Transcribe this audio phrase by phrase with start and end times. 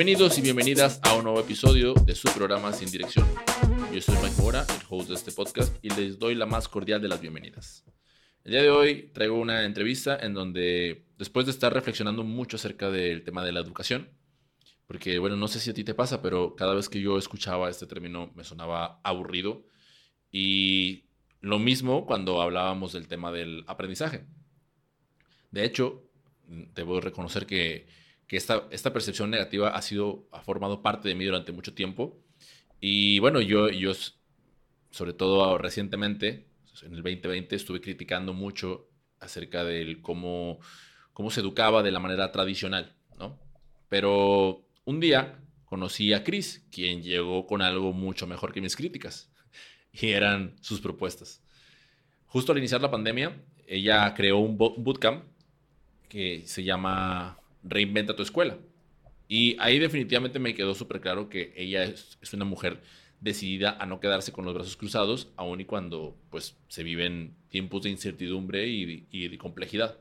[0.00, 3.28] Bienvenidos y bienvenidas a un nuevo episodio de su programa Sin Dirección.
[3.92, 7.02] Yo soy Mike Mora, el host de este podcast, y les doy la más cordial
[7.02, 7.84] de las bienvenidas.
[8.42, 12.90] El día de hoy traigo una entrevista en donde, después de estar reflexionando mucho acerca
[12.90, 14.08] del tema de la educación,
[14.86, 17.68] porque bueno, no sé si a ti te pasa, pero cada vez que yo escuchaba
[17.68, 19.66] este término me sonaba aburrido,
[20.32, 21.10] y
[21.42, 24.24] lo mismo cuando hablábamos del tema del aprendizaje.
[25.50, 26.08] De hecho,
[26.46, 28.00] debo reconocer que,
[28.36, 32.18] esta, esta, percepción negativa ha sido, ha formado parte de mí durante mucho tiempo.
[32.80, 33.92] Y bueno, yo, yo
[34.90, 36.46] sobre todo recientemente,
[36.82, 38.88] en el 2020, estuve criticando mucho
[39.20, 40.60] acerca de cómo,
[41.12, 43.38] cómo se educaba de la manera tradicional, ¿no?
[43.88, 49.30] Pero un día conocí a Chris, quien llegó con algo mucho mejor que mis críticas,
[49.92, 51.42] y eran sus propuestas.
[52.26, 53.36] Justo al iniciar la pandemia,
[53.66, 55.24] ella creó un bootcamp
[56.08, 58.58] que se llama Reinventa tu escuela.
[59.28, 62.80] Y ahí definitivamente me quedó súper claro que ella es, una mujer
[63.20, 67.82] decidida a no quedarse con los brazos cruzados, aun y cuando pues, se viven tiempos
[67.82, 69.98] de incertidumbre y, de complejidad.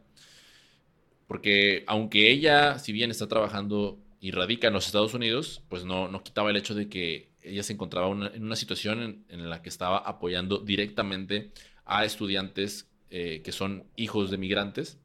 [1.27, 6.07] Porque aunque ella, si bien está trabajando y radica en los Estados Unidos, pues no,
[6.07, 9.69] no quitaba el hecho de que ella se encontraba en una situación en, la que
[9.69, 11.51] estaba apoyando directamente
[11.85, 14.97] a estudiantes eh, que son hijos de migrantes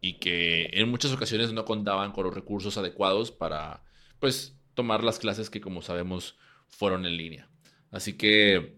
[0.00, 3.84] y que en muchas ocasiones no contaban con los recursos adecuados para,
[4.18, 6.36] pues, tomar las clases que, como sabemos,
[6.68, 7.50] fueron en línea.
[7.90, 8.76] Así que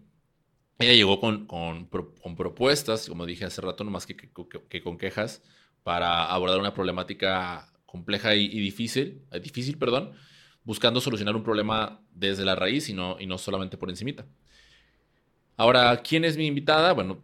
[0.79, 1.87] ella llegó con, con,
[2.35, 5.41] propuestas, como dije hace rato, no más que, que, con quejas,
[5.83, 10.13] para abordar una problemática compleja y, difícil, eh, difícil, perdón,
[10.63, 14.25] buscando solucionar un problema desde la raíz y no, y no solamente por encimita.
[15.55, 16.93] Ahora, ¿quién es mi invitada?
[16.93, 17.21] Bueno,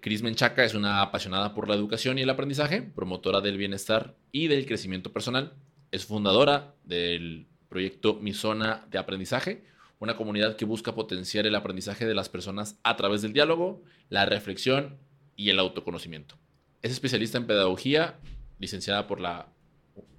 [0.00, 4.46] Cris Menchaca es una apasionada por la educación y el aprendizaje, promotora del bienestar y
[4.46, 5.54] del crecimiento personal.
[5.90, 9.64] Es fundadora del proyecto Mi Zona de Aprendizaje,
[9.98, 14.24] una comunidad que busca potenciar el aprendizaje de las personas a través del diálogo, la
[14.24, 14.98] reflexión
[15.36, 16.36] y el autoconocimiento.
[16.80, 18.18] Es especialista en pedagogía,
[18.60, 19.48] licenciada por la,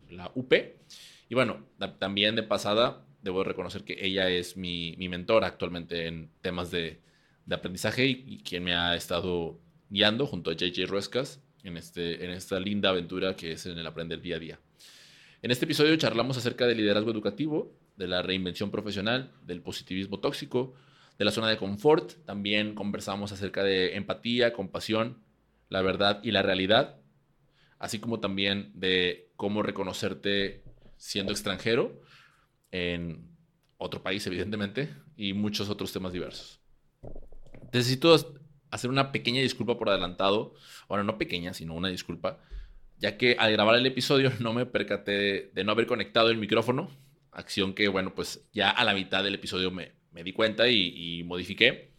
[0.09, 0.53] la UP.
[1.29, 1.65] Y bueno,
[1.99, 7.02] también de pasada, debo reconocer que ella es mi, mi mentora actualmente en temas de,
[7.45, 9.59] de aprendizaje y, quien me ha estado
[9.89, 13.85] guiando junto a JJ Ruescas en, este, en esta linda aventura que es en el
[13.87, 14.59] aprender día a día.
[15.41, 20.73] En este episodio charlamos acerca del liderazgo educativo, de la reinvención profesional, del positivismo tóxico,
[21.17, 22.13] de la zona de confort.
[22.25, 25.17] También conversamos acerca de empatía, compasión,
[25.69, 26.97] la verdad y la realidad,
[27.77, 30.63] así como también de cómo reconocerte
[30.97, 32.01] siendo extranjero
[32.71, 33.27] en
[33.77, 36.62] otro país, evidentemente, y muchos otros temas diversos.
[37.73, 38.15] Necesito
[38.69, 40.53] hacer una pequeña disculpa por adelantado.
[40.87, 42.39] Ahora, no pequeña, sino una disculpa,
[42.99, 46.89] ya que al grabar el episodio no me percaté de, no haber conectado el micrófono.
[47.31, 51.23] Acción que, bueno, pues ya a la mitad del episodio me, me di cuenta y,
[51.23, 51.91] modifiqué.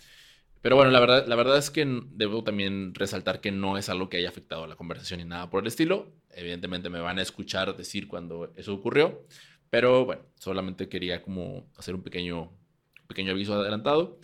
[0.63, 4.09] Pero bueno, la verdad, la verdad es que debo también resaltar que no es algo
[4.09, 6.13] que haya afectado a la conversación ni nada por el estilo.
[6.31, 9.27] Evidentemente me van a escuchar decir cuando eso ocurrió.
[9.71, 12.53] Pero bueno, solamente quería como hacer un pequeño,
[13.09, 14.19] pequeño aviso adelantado.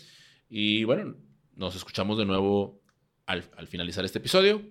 [0.49, 1.16] Y bueno,
[1.60, 2.81] nos escuchamos de nuevo
[3.26, 4.62] al, finalizar este episodio.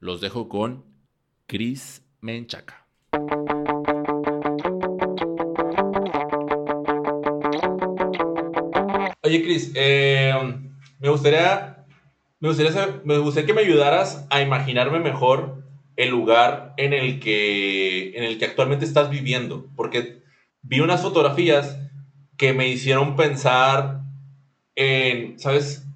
[0.00, 0.84] Los dejo con
[1.46, 2.88] Chris Menchaca.
[9.22, 10.34] Oye, Chris, eh,
[10.98, 11.86] me gustaría,
[12.40, 15.62] me gustaría, me gustaría que me ayudaras a imaginarme mejor
[15.94, 20.24] el lugar en el que, en el que actualmente estás viviendo, porque
[20.62, 21.78] vi unas fotografías
[22.36, 24.07] que me hicieron pensar
[25.36, 25.86] ¿sabes?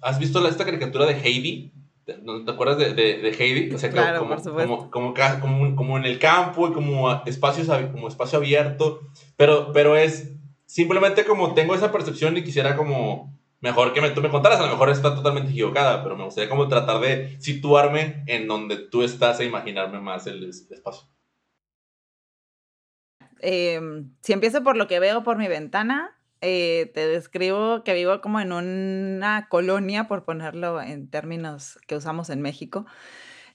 [0.00, 1.72] ¿Has visto esta caricatura de Heidi?
[2.04, 2.14] ¿Te,
[2.48, 3.74] acuerdas de, de, Heidi?
[3.74, 8.08] O sea, claro, como, como, como, como, como, en el campo y como espacios, como
[8.08, 9.00] espacio abierto,
[9.36, 10.32] pero, pero es
[10.66, 14.64] simplemente como tengo esa percepción y quisiera como mejor que me, tú me contaras, a
[14.66, 19.02] lo mejor está totalmente equivocada, pero me gustaría como tratar de situarme en donde tú
[19.02, 21.08] estás e imaginarme más el, espacio.
[23.40, 28.20] Em, si empiezo por lo que veo por mi ventana, eh, te describo que vivo
[28.20, 32.86] como en una colonia, por ponerlo en términos que usamos en México.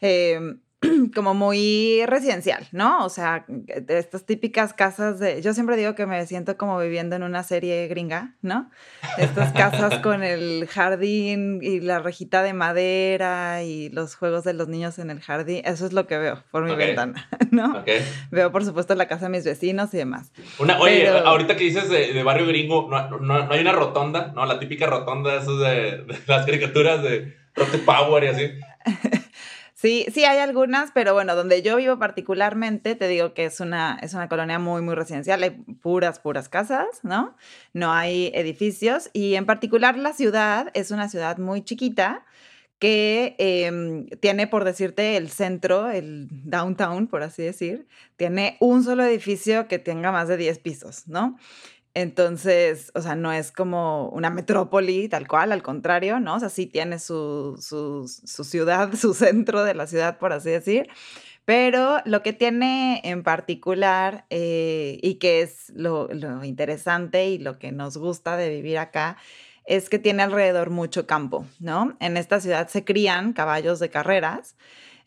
[0.02, 0.62] Em,
[1.16, 3.04] como muy residencial, ¿no?
[3.04, 7.16] O sea, de estas típicas casas de, yo siempre digo que me siento como viviendo
[7.16, 8.70] en una serie gringa, ¿no?
[9.18, 14.70] Estas casas con el jardín y la rejita de madera y los juegos de los
[14.70, 17.84] niños en el jardín, eso es lo que veo por mi ventana, ¿no?
[18.32, 20.32] Veo, por supuesto, la casa de mis vecinos y demás.
[20.60, 24.46] Una, oye, ahorita que dices de, barrio gringo, no, no, hay una rotonda, ¿no?
[24.46, 28.52] La típica rotonda, esas de, de las caricaturas de Rote Power y así.
[29.82, 33.98] Sí, sí hay algunas, pero bueno, donde yo vivo particularmente, te digo que es una,
[34.02, 37.38] es una colonia muy, muy residencial, hay puras, puras casas, ¿no?
[37.72, 42.26] No hay edificios y en particular la ciudad es una ciudad muy chiquita
[42.78, 47.88] que em, tiene, por decirte, el centro, el downtown, por así decir,
[48.18, 51.38] tiene un solo edificio que tenga más de 10 pisos, ¿no?
[52.00, 56.36] Entonces, o sea, no es como una metrópoli tal cual, al contrario, ¿no?
[56.36, 58.08] O sea, sí tiene su, su,
[58.46, 60.88] ciudad, su centro de la ciudad, por así decir.
[61.44, 66.08] Pero lo que tiene en particular eh, y que es lo,
[66.46, 69.18] interesante y lo que nos gusta de vivir acá
[69.66, 71.98] es que tiene alrededor mucho campo, ¿no?
[72.00, 74.56] En esta ciudad se crían caballos de carreras,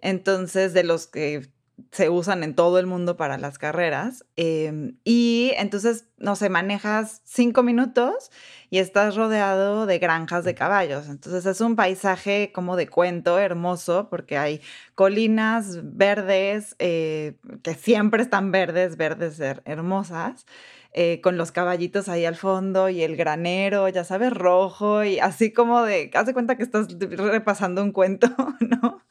[0.03, 1.49] entonces de los que
[1.91, 4.25] se usan en todo el mundo para las carreras.
[4.37, 8.31] Em, y entonces, no sé, manejas cinco minutos
[8.71, 11.09] y estás rodeado de granjas de caballos.
[11.09, 14.61] Entonces es un paisaje como de cuento hermoso porque hay
[14.95, 20.47] colinas verdes eh, que siempre están verdes, verdes hermosas.
[20.95, 25.51] Eh, con los caballitos ahí al fondo y el granero, ya sabes, rojo y así
[25.51, 28.29] como de, haz de cuenta que estás repasando un cuento,
[28.61, 29.03] ¿no?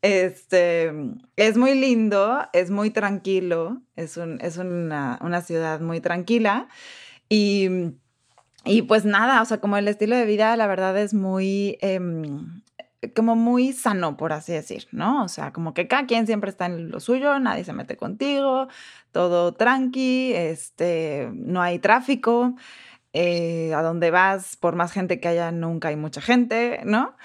[0.00, 0.90] Este,
[1.36, 6.68] es muy lindo, es muy tranquilo, es, un, es una, una ciudad muy tranquila
[7.28, 7.68] y...
[8.66, 12.60] Y pues nada, o sea, como el estilo de vida, la verdad es muy, em,
[13.14, 15.24] como muy sano, por así decir, ¿no?
[15.24, 18.68] O sea, como que cada quien siempre está en lo suyo, nadie se mete contigo,
[19.12, 22.54] todo tranqui, este, no hay tráfico,
[23.12, 27.16] eh, a donde vas, por más gente que haya, nunca hay mucha gente, ¿no?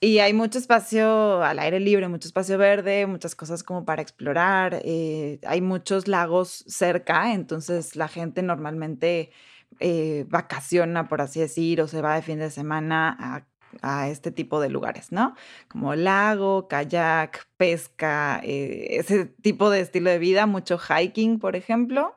[0.00, 4.80] Y hay mucho espacio al aire libre, mucho espacio verde, muchas cosas como para explorar,
[4.84, 9.30] eh, hay muchos lagos cerca, entonces la gente normalmente
[9.80, 13.46] eh, vacaciona, por así decir, o se va de fin de semana a
[13.80, 15.34] a este tipo de lugares, ¿no?
[15.68, 22.16] Como lago, kayak, pesca, eh, ese tipo de estilo de vida, mucho hiking, por ejemplo.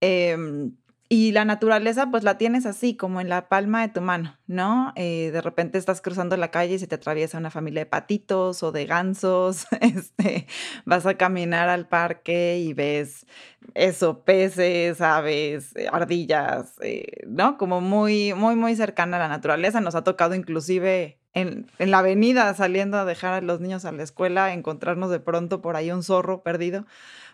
[0.00, 0.72] Em,
[1.10, 4.92] y la naturaleza, pues la tienes así, como en la palma de tu mano, ¿no?
[4.94, 8.62] Eh, de repente estás cruzando la calle y se te atraviesa una familia de patitos
[8.62, 10.46] o de gansos, este,
[10.84, 13.26] vas a caminar al parque y ves
[13.74, 17.56] eso, peces, aves, eh, ardillas, eh, ¿no?
[17.56, 19.80] Como muy, muy, muy cercana a la naturaleza.
[19.80, 23.92] Nos ha tocado inclusive en, en, la avenida saliendo a dejar a los niños a
[23.92, 26.84] la escuela, encontrarnos de pronto por ahí un zorro perdido,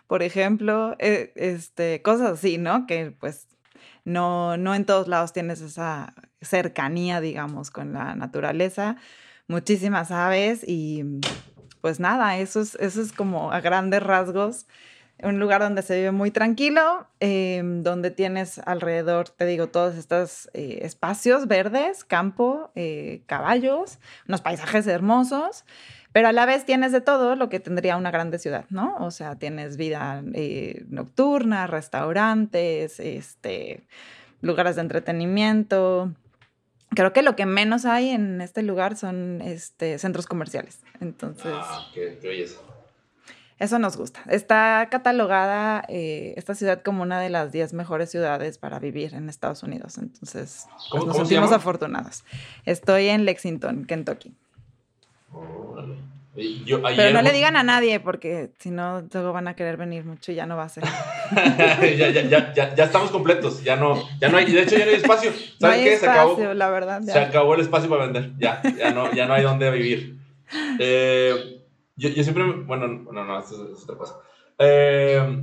[0.07, 2.85] por ejemplo, este, cosas así, ¿no?
[2.85, 3.47] Que pues
[4.05, 8.95] no, no en todos lados tienes esa cercanía, digamos, con la naturaleza.
[9.47, 11.03] Muchísimas aves y
[11.81, 14.65] pues nada, eso es, eso es como a grandes rasgos
[15.23, 20.49] un lugar donde se vive muy tranquilo, em, donde tienes alrededor, te digo, todos estos
[20.53, 25.63] eh, espacios verdes, campo, eh, caballos, unos paisajes hermosos
[26.15, 28.95] pero a la vez tienes de todo lo que tendría una grande ciudad, ¿no?
[29.01, 33.83] O sea, tienes vida eh, nocturna, restaurantes, este,
[34.39, 36.13] lugares de entretenimiento.
[36.91, 40.79] Creo que lo que menos hay en este lugar son este, centros comerciales.
[41.01, 41.51] Entonces.
[41.53, 42.61] Ah, qué, belleza.
[43.59, 44.21] Eso nos gusta.
[44.29, 49.27] Está catalogada eh, esta ciudad como una de las 10 mejores ciudades para vivir en
[49.27, 49.97] Estados Unidos.
[49.97, 52.23] Entonces, pues, nos sentimos afortunados.
[52.63, 54.33] Estoy en Lexington, Kentucky.
[56.35, 60.33] Pero no le digan a nadie porque si no, luego van a querer venir mucho
[60.33, 60.83] y ya no va a ser.
[61.97, 63.63] ya, ya, ya, ya, estamos completos.
[63.63, 65.31] Ya no, ya no hay, de hecho ya no hay espacio.
[65.59, 65.97] ¿Sabes qué?
[65.97, 66.53] se acabó.
[66.53, 67.01] La verdad.
[67.03, 68.33] Se acabó el espacio para vender.
[68.37, 70.17] Ya, ya no, ya no hay dónde vivir.
[70.77, 71.61] Eh,
[71.95, 74.15] yo, yo, siempre, bueno, no, no, eso, es otra cosa.
[74.59, 75.41] Eh,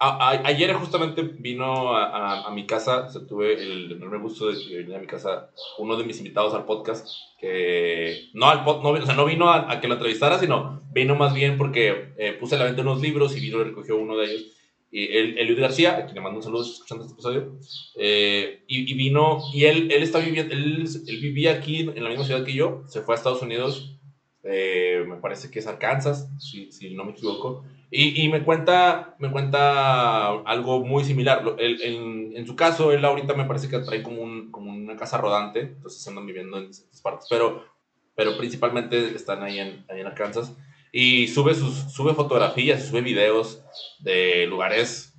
[0.00, 4.78] ayer justamente vino a, a, mi casa, o sea, tuve el enorme gusto de que
[4.78, 7.06] viniera a mi casa uno de mis invitados al podcast,
[7.38, 11.34] que no, al no, o sea, no vino a, que lo entrevistara, sino vino más
[11.34, 14.32] bien porque eh, puse a la venta unos libros y vino y recogió uno de
[14.32, 14.46] ellos.
[14.90, 17.58] Y el, el Luis García, a quien le mando un saludo escuchando este episodio,
[17.96, 22.08] eh, y, y, vino, y él, él, está viviendo, él, él, vivía aquí en la
[22.08, 24.00] misma ciudad que yo, se fue a Estados Unidos,
[24.42, 29.16] eh, me parece que es Arkansas, si, si no me equivoco, y, y, me, cuenta,
[29.18, 31.56] me cuenta algo muy similar.
[31.58, 35.60] En, su caso, él ahorita me parece que trae como, un, como una casa rodante,
[35.60, 37.64] entonces andan viviendo en esas partes, pero,
[38.14, 40.56] pero principalmente están ahí en, ahí en Arkansas.
[40.92, 43.62] Y sube, sus, sube fotografías, sube videos
[43.98, 45.14] de lugares,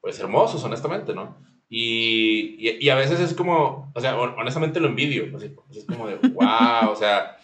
[0.00, 1.36] pues hermosos, honestamente, ¿no?
[1.68, 5.36] Y, y, y, a veces es como, o sea, honestamente lo envidio,
[5.70, 7.36] es como de, wow, o sea,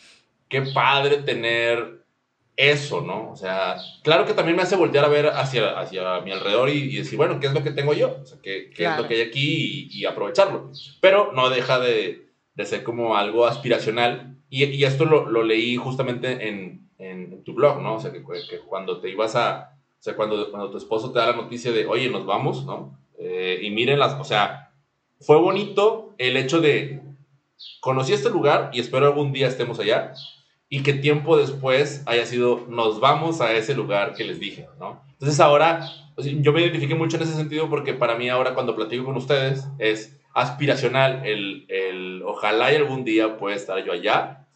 [0.49, 2.04] qué padre tener
[2.57, 3.31] eso, ¿no?
[3.33, 6.97] O sea, claro que también me hace voltear a ver hacia, hacia mi alrededor y,
[6.97, 8.19] decir, bueno, ¿qué es lo que tengo yo?
[8.23, 10.71] O sea, ¿qué, qué es lo que hay aquí y, aprovecharlo?
[11.01, 14.37] Pero no deja de, de, ser como algo aspiracional.
[14.51, 17.97] Y, y esto lo, lo, leí justamente en, en, tu blog, ¿no?
[17.97, 21.27] O sea, que, cuando te ibas a, o sea, cuando, cuando tu esposo te da
[21.27, 22.99] la noticia de, oye, nos vamos, ¿no?
[23.19, 24.73] Eh, y miren las, o sea,
[25.21, 27.01] fue bonito el hecho de,
[27.81, 30.13] conocí este lugar y espero algún día estemos allá
[30.69, 35.03] y que tiempo después haya sido, nos vamos a ese lugar que les dije, ¿no?
[35.13, 39.05] Entonces ahora, yo me identifiqué mucho en ese sentido porque para mí ahora cuando platico
[39.05, 44.47] con ustedes es aspiracional el, el ojalá y algún día pueda estar yo allá.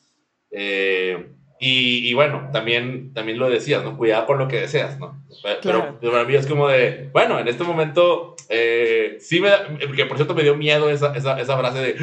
[0.50, 3.97] Eh, y, bueno, también, también lo decías, ¿no?
[3.97, 5.25] Cuidado con lo que deseas, ¿no?
[5.62, 10.07] Pero, para mí es como de, bueno, en este momento eh, sí me da, que
[10.07, 11.99] por cierto me dio miedo esa, esa, esa frase de,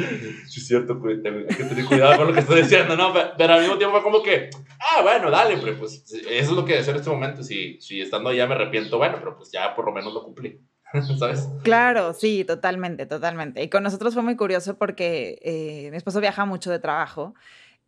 [0.46, 1.22] sí es cierto, hay
[1.56, 3.12] que tener cuidado con lo que estoy diciendo, ¿no?
[3.36, 6.64] Pero, al mismo tiempo fue como que, ah, bueno, dale, pero pues eso es lo
[6.64, 7.42] que deseo en este momento.
[7.42, 10.60] Si, si estando allá me arrepiento, bueno, pero pues ya por lo menos lo cumplí.
[11.18, 11.48] ¿Sabes?
[11.62, 13.62] Claro, sí, totalmente, totalmente.
[13.62, 17.34] Y con nosotros fue muy curioso porque eh, mi esposo viaja mucho de trabajo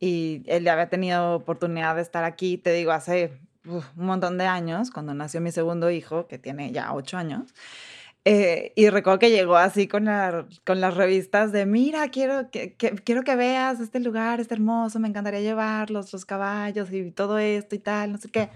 [0.00, 3.32] y él ya había tenido oportunidad de estar aquí, te digo, hace
[3.64, 7.54] un montón de años, cuando nació mi segundo hijo, que tiene ya ocho años.
[8.24, 12.74] Eh, y recuerdo que llegó así con, la, con las revistas de, mira, quiero que,
[12.76, 17.74] quiero que veas este lugar, este hermoso, me encantaría llevarlos, los caballos y todo esto
[17.74, 18.50] y tal, no sé qué.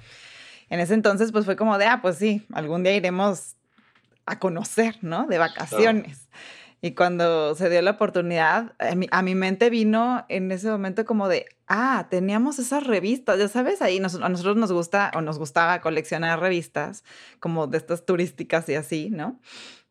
[0.69, 3.57] En ese entonces, pues fue como de, ah, pues sí, algún día iremos
[4.27, 5.27] a conocer, ¿no?
[5.27, 6.29] De vacaciones.
[6.85, 8.75] Y cuando se dio la oportunidad,
[9.13, 13.81] a mi, mente vino en ese momento como de, ah, teníamos esas revistas, ya sabes,
[13.83, 17.05] ahí a nosotros nos gusta o nos gustaba coleccionar revistas
[17.39, 19.39] como de estas turísticas y así, ¿no?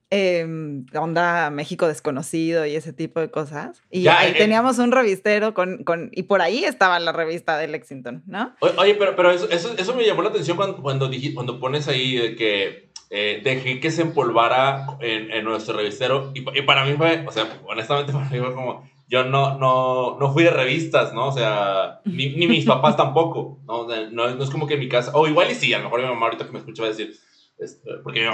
[0.10, 0.46] Eh,
[0.94, 3.82] onda México desconocido y ese tipo de cosas.
[3.90, 7.70] Y ahí eh, teníamos un revistero con, con, y por ahí estaba la revista de
[7.70, 8.54] Lexington, ¿no?
[8.60, 12.91] Oye, pero, pero eso, eso, me llamó la atención cuando, cuando, cuando pones ahí que
[13.14, 16.32] eh, dejé que se empolvara en, en nuestro revistero.
[16.34, 20.34] Y, para mí fue, o sea, honestamente para mí fue como, yo no, no, no
[20.34, 21.28] fui de revistas, ¿no?
[21.28, 23.86] O sea, ni, ni mis papás tampoco, ¿no?
[24.12, 24.42] ¿no?
[24.42, 26.28] es como que en mi casa, o igual y sí, a lo mejor mi mamá
[26.28, 27.14] ahorita que me escucha va a decir,
[27.60, 28.26] este, porque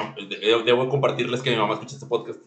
[0.63, 2.39] debo compartirles que mi mamá escucha este podcast.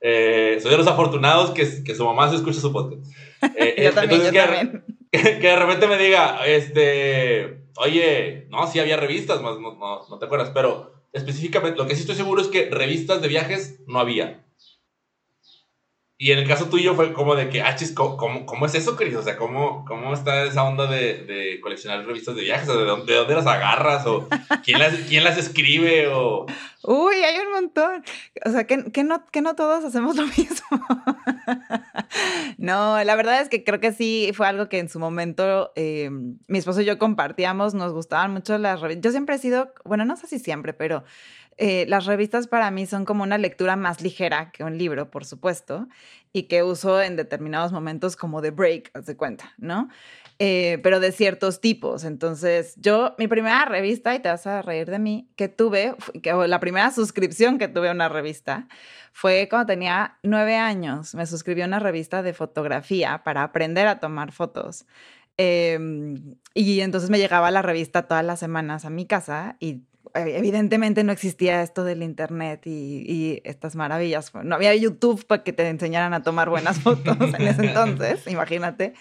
[0.00, 3.04] Eh, soy de los afortunados que, que, su mamá se escucha su podcast.
[3.56, 4.84] Eh, yo también, entonces, yo que, también.
[5.12, 10.18] Que, que, de repente me diga, este, oye, no, sí había revistas, no, no, no
[10.18, 13.98] te acuerdas, pero específicamente, lo que sí estoy seguro es que revistas de viajes no
[13.98, 14.43] había.
[16.16, 19.16] Y en el caso tuyo fue como de que, ah, ¿cómo, cómo, es eso, Cris?
[19.16, 22.68] O sea, ¿cómo, ¿cómo está esa onda de, de coleccionar revistas de viajes?
[22.68, 24.06] ¿de dónde, de dónde las agarras?
[24.06, 24.28] ¿O
[24.64, 26.06] quién las, quién las escribe?
[26.12, 26.46] O...
[26.84, 28.04] Uy, hay un montón.
[28.44, 30.86] O sea, que, que, no, que no todos hacemos lo mismo.
[32.58, 36.10] no, la verdad es que creo que sí fue algo que en su momento eh,
[36.10, 39.02] mi esposo y yo compartíamos, nos gustaban mucho las revistas.
[39.02, 41.02] Yo siempre he sido, bueno, no sé si siempre, pero
[41.56, 45.24] eh, las revistas para mí son como una lectura más ligera que un libro, por
[45.24, 45.88] supuesto,
[46.32, 49.88] y que uso en determinados momentos como de break, haz de cuenta, ¿no?
[50.40, 52.02] Eh, pero de ciertos tipos.
[52.02, 56.32] Entonces, yo, mi primera revista, y te vas a reír de mí, que tuve, que,
[56.32, 58.66] la primera suscripción que tuve a una revista,
[59.12, 61.14] fue cuando tenía nueve años.
[61.14, 64.86] Me suscribí a una revista de fotografía para aprender a tomar fotos.
[65.36, 69.82] Em, y entonces me llegaba la revista todas las semanas a mi casa y
[70.14, 74.32] evidentemente no existía esto del internet y, estas maravillas.
[74.42, 78.94] No había YouTube para que te enseñaran a tomar buenas fotos en ese entonces, imagínate.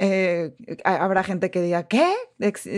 [0.00, 0.52] Eh,
[0.84, 2.14] habrá gente que diga, ¿qué?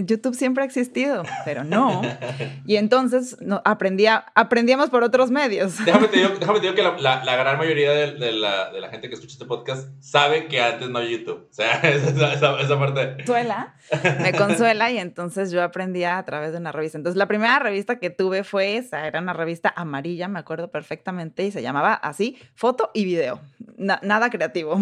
[0.06, 2.00] YouTube siempre ha existido, pero no.
[2.66, 5.84] Y entonces no, aprendía, aprendíamos por otros medios.
[5.84, 8.80] Déjame te digo, déjame te digo que la, la, gran mayoría de, de, la, de,
[8.80, 11.48] la, gente que escucha este podcast sabe que antes no había YouTube.
[11.50, 13.16] O sea, esa, esa, esa parte.
[13.16, 13.74] Consuela,
[14.20, 16.96] me consuela y entonces yo aprendía a través de una revista.
[16.96, 21.44] Entonces la primera revista que tuve fue esa, era una revista amarilla, me acuerdo perfectamente,
[21.44, 23.40] y se llamaba así, foto y video.
[23.76, 24.80] nada creativo.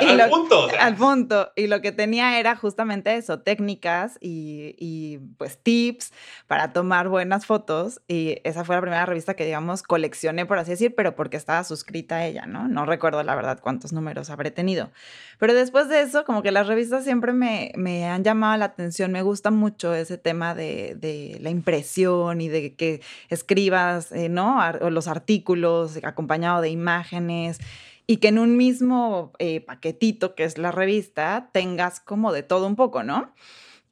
[0.00, 0.68] al, al punto.
[0.78, 1.52] Al punto.
[1.56, 6.12] Y lo que tenía era justamente eso, técnicas y, pues tips
[6.46, 8.00] para tomar buenas fotos.
[8.08, 11.62] Y esa fue la primera revista que, digamos, coleccioné, por así decir, pero porque estaba
[11.64, 12.68] suscrita a ella, ¿no?
[12.68, 14.90] No recuerdo la verdad cuántos números habré tenido.
[15.38, 19.12] Pero después de eso, como que las revistas siempre me, me han llamado la atención.
[19.12, 24.60] Me gusta mucho ese tema de, de la impresión y de que escribas, eh, ¿no?
[24.90, 27.60] los artículos acompañado de imágenes
[28.06, 32.66] y que en un mismo eh, paquetito que es la revista tengas como de todo
[32.66, 33.34] un poco, ¿no?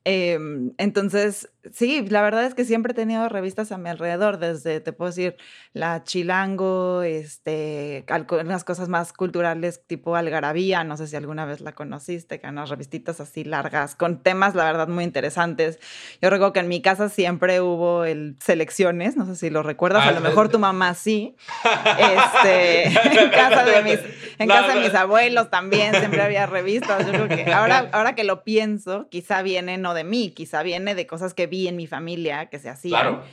[0.05, 4.81] Em, entonces, sí, la verdad es que siempre he tenido revistas a mi alrededor, desde,
[4.81, 5.37] te puedo decir,
[5.73, 8.05] la Chilango, este,
[8.43, 12.59] unas cosas más culturales tipo Algarabía, no sé si alguna vez la conociste, que eran
[12.59, 15.79] unas revistitas así largas, con temas, la verdad, muy interesantes.
[16.21, 20.07] Yo recuerdo que en mi casa siempre hubo el selecciones, no sé si lo recuerdas,
[20.07, 21.37] a lo ah, mejor tu mamá sí,
[21.99, 22.85] este,
[23.25, 24.01] en casa de mis
[24.39, 27.07] en casa de mis abuelos también siempre había revistas.
[27.07, 30.95] Yo creo que ahora, ahora que lo pienso, quizá viene no de mí, quizá viene
[30.95, 33.01] de cosas que vi en mi familia que se hacían.
[33.01, 33.25] Claro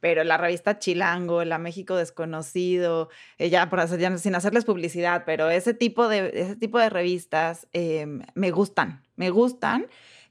[0.00, 5.24] pero la revista Chilango, la México Desconocido, eh, ya, por hacer, ya sin hacerles publicidad,
[5.24, 9.86] pero ese tipo de, ese tipo de revistas em, me gustan, me gustan.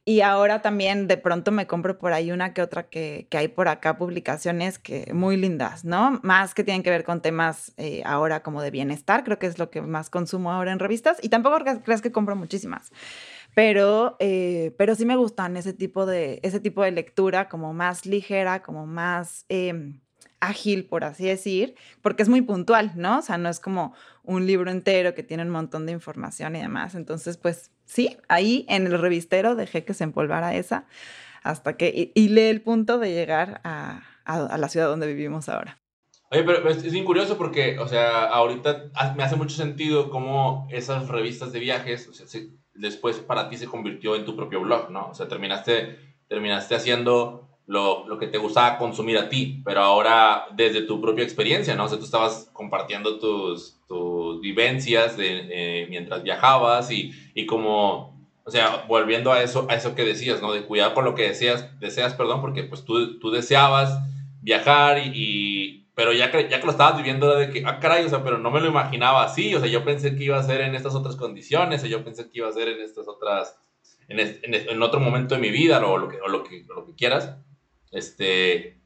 [0.06, 3.48] Y ahora también de pronto me compro por ahí una que otra que, que, hay
[3.48, 6.20] por acá, publicaciones que muy lindas, ¿no?
[6.24, 9.60] Más que tienen que ver con temas eh, ahora como de bienestar, creo que es
[9.60, 11.20] lo que más consumo ahora en revistas.
[11.22, 12.92] Y tampoco creas que compro muchísimas.
[13.56, 18.06] Pero, eh, pero sí me gustan ese tipo, de, ese tipo de lectura como más
[18.06, 20.00] ligera, como más em,
[20.40, 23.20] ágil, por así decir, porque es muy puntual, ¿no?
[23.20, 26.62] O sea, no es como un libro entero que tiene un montón de información y
[26.62, 26.96] demás.
[26.96, 30.86] Entonces, pues sí, ahí en el revistero dejé que se empolvara esa
[31.44, 35.80] hasta que, y, lee el punto de llegar a, a, la ciudad donde vivimos ahora.
[36.32, 41.08] Oye, pero es bien curioso porque, o sea, ahorita me hace mucho sentido cómo esas
[41.08, 42.28] revistas de viajes, o sea,
[42.80, 45.10] después para ti se convirtió en tu propio blog, ¿no?
[45.10, 50.48] O sea, terminaste, terminaste haciendo lo, lo, que te gustaba consumir a ti, pero ahora
[50.56, 51.86] desde tu propia experiencia, ¿no?
[51.86, 58.18] O sea, tú estabas compartiendo tus, tus vivencias de, eh, mientras viajabas y, y como,
[58.44, 60.52] o sea, volviendo a eso, a eso que decías, ¿no?
[60.52, 64.00] De cuidar por lo que deseas, deseas, perdón, porque pues tú, tú deseabas
[64.42, 68.06] viajar y, pero ya que, ya que lo estabas viviendo era de que, ah, caray,
[68.06, 70.44] o sea, pero no me lo imaginaba así, o sea, yo pensé que iba a
[70.44, 73.60] ser en estas otras condiciones, o yo pensé que iba a ser en estas otras,
[74.08, 76.86] en, en, en otro momento de mi vida, o lo que, o lo que, lo
[76.86, 77.36] que quieras,
[77.92, 78.80] este,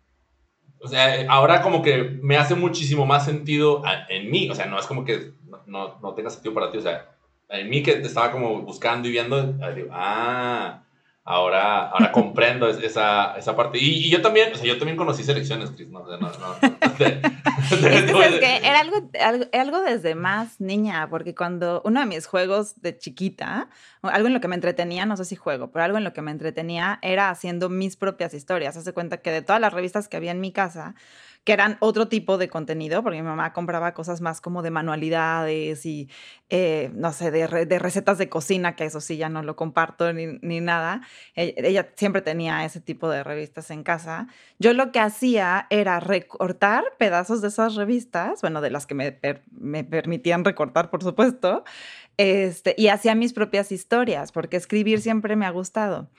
[0.81, 4.79] o sea, ahora como que me hace muchísimo más sentido en mí, o sea, no
[4.79, 5.33] es como que
[5.67, 7.15] no, no tenga sentido para ti, o sea,
[7.47, 10.83] en mí que te estaba como buscando y viendo, digo, ah,
[11.25, 13.77] ahora, ahora comprendo esa, esa parte.
[13.77, 16.31] Y, y, yo también, o sea, yo también conocí selecciones, Chris, no, no, no.
[16.99, 22.81] es que era algo, algo, algo, desde más niña, porque cuando uno de mis juegos
[22.81, 23.69] de chiquita,
[24.01, 26.21] algo en lo que me entretenía, no sé si juego, pero algo en lo que
[26.21, 28.75] me entretenía era haciendo mis propias historias.
[28.75, 30.95] Hace cuenta que de todas las revistas que había en mi casa,
[31.43, 35.85] que eran otro tipo de contenido, porque mi mamá compraba cosas más como de manualidades
[35.85, 36.09] y,
[36.49, 37.47] eh, no sé, de,
[37.79, 41.01] recetas de cocina, que eso sí ya no lo comparto ni, ni nada.
[41.35, 44.27] E, ella, siempre tenía ese tipo de revistas en casa.
[44.57, 49.19] Yo lo que hacía era recortar pedazos de esas revistas, bueno, de las que me,
[49.51, 51.65] me permitían recortar, por supuesto,
[52.17, 56.09] este, y hacía mis propias historias, porque escribir siempre me ha gustado.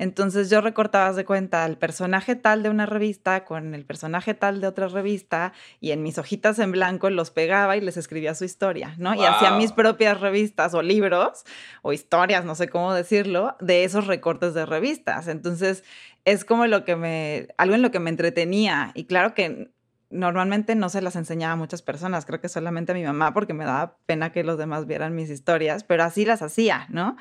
[0.00, 4.62] Entonces yo recortaba de cuenta al personaje tal de una revista con el personaje tal
[4.62, 8.46] de otra revista y en mis hojitas en blanco los pegaba y les escribía su
[8.46, 9.14] historia, ¿no?
[9.14, 11.44] Y hacía mis propias revistas o libros
[11.82, 15.28] o historias, no sé cómo decirlo, de esos recortes de revistas.
[15.28, 15.84] Entonces
[16.24, 19.70] es como lo que me, algo en lo que me entretenía y claro que
[20.10, 23.54] normalmente no se las enseñaba a muchas personas, creo que solamente a mi mamá porque
[23.54, 27.16] me daba pena que los demás vieran mis historias, pero así las hacía, ¿no?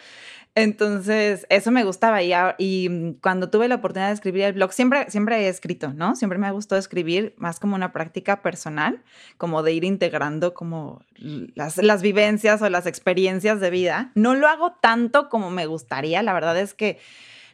[0.55, 4.73] Entonces, eso me gustaba y, y, mm, cuando tuve la oportunidad de escribir el blog,
[4.73, 6.15] siempre, siempre he escrito, ¿no?
[6.15, 9.03] Siempre me ha gustado escribir más como una práctica personal,
[9.37, 14.11] como de ir integrando como las, las vivencias o las experiencias de vida.
[14.15, 16.97] No lo hago tanto como me gustaría, la verdad es que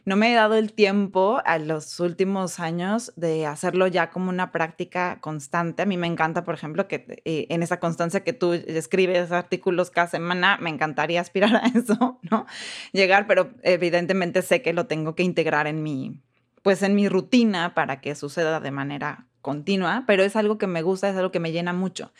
[0.06, 4.52] no me he dado el tiempo a los últimos años de hacerlo ya como una
[4.52, 5.82] práctica constante.
[5.82, 9.90] A mí me encanta, por ejemplo, que eh, en esa constancia que tú escribes artículos
[9.90, 12.46] cada semana, me encantaría aspirar a eso, ¿no?
[12.92, 16.22] Llegar, pero evidentemente sé que lo tengo que integrar en mi,
[16.62, 20.82] pues en mi rutina para que suceda de manera continua, pero es algo que me
[20.82, 22.12] gusta, es algo que me llena mucho.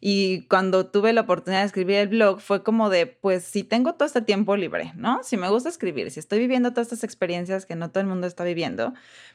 [0.00, 3.94] Y cuando tuve la oportunidad de escribir el blog, fue como de, pues si tengo
[3.94, 5.20] todo este tiempo libre, ¿no?
[5.22, 8.26] Si me gusta escribir, si estoy viviendo todas estas experiencias que no todo el mundo
[8.26, 8.94] está viviendo,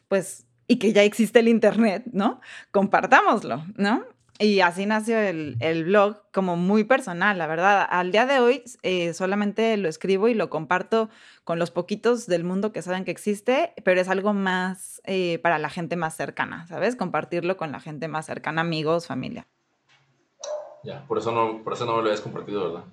[0.10, 2.42] pues, y que ya existe el Internet, ¿no?
[2.72, 4.04] Compartámoslo, ¿no?
[4.40, 7.88] Y así nació el, el, blog como muy personal, la verdad.
[7.90, 11.10] Al día de hoy eh, solamente lo escribo y lo comparto
[11.44, 15.58] con los poquitos del mundo que saben que existe, pero es algo más eh, para
[15.58, 16.96] la gente más cercana, ¿sabes?
[16.96, 19.48] Compartirlo con la gente más cercana, amigos, familia.
[20.84, 22.86] Ya, por eso no, por eso no lo habías compartido, ¿verdad?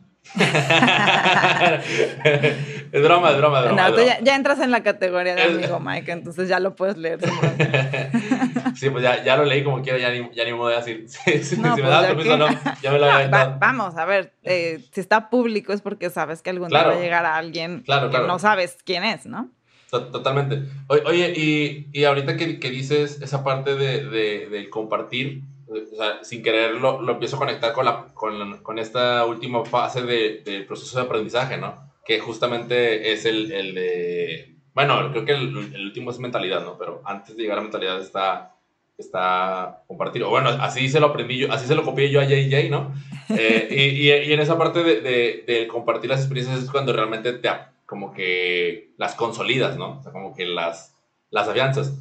[2.93, 3.91] Es broma, es broma, es broma.
[3.91, 7.21] No, Ya, entras en la categoría de amigo Mike, entonces ya lo puedes leer.
[8.75, 10.81] sí, pues ya, ya, lo leí como quiera, ya ni, ya ni me voy a
[10.81, 11.05] decir.
[11.45, 12.49] si, me pues das permiso, no,
[12.83, 16.43] ya me lo había no, Vamos, a ver, eh, si está público es porque sabes
[16.43, 19.51] que algún día va a llegar a alguien que no sabes quién es, ¿no?
[19.91, 20.65] Totalmente.
[20.89, 25.43] Oye, y, y ahorita que, que, dices esa parte de, de, de compartir,
[25.75, 29.65] o sea, sin querer lo, lo, empiezo a conectar con, la, con, con esta última
[29.65, 31.93] fase del de proceso de aprendizaje, ¿no?
[32.05, 36.77] Que justamente es el, el de, bueno, creo que el, el, último es mentalidad, ¿no?
[36.79, 38.51] Pero antes de llegar a mentalidad está
[38.97, 40.31] está compartido.
[40.31, 42.95] Bueno, así se lo aprendí yo, así se lo copié yo a JJ, ¿no?
[43.31, 47.33] Eh, y, y, en esa parte de, de, de, compartir las experiencias es cuando realmente
[47.33, 47.49] te,
[47.87, 49.99] como que las consolidas, ¿no?
[49.99, 50.95] O sea, como que las,
[51.31, 51.95] las afianzas.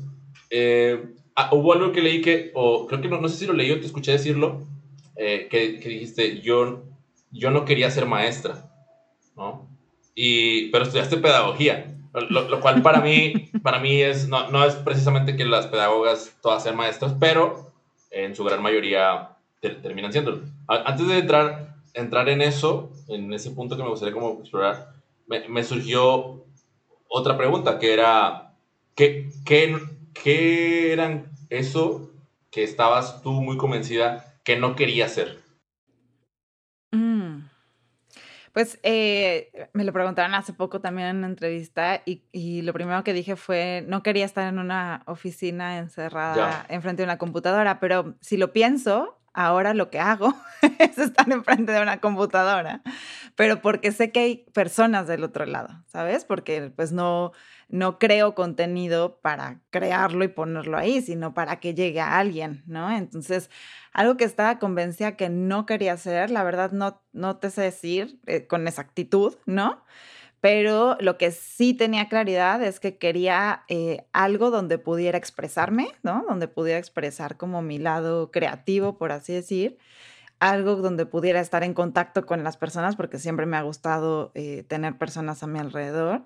[0.50, 1.04] Eh,
[1.36, 3.72] ah, hubo algo que leí que, o creo que no, no sé si lo leí
[3.72, 4.66] o te escuché decirlo,
[5.16, 6.84] eh, que, que, dijiste, yo,
[7.32, 8.70] yo no quería ser maestra,
[9.36, 9.68] ¿no?
[10.16, 11.90] Y, pero estudiaste pedagogía.
[12.30, 16.62] Lo, cual para mí, para mí es, no, no, es precisamente que las pedagogas todas
[16.62, 17.74] sean maestras, pero
[18.12, 20.42] en su gran mayoría terminan siendo.
[20.68, 24.94] Antes de entrar, entrar en eso, en ese punto que me gustaría como explorar,
[25.26, 26.46] me, me surgió
[27.08, 28.54] otra pregunta, que era,
[28.96, 29.76] ¿qué, qué,
[30.14, 32.12] qué eran eso
[32.52, 35.44] que estabas tú muy convencida que no quería hacer?
[38.54, 43.04] Pues eh, me lo preguntaron hace poco también en una entrevista y, y, lo primero
[43.04, 48.16] que dije fue, no quería estar en una oficina encerrada enfrente de una computadora, pero
[48.22, 50.34] si lo pienso, ahora lo que hago
[50.80, 52.82] es estar enfrente de una computadora,
[53.36, 56.26] pero porque sé que hay personas del otro lado, ¿sabes?
[56.26, 57.32] Porque pues no,
[57.70, 62.92] no creo contenido para crearlo y ponerlo ahí, sino para que llegue a alguien, ¿no?
[62.96, 63.50] Entonces,
[63.92, 68.20] algo que estaba convencida que no quería hacer, la verdad no, no te sé decir
[68.26, 69.84] eh, con exactitud, ¿no?
[70.44, 76.26] Pero lo que sí tenía claridad es que quería eh, algo donde pudiera expresarme, ¿no?
[76.28, 79.78] Donde pudiera expresar como mi lado creativo, por así decir.
[80.42, 84.66] Algo donde pudiera estar en contacto con las personas, porque siempre me ha gustado eh,
[84.68, 86.24] tener personas a mi alrededor.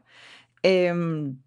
[0.64, 1.38] Em,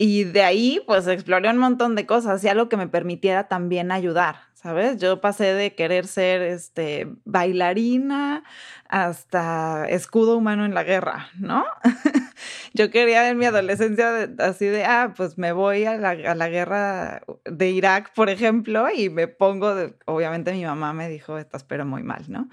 [0.00, 3.90] y de ahí, pues exploré un montón de cosas y algo que me permitiera también
[3.90, 4.98] ayudar, ¿sabes?
[4.98, 8.44] Yo pasé de querer ser este, bailarina
[8.88, 11.64] hasta escudo humano en la guerra, ¿no?
[12.74, 16.48] Yo quería en mi adolescencia así de, ah, pues me voy a la, a la,
[16.48, 21.64] guerra de Irak, por ejemplo, y me pongo, de, obviamente mi mamá me dijo, estás
[21.64, 22.48] pero muy mal, ¿no?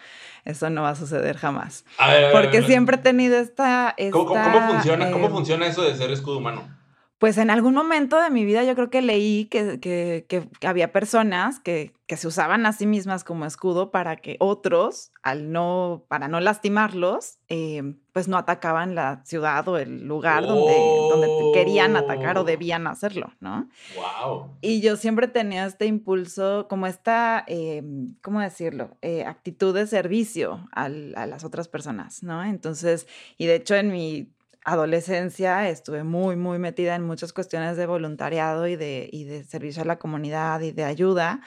[0.46, 1.86] Eso no va a suceder jamás.
[2.32, 3.94] Porque siempre he tenido esta...
[3.98, 6.85] esta ¿Cómo, cómo, funciona, ¿Cómo eh, funciona eso de ser escudo humano?
[7.26, 10.92] Pues en algún momento de mi vida yo creo que leí que, que, que, había
[10.92, 16.06] personas que, que, se usaban a sí mismas como escudo para que otros, al no,
[16.08, 21.96] para no lastimarlos, eh, pues no atacaban la ciudad o el lugar donde, donde querían
[21.96, 22.44] atacar o oh.
[22.44, 23.70] debían hacerlo, ¿no?
[23.96, 24.52] Wow.
[24.62, 27.82] Y yo siempre tenía este impulso, como esta, eh,
[28.22, 28.98] ¿cómo decirlo?
[29.02, 32.44] Eh, actitud de servicio al, a las otras personas, ¿no?
[32.44, 33.08] Entonces,
[33.40, 34.32] y de hecho en mi
[34.66, 39.84] adolescencia estuve muy, muy metida en muchas cuestiones de voluntariado y de, y de servicio
[39.84, 41.42] a la comunidad y de ayuda,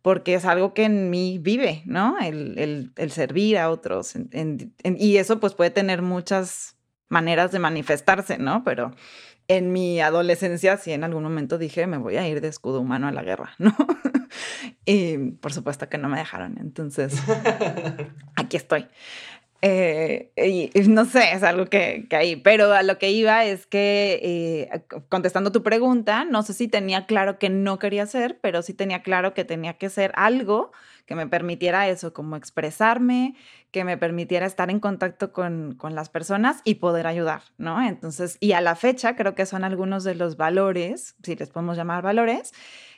[0.00, 2.18] porque es algo que en mí vive, ¿no?
[2.20, 4.14] El, el, servir a otros.
[4.84, 6.76] y eso pues puede tener muchas
[7.08, 8.64] maneras de manifestarse, ¿no?
[8.64, 8.94] Pero
[9.48, 13.08] en mi adolescencia sí en algún momento dije, me voy a ir de escudo humano
[13.08, 13.76] a la guerra, ¿no?
[14.86, 16.58] y por supuesto que no me dejaron.
[16.58, 17.14] Entonces,
[18.36, 18.86] aquí estoy.
[19.64, 20.32] Eh,
[20.74, 24.18] y, no sé, es algo que, que, ahí, pero a lo que iba es que,
[24.20, 28.74] eh, contestando tu pregunta, no sé si tenía claro que no quería hacer, pero sí
[28.74, 30.72] tenía claro que tenía que ser algo
[31.06, 33.36] que me permitiera eso, como expresarme,
[33.70, 37.80] que me permitiera estar en contacto con, con las personas y poder ayudar, ¿no?
[37.86, 41.76] Entonces, y a la fecha creo que son algunos de los valores, si les podemos
[41.76, 42.52] llamar valores,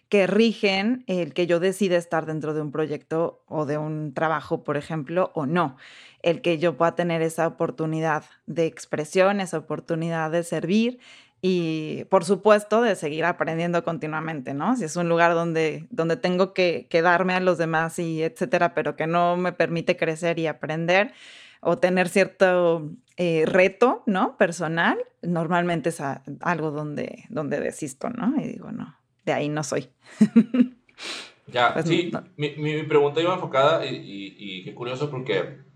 [0.09, 4.62] que rigen el que yo decida estar dentro de un proyecto o de un trabajo,
[4.62, 5.77] por ejemplo, o no
[6.25, 10.99] el que yo pueda tener esa oportunidad de expresión, esa oportunidad de servir
[11.43, 14.75] y por supuesto de seguir aprendiendo continuamente, ¿no?
[14.75, 18.97] Si es un lugar donde, donde tengo que, quedarme a los demás y etcétera, pero
[18.97, 21.13] que no me permite crecer y aprender
[21.61, 24.39] o tener cierto eh, reto, ¿no?
[24.39, 26.01] Personal, normalmente es
[26.41, 28.35] algo donde, donde desisto, ¿no?
[28.41, 29.91] Y digo, no, de ahí no soy.
[31.49, 35.74] ya, pues sí, mi, mi, pregunta iba enfocada y, y, y qué curioso porque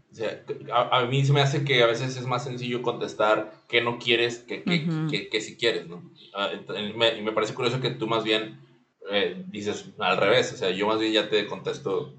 [0.72, 4.38] a, mí se me hace que a veces es más sencillo contestar que no quieres
[4.38, 6.10] que, que, que, si quieres, ¿no?
[6.34, 8.60] Ah, y me, me, parece curioso que tú más bien
[9.10, 12.14] eh, dices al revés, o sea, yo más bien ya te contesto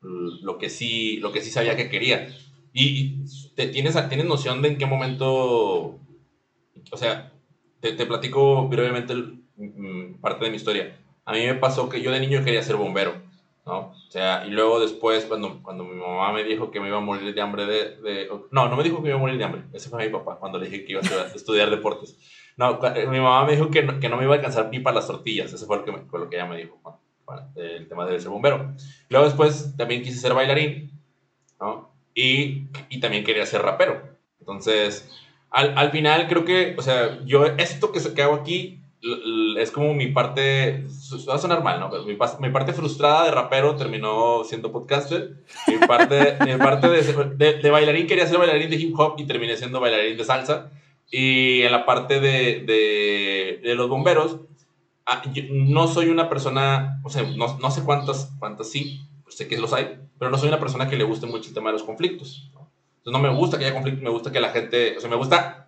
[0.00, 2.28] lo que sí, lo que sí sabía que quería.
[2.72, 5.98] Y, te, tienes, tienes noción de en qué momento,
[6.90, 7.32] o sea,
[7.80, 10.98] te, te platico brevemente mm, parte de mi historia.
[11.24, 13.23] A mí me pasó que yo de niño quería ser bombero
[13.66, 13.78] ¿no?
[13.78, 17.00] O sea, y luego después, cuando, cuando mi mamá me dijo que me iba a
[17.00, 19.44] morir de hambre de, de, No, no me dijo que me iba a morir de
[19.44, 22.18] hambre, ese fue mi papá, cuando le dije que iba a estudiar, deportes.
[22.56, 24.80] No, eh, mi mamá me dijo que no, que no me iba a alcanzar ni
[24.80, 26.78] para las tortillas, eso fue lo que, fue lo que ella me dijo,
[27.56, 28.74] el tema de ser bombero.
[29.08, 30.90] Luego después también quise ser bailarín,
[31.58, 31.90] ¿no?
[32.14, 34.14] Y, y también quería ser rapero.
[34.38, 35.10] Entonces,
[35.50, 38.83] al, al, final creo que, o sea, yo esto que, que hago aquí
[39.58, 40.86] es como mi parte,
[41.28, 41.90] va a sonar mal, ¿no?
[41.90, 45.44] Pero mi, mi, parte frustrada de rapero terminó siendo podcaster.
[45.66, 49.56] Mi parte, mi parte de, de, bailarín quería ser bailarín de hip hop y terminé
[49.56, 50.70] siendo bailarín de salsa.
[51.10, 54.38] Y en la parte de, de los bomberos,
[55.06, 59.58] ah, no soy una persona, o sea, no, no, sé cuántas, cuántas sí, sé que
[59.58, 61.82] los hay, pero no soy una persona que le guste mucho el tema de los
[61.82, 62.50] conflictos.
[62.54, 62.70] ¿no?
[62.98, 65.16] Entonces no me gusta que haya conflictos, me gusta que la gente, o sea, me
[65.16, 65.63] gusta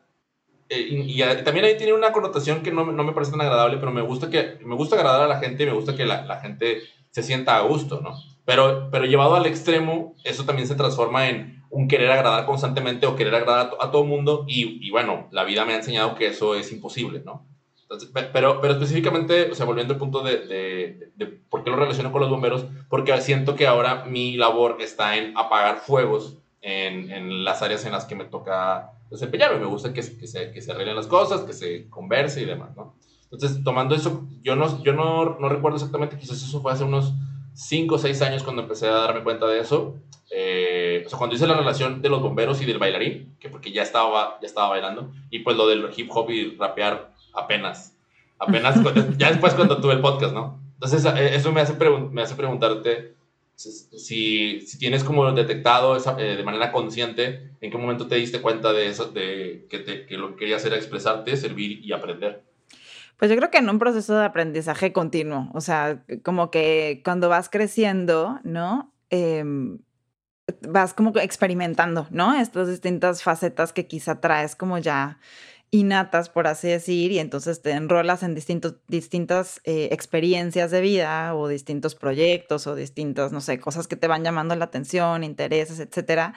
[0.69, 3.93] eh, y, también ahí tiene una connotación que no, no, me parece tan agradable, pero
[3.93, 6.41] me gusta, que, me gusta agradar a la gente y me gusta que la, la,
[6.41, 8.15] gente se sienta a gusto, ¿no?
[8.45, 13.17] Pero, pero llevado al extremo, eso también se transforma en un querer agradar constantemente o
[13.17, 16.27] querer agradar a, todo el mundo y, y, bueno, la vida me ha enseñado que
[16.27, 17.47] eso es imposible, ¿no?
[17.83, 21.77] Entonces, pero, pero específicamente, o sea, volviendo al punto de, de, de, por qué lo
[21.77, 27.13] relaciono con los bomberos, porque siento que ahora mi labor está en apagar fuegos en,
[27.13, 29.61] en las áreas en las que me toca desempeñarme.
[29.61, 32.77] Me gusta que, que, se, que se arreglen las cosas, que se converse y demás,
[32.77, 32.95] ¿no?
[33.31, 37.13] Entonces, tomando eso, yo no, yo no, no recuerdo exactamente, quizás eso fue hace unos
[37.55, 39.97] 5 o 6 años cuando empecé a darme cuenta de eso.
[40.31, 43.73] Eh, o sea, cuando hice la relación de los bomberos y del bailarín, que porque
[43.73, 47.97] ya estaba, ya estaba bailando, y pues lo del hip hop y rapear apenas,
[48.39, 48.79] apenas,
[49.19, 50.61] ya después cuando tuve el podcast, ¿no?
[50.75, 51.75] Entonces, eh, eso me hace,
[52.11, 53.16] me hace preguntarte
[53.57, 58.43] si, si tienes como detectado esa, eh, de manera consciente, ¿en qué momento te diste
[58.43, 62.45] cuenta de eso, de que, te, que lo que querías era expresarte, servir y aprender?
[63.17, 67.31] Pues yo creo que en un proceso de aprendizaje continuo, o sea, como que cuando
[67.31, 68.93] vas creciendo, ¿no?
[69.09, 69.79] Em,
[70.69, 72.39] vas como experimentando, ¿no?
[72.39, 75.19] Estas distintas facetas que quizá traes como ya
[75.71, 81.35] innatas, por así decir, y entonces te enrolas en distintos, distintas eh, experiencias de vida
[81.35, 85.81] o distintos proyectos o distintas, no sé, cosas que te van llamando la atención, intereses,
[85.81, 86.35] etcétera.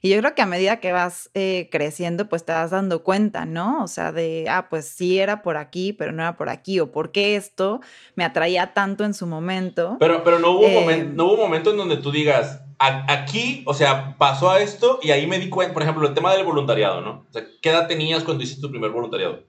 [0.00, 3.46] Y yo creo que a medida que vas eh, creciendo, pues te vas dando cuenta,
[3.46, 3.82] ¿no?
[3.82, 6.92] O sea, de, ah, pues sí era por aquí, pero no era por aquí, o
[6.92, 7.80] por qué esto
[8.14, 9.96] me atraía tanto en su momento.
[9.98, 13.74] Pero, pero no, hubo momento, no hubo un momento en donde tú digas, aquí, o
[13.74, 17.00] sea, pasó a esto y ahí me di cuenta, por ejemplo, el tema del voluntariado,
[17.00, 17.26] ¿no?
[17.28, 19.44] O sea, ¿qué edad tenías cuando hiciste tu primer voluntariado?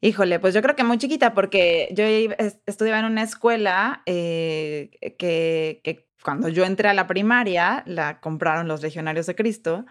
[0.00, 2.04] Híjole, pues yo creo que muy chiquita, porque yo
[2.66, 8.68] estudiaba en una escuela eh, que, que, cuando yo entré a la primaria la compraron
[8.68, 9.84] los Legionarios de Cristo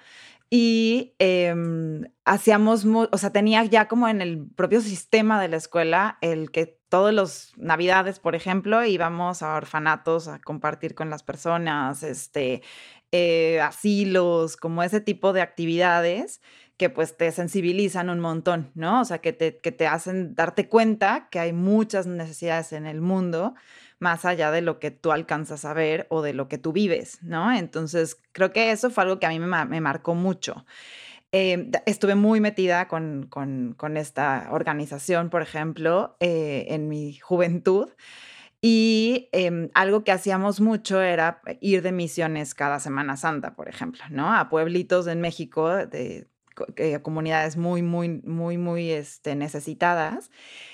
[0.53, 6.17] y em, hacíamos, o sea, tenía ya como en el propio sistema de la escuela
[6.19, 12.03] el que todos los navidades, por ejemplo, íbamos a orfanatos a compartir con las personas,
[12.03, 12.63] este,
[13.13, 16.41] eh, asilos, como ese tipo de actividades
[16.75, 19.01] que pues te sensibilizan un montón, ¿no?
[19.01, 22.99] O sea, que te, que te hacen darte cuenta que hay muchas necesidades en el
[22.99, 23.53] mundo
[24.01, 27.19] más allá de lo que tú alcanzas a ver o de lo que tú vives,
[27.21, 27.53] ¿no?
[27.53, 30.65] Entonces, creo que eso fue algo que a mí me, marcó mucho.
[31.31, 37.89] Eh, estuve muy metida con, con, esta organización, por ejemplo, eh, en mi juventud.
[38.59, 44.03] Y em, algo que hacíamos mucho era ir de misiones cada Semana Santa, por ejemplo,
[44.09, 44.33] ¿no?
[44.35, 46.27] A pueblitos en México, de,
[47.03, 50.31] comunidades muy, muy, muy, muy este, necesitadas.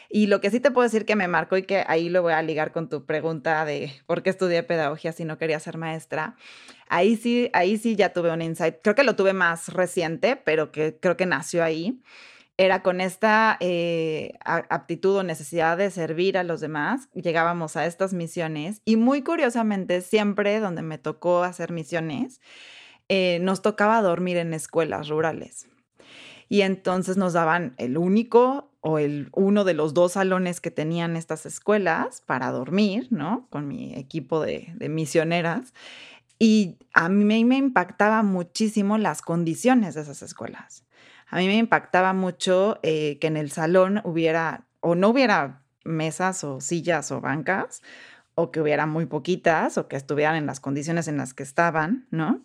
[0.09, 2.33] Y lo que sí te puedo decir que me marcó y que ahí lo voy
[2.33, 6.35] a ligar con tu pregunta de por qué estudié pedagogía si no quería ser maestra,
[6.89, 8.75] Ahí sí, ahí sí ya tuve un insight.
[8.81, 12.01] Creo que lo tuve más reciente, pero que creo que nació ahí.
[12.59, 17.09] Era con esta eh, aptitud o necesidad de servir a los demás.
[17.13, 22.41] Llegábamos a estas misiones y muy curiosamente, siempre donde me tocó hacer misiones,
[23.09, 25.67] eh, nos tocaba dormir en escuelas rurales.
[26.49, 31.17] Y entonces nos daban el único o el uno de los dos salones que tenían
[31.17, 33.47] estas escuelas para dormir, ¿no?
[33.49, 35.73] Con mi equipo de, misioneras.
[36.39, 40.86] Y a mí me impactaba muchísimo las condiciones de esas escuelas.
[41.29, 46.43] A mí me impactaba mucho eh, que en el salón hubiera o no hubiera mesas
[46.43, 47.81] o sillas o bancas,
[48.36, 52.07] o que hubiera muy poquitas, o que estuvieran en las condiciones en las que estaban,
[52.12, 52.43] ¿no?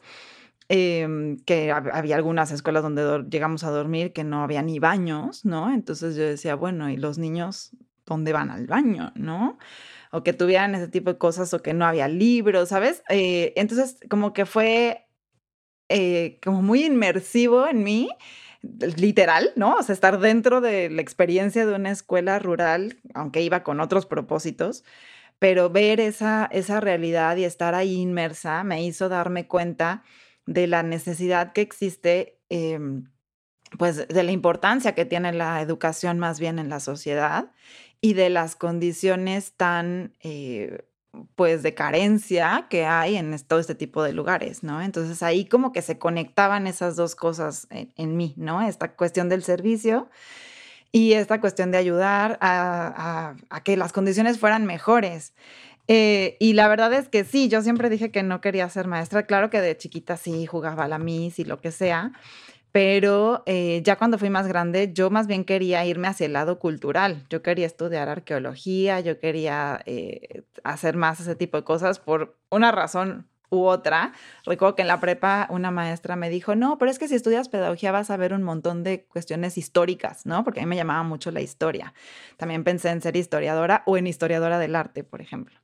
[0.75, 5.71] Em, que había algunas escuelas donde llegamos a dormir que no había ni baños, ¿no?
[5.71, 7.73] Entonces yo decía, bueno, ¿y los niños
[8.07, 9.59] dónde van al baño, no?
[10.13, 13.03] o que tuvieran ese tipo de cosas o que no había libros, ¿sabes?
[13.11, 15.07] Eh, entonces, como que fue
[15.91, 18.09] eh, como muy inmersivo en mí,
[18.97, 19.75] literal, ¿no?
[19.77, 24.07] O sea, estar dentro de la experiencia de una escuela rural, aunque iba con otros
[24.07, 24.85] propósitos,
[25.39, 30.03] pero ver esa, esa realidad y estar ahí inmersa me hizo darme cuenta
[30.47, 32.39] de la necesidad que existe.
[32.49, 33.05] Em,
[33.79, 37.53] pues de la importancia que tiene la educación más bien en la sociedad
[38.01, 40.85] y de las condiciones tan, eh,
[41.37, 44.83] pues, de carencia que hay en todo este tipo de lugares, ¿no?
[44.83, 48.61] Entonces ahí como que se conectaban esas dos cosas en, mí, ¿no?
[48.63, 50.11] Esta cuestión del servicio
[50.91, 55.33] y esta cuestión de ayudar a, que las condiciones fueran mejores.
[55.89, 59.25] Eh, y la verdad es que sí, yo siempre dije que no quería ser maestra.
[59.25, 62.13] Claro que de chiquita sí jugaba a la Miss y lo que sea,
[62.73, 66.59] pero eh, ya cuando fui más grande, yo más bien quería irme hacia el lado
[66.59, 67.25] cultural.
[67.29, 72.73] Yo quería estudiar arqueología, yo quería eh, hacer más ese tipo de cosas por una
[72.73, 74.13] razón u otra.
[74.45, 77.51] Recuerdo que en la prepa una maestra me dijo, no, pero es que si estudias
[77.51, 80.43] pedagogía vas a ver un montón de cuestiones históricas, ¿no?
[80.43, 81.93] Porque a mí me llamaba mucho la historia.
[82.39, 85.55] También pensé en ser historiadora o en historiadora del arte, por ejemplo.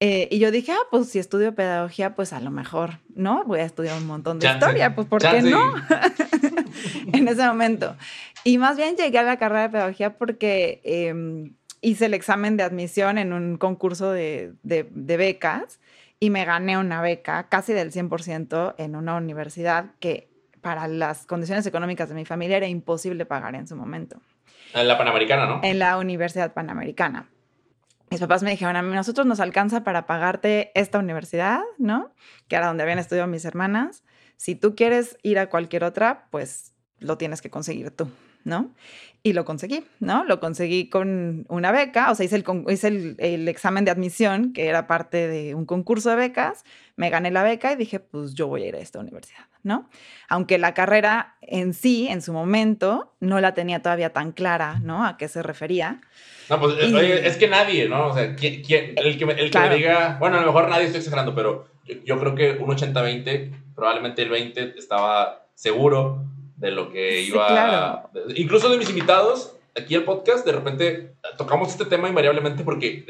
[0.00, 3.42] Eh, y yo dije, ah, pues si estudio pedagogía, pues a lo mejor, ¿no?
[3.44, 5.74] Voy a estudiar un montón de historia, pues ¿por qué no?
[7.12, 7.96] en ese momento.
[8.44, 12.64] Y más bien llegué a la carrera de pedagogía porque em, hice el examen de
[12.64, 15.80] admisión en un concurso de, de, de becas
[16.20, 21.66] y me gané una beca casi del 100% en una universidad que para las condiciones
[21.66, 24.20] económicas de mi familia era imposible pagar en su momento.
[24.74, 25.60] En la Panamericana, ¿no?
[25.62, 27.28] En la Universidad Panamericana.
[28.10, 32.12] Mis papás me dijeron, a mí nosotros nos alcanza para pagarte esta universidad, ¿no?
[32.48, 34.02] Que era donde habían estudiado mis hermanas.
[34.36, 38.10] Si tú quieres ir a cualquier otra, pues lo tienes que conseguir tú,
[38.48, 38.74] ¿no?
[39.22, 40.24] Y lo conseguí, ¿no?
[40.24, 44.68] Lo conseguí con una beca, o sea, hice, el, hice el, examen de admisión, que
[44.68, 46.64] era parte de un concurso de becas,
[46.96, 49.90] me gané la beca y dije, pues yo voy a ir a esta universidad, ¿no?
[50.28, 55.04] Aunque la carrera en sí, en su momento, no la tenía todavía tan clara, ¿no?
[55.04, 56.00] A qué se refería.
[56.48, 58.06] No, pues es que nadie, ¿no?
[58.06, 58.62] O sea, ¿quién,
[58.96, 61.96] el que, el que me diga, bueno, a lo mejor nadie estoy exagerando, pero yo,
[62.04, 66.24] yo creo que un 80-20, probablemente el 20 estaba seguro
[66.58, 68.10] de lo que iba.
[68.34, 73.06] incluso de mis invitados, aquí el podcast, de repente tocamos este tema invariablemente porque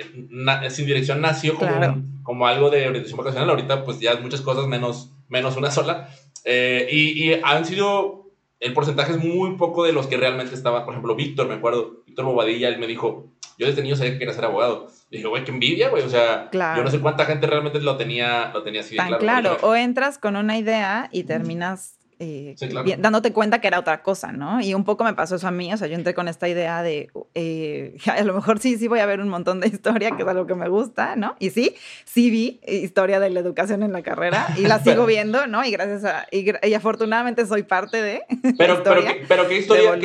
[0.71, 3.51] Sin Dirección nació como, como algo de orientación vocacional.
[3.51, 6.09] Ahorita, pues ya muchas cosas menos, menos una sola.
[6.45, 8.17] Eh, y, y, han sido.
[8.61, 10.85] El porcentaje es muy poco de los que realmente estaban.
[10.85, 14.19] Por ejemplo, Víctor, me acuerdo, Víctor Bobadilla, él me dijo: Yo desde niño sabía que
[14.19, 14.89] quería ser abogado.
[15.11, 16.03] Y dije, güey, qué envidia, güey.
[16.03, 19.57] O sea, yo no sé cuánta gente realmente lo tenía, lo tenía así Tan claro.
[19.63, 22.57] O entras con una idea y terminas eh,
[22.99, 24.61] dándote cuenta que era otra cosa, ¿no?
[24.61, 26.83] Y un poco me pasó eso a mí, o sea, yo entré con esta idea
[26.83, 30.23] de, eh, a lo mejor sí, sí voy a ver un montón de historia, que
[30.23, 31.37] es algo que me gusta, ¿no?
[31.39, 35.47] Y sí, sí vi historia de la educación en la carrera y la sigo viendo,
[35.47, 35.65] ¿no?
[35.65, 38.23] Y gracias a, y, afortunadamente soy parte de...
[38.59, 39.99] Pero, historia, pero, ¿qué historia,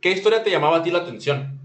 [0.00, 1.61] ¿qué historia te llamaba a ti la atención?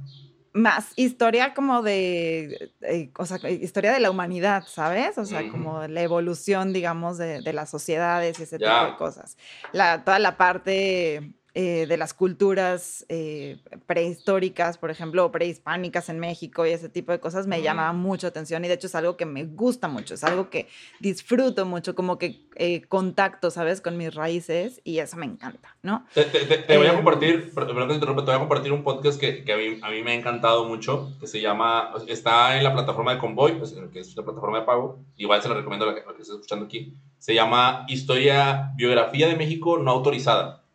[0.58, 5.18] Más historia como de, eh, o sea, historia de la humanidad, ¿sabes?
[5.18, 9.38] O sea, como la evolución, digamos, de, de las sociedades y ese tipo de cosas.
[9.72, 16.68] La, toda la parte eh, de las culturas eh, prehistóricas, por ejemplo, prehispánicas en México
[16.68, 19.26] y ese tipo de cosas me llamaba mucho atención y de hecho es algo que
[19.26, 20.68] me gusta mucho, es algo que
[21.00, 23.82] disfruto mucho, como que eh, contacto, ¿sabes?
[23.82, 26.06] Con mis raíces y eso me encanta, ¿no?
[26.14, 29.58] Te, voy a compartir, perdón que te voy a compartir un podcast que, que a,
[29.58, 33.20] mí, a, mí, me ha encantado mucho, que se llama, está en la plataforma de
[33.20, 36.02] Convoy, pues, que es una plataforma de pago, igual se lo recomiendo a la que,
[36.08, 40.67] a la que escuchando aquí, se llama Historia, Biografía de México no autorizada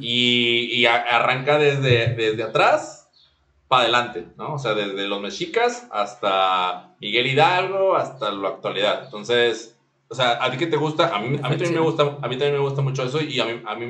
[0.00, 3.08] y, arranca desde, desde atrás
[3.68, 4.54] para adelante, ¿no?
[4.54, 9.04] O sea, desde los mexicas hasta Miguel Hidalgo, hasta la actualidad.
[9.04, 11.14] Entonces, o sea, ¿a ti qué te gusta?
[11.14, 13.38] A mí, a mí, también, me gusta, a mí también me gusta mucho eso y
[13.38, 13.86] a mí, a mí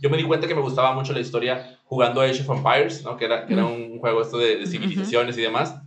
[0.00, 3.16] yo me di cuenta que me gustaba mucho la historia jugando Age of Empires, ¿no?
[3.16, 5.82] Que era, que era un juego esto de, civilizaciones y demás.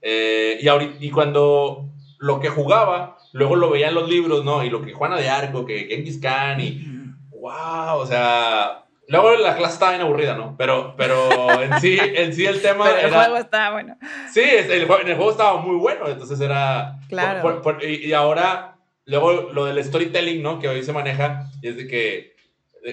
[0.00, 1.88] Eh, y, ahorita, y cuando
[2.18, 4.62] lo que jugaba, luego lo veía en los libros, ¿no?
[4.62, 6.90] Y lo que Juana de Arco, que Genghis Khan y...
[7.30, 7.98] ¡Wow!
[7.98, 10.56] O sea, Luego la clase estaba bien aburrida, ¿no?
[10.56, 12.84] Pero, pero en, sí, en sí el tema.
[12.84, 13.96] Pero el juego estaba bueno.
[14.32, 17.00] Sí, el, el, juego estaba muy bueno, entonces era.
[17.08, 17.62] Claro.
[17.82, 20.58] y, ahora, luego lo del storytelling, ¿no?
[20.58, 22.34] Que hoy se maneja, es de que,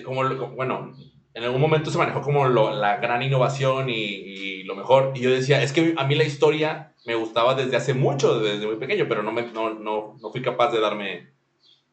[0.04, 0.24] como,
[0.56, 0.93] bueno,
[1.34, 5.13] en algún momento se manejó como la gran innovación y, y, lo mejor.
[5.15, 8.67] Y yo decía, es que a mí la historia me gustaba desde hace mucho, desde
[8.67, 11.30] muy pequeño, pero no, me, no, no, no fui capaz de darme,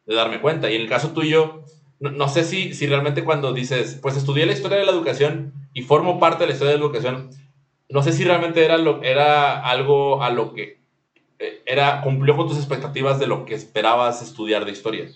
[0.05, 0.69] de darme cuenta.
[0.69, 1.63] Y en el caso tuyo
[1.99, 5.81] no, sé si, si realmente cuando dices, pues estudié la historia de la educación y
[5.81, 7.29] formo parte de la historia de la educación,
[7.89, 10.79] no sé si realmente era, lo, era algo a lo que
[11.39, 15.07] eh, era, cumplió con tus expectativas de lo que esperabas estudiar de historia.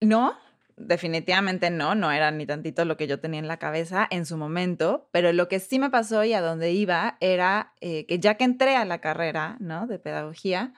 [0.00, 0.34] No,
[0.76, 4.36] definitivamente no, no era ni tantito lo que yo tenía en la cabeza en su
[4.36, 8.34] momento, pero lo que sí me pasó y a donde iba era eh, que ya
[8.34, 9.86] que entré a la carrera, ¿no?
[9.86, 10.72] De pedagogía,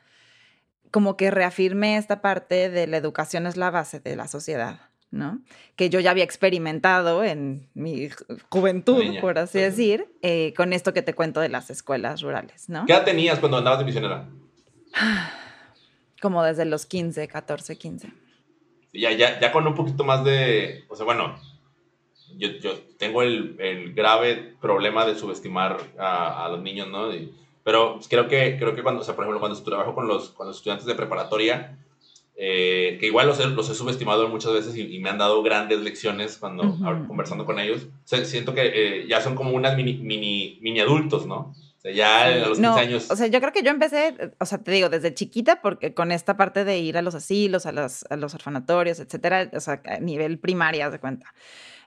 [0.91, 4.88] como que reafirmé esta parte de la educación es la base de la sociedad.
[5.11, 5.41] ¿No?
[5.77, 8.09] Que yo ya había experimentado en mi
[8.51, 12.85] juventud, por así decir, eh, con esto que te cuento de las escuelas rurales, ¿no?
[12.87, 14.29] ¿Qué edad tenías cuando andabas de misionera?
[16.21, 18.13] Como desde los 15, 14, 15.
[18.93, 21.39] Ya, ya, ya con un poquito más de, o sea, bueno,
[22.37, 27.11] yo, yo tengo el, el, grave problema de subestimar a, a los niños, ¿no?
[27.63, 30.47] pero creo que, creo que cuando, o sea, por ejemplo, cuando trabajo con los, con
[30.47, 31.79] los estudiantes de preparatoria,
[32.41, 35.81] eh, que igual los he, los he, subestimado muchas veces y, me han dado grandes
[35.81, 36.77] lecciones cuando
[37.09, 37.89] conversando con ellos.
[38.05, 41.53] siento que eh, ya son como unas mini, mini, mini adultos, ¿no?
[41.77, 43.11] O sea, ya a los 15 años.
[43.11, 46.13] O sea, yo creo que yo empecé, o sea, te digo, desde chiquita, porque con
[46.13, 49.83] esta parte de ir a los asilos, a los, a los orfanatorios, etcétera, o sea,
[49.85, 51.35] a nivel primaria, de cuenta.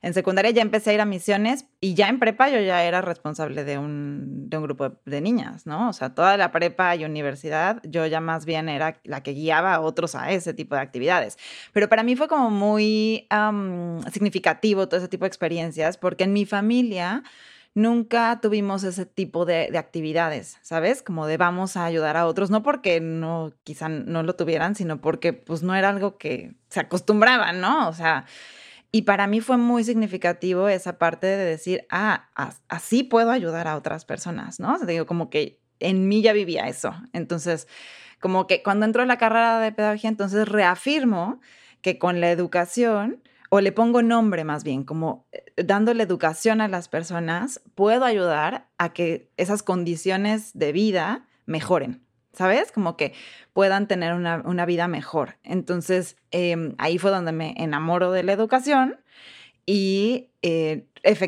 [0.03, 3.01] En secundaria ya empecé a ir a misiones y ya en prepa yo ya era
[3.01, 5.89] responsable de un, de un grupo de niñas, ¿no?
[5.89, 9.75] O sea, toda la prepa y universidad yo ya más bien era la que guiaba
[9.75, 11.37] a otros a ese tipo de actividades.
[11.71, 13.27] Pero para mí fue como muy
[14.11, 17.23] significativo todo ese tipo de experiencias porque en mi familia
[17.75, 21.03] nunca tuvimos ese tipo de, de, actividades, ¿sabes?
[21.03, 24.99] Como de vamos a ayudar a otros, no porque no, quizá no lo tuvieran, sino
[24.99, 27.87] porque pues no era algo que se acostumbraban, ¿no?
[27.87, 28.25] O sea,
[28.91, 32.29] y para mí fue muy significativo esa parte de decir, ah,
[32.67, 34.77] así puedo ayudar a otras personas, ¿no?
[34.79, 36.93] Digo, como que en mí ya vivía eso.
[37.13, 37.67] Entonces,
[38.19, 41.39] como que cuando entro en la carrera de pedagogía, entonces reafirmo
[41.81, 46.67] que con la educación, o le pongo nombre más bien, como eh, dándole educación a
[46.67, 52.05] las personas, puedo ayudar a que esas condiciones de vida mejoren.
[52.33, 52.71] ¿Sabes?
[52.71, 53.13] Como que
[53.53, 55.37] puedan tener una, vida mejor.
[55.43, 58.99] Entonces, em, ahí fue donde me enamoro de la educación
[59.65, 60.87] y eh,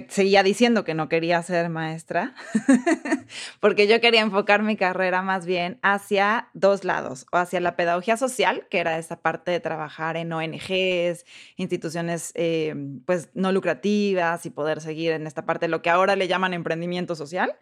[0.09, 2.35] seguía diciendo que no quería ser maestra,
[3.59, 8.17] porque yo quería enfocar mi carrera más bien hacia dos lados, o hacia la pedagogía
[8.17, 11.25] social, que era esa parte de trabajar en ONGs,
[11.57, 16.27] instituciones em, pues no lucrativas y poder seguir en esta parte lo que ahora le
[16.27, 17.55] llaman emprendimiento social,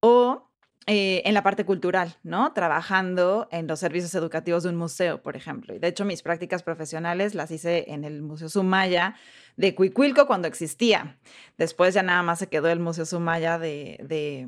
[0.00, 0.50] o
[0.86, 2.52] eh, en la parte cultural, ¿no?
[2.52, 5.74] Trabajando en los servicios educativos de un museo, por ejemplo.
[5.74, 9.14] Y de hecho, mis prácticas profesionales las hice en el Museo Sumaya
[9.56, 11.16] de Cuicuilco cuando existía.
[11.56, 14.46] Después ya nada más se quedó el Museo Sumaya de,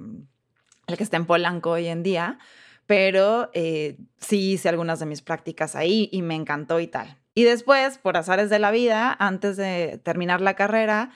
[0.86, 2.38] el que está en Polanco hoy en día,
[2.84, 7.16] pero eh, sí hice algunas de mis prácticas ahí y me encantó y tal.
[7.34, 11.12] Y después, por azares de la vida, antes de terminar la carrera,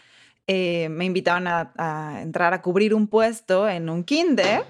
[0.53, 4.65] eh, me invitaban a, entrar a cubrir un puesto en un kinder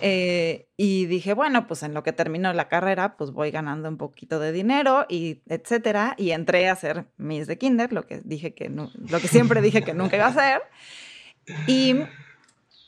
[0.00, 3.96] eh, y dije, bueno, pues en lo que termino la carrera, pues voy ganando un
[3.96, 6.16] poquito de dinero y etcétera.
[6.18, 9.82] Y entré a hacer mis de kinder, lo que dije que lo que siempre dije
[9.82, 10.62] que nunca iba a hacer.
[11.68, 11.94] Y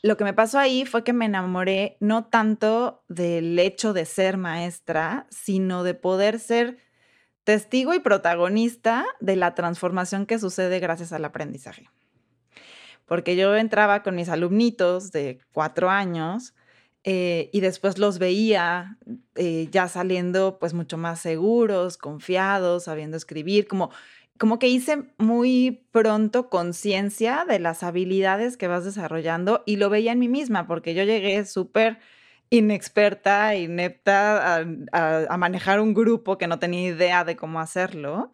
[0.01, 4.35] lo que me pasó ahí fue que me enamoré no tanto del hecho de ser
[4.35, 6.77] maestra, sino de poder ser
[7.45, 11.89] testigo y protagonista de la transformación que sucede gracias al aprendizaje
[13.05, 16.53] porque yo entraba con mis alumnitos de cuatro años
[17.03, 18.97] eh, y después los veía
[19.35, 23.91] eh, ya saliendo pues mucho más seguros, confiados, sabiendo escribir, como,
[24.37, 30.13] como que hice muy pronto conciencia de las habilidades que vas desarrollando y lo veía
[30.13, 31.99] en mí misma, porque yo llegué súper
[32.49, 38.31] inexperta, inepta a, a, manejar un grupo que no tenía idea de cómo hacerlo.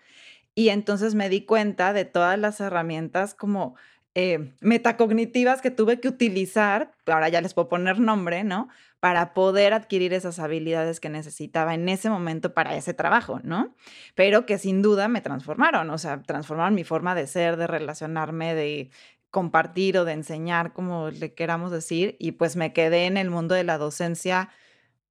[0.55, 3.76] Y entonces me di cuenta de todas las herramientas como
[4.16, 8.68] eh, metacognitivas que tuve que utilizar, ahora ya les puedo poner nombre, ¿no?
[8.99, 13.76] Para poder adquirir esas habilidades que necesitaba en ese momento para ese trabajo, ¿no?
[14.16, 18.55] Pero que sin duda me transformaron, o sea, transformaron mi forma de ser, de relacionarme,
[18.55, 18.89] de
[19.30, 23.53] compartir o de enseñar, como le queramos decir, y pues me quedé en el mundo
[23.55, 24.49] de la docencia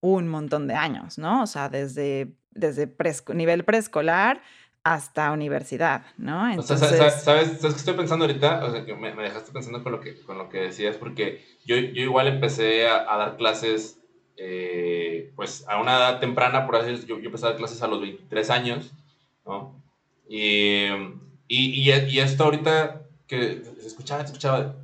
[0.00, 1.42] un montón de años, ¿no?
[1.42, 2.92] O sea, desde, desde
[3.34, 4.42] nivel preescolar
[4.84, 6.48] hasta universidad, ¿no?
[6.48, 8.64] Entonces, o sea, ¿sabes, qué estoy pensando ahorita?
[8.64, 11.76] O sea, que me, dejaste pensando con lo que, con lo que decías, porque yo,
[11.76, 14.00] yo igual empecé a, dar clases,
[14.36, 17.82] eh, pues a una edad temprana, por así decirlo, yo, yo, empecé a dar clases
[17.82, 18.92] a los 23 años,
[19.44, 19.82] ¿no?
[20.28, 20.86] Y,
[21.48, 24.76] y, y, esto ahorita que se escuchaba, se escuchaba,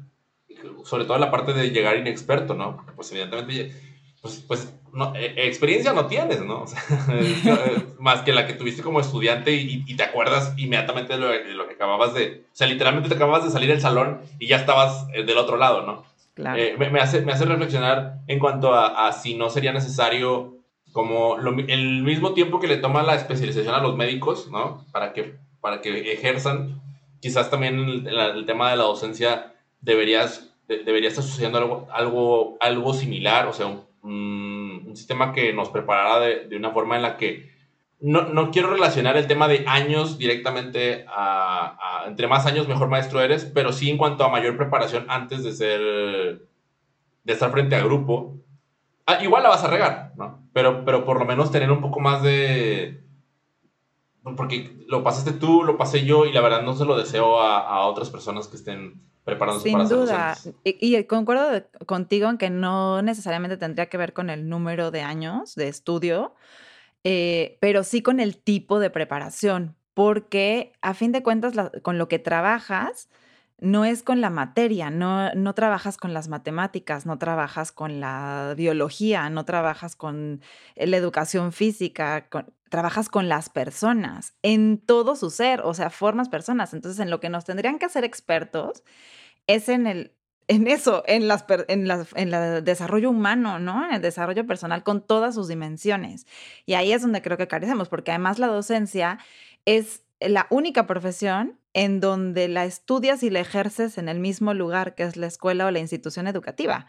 [0.84, 2.76] sobre todo la parte de llegar inexperto, ¿no?
[2.76, 3.74] Porque pues evidentemente,
[4.20, 6.64] pues, pues no, eh, experiencia no tienes, ¿no?
[7.09, 11.74] Eh, más que la que tuviste como estudiante y, te acuerdas inmediatamente de lo, que
[11.74, 12.45] acababas de...
[12.53, 15.57] O sea, literalmente te acababas de salir del salón y ya estabas eh, del otro
[15.57, 16.05] lado, ¿no?
[16.34, 16.61] Claro.
[16.78, 20.57] me, hace, me hace reflexionar en cuanto a, si no sería necesario
[20.92, 24.84] como el mismo tiempo que le toma la especialización a los médicos, ¿no?
[24.90, 26.80] Para que, para que ejerzan,
[27.20, 33.47] quizás también el, tema de la docencia deberías, debería estar sucediendo algo, algo, algo similar,
[33.47, 33.66] o sea,
[34.03, 34.43] un
[34.95, 37.53] un sistema que nos preparara de, una forma en la que
[38.01, 43.20] no, no, quiero relacionar el tema de años directamente a, entre más años mejor maestro
[43.20, 47.84] eres, pero sí en cuanto a mayor preparación antes de ser, de estar frente a
[47.84, 48.36] grupo.
[49.07, 50.47] Ah, igual la vas a regar, ¿no?
[50.53, 53.03] Pero, pero por lo menos tener un poco más de,
[54.36, 57.59] porque lo pasaste tú, lo pasé yo y la verdad no se lo deseo a,
[57.59, 60.37] a otras personas que estén preparándose Sin duda.
[60.64, 65.03] Y, y, concuerdo contigo en que no necesariamente tendría que ver con el número de
[65.03, 66.35] años de estudio,
[67.05, 72.09] eh, pero sí con el tipo de preparación, porque a fin de cuentas con lo
[72.09, 73.09] que trabajas
[73.59, 78.55] no es con la materia, no, no trabajas con las matemáticas, no trabajas con la
[78.57, 80.43] biología, no trabajas con
[80.77, 82.29] la educación física,
[82.75, 86.75] trabajas con las personas en todo su ser, o sea, formas personas.
[86.75, 88.83] Entonces, en lo que nos tendrían que hacer expertos
[89.47, 90.12] es en el
[90.49, 93.87] en eso, en, las, en, en el desarrollo humano, ¿no?
[93.87, 96.27] En el desarrollo personal con todas sus dimensiones.
[96.66, 99.20] Y ahí es donde creo que carecemos, porque además la docencia
[99.66, 104.97] es la única profesión en donde la estudias y la ejerces en el mismo lugar
[104.97, 106.89] que es la escuela o la institución educativa.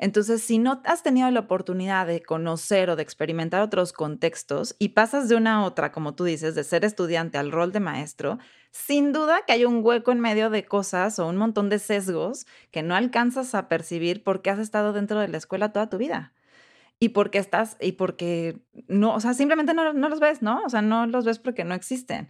[0.00, 4.90] Entonces, si no has tenido la oportunidad de conocer o de experimentar otros contextos y
[4.90, 8.38] pasas de una a otra, como tú dices, de ser estudiante al rol de maestro,
[8.70, 12.46] sin duda que hay un hueco en medio de cosas o un montón de sesgos
[12.70, 16.32] que no alcanzas a percibir porque has estado dentro de la escuela toda tu vida.
[17.00, 20.62] Y porque estás, y porque no, o sea, simplemente no, no los ves, ¿no?
[20.64, 22.28] O sea, no los ves porque no existen.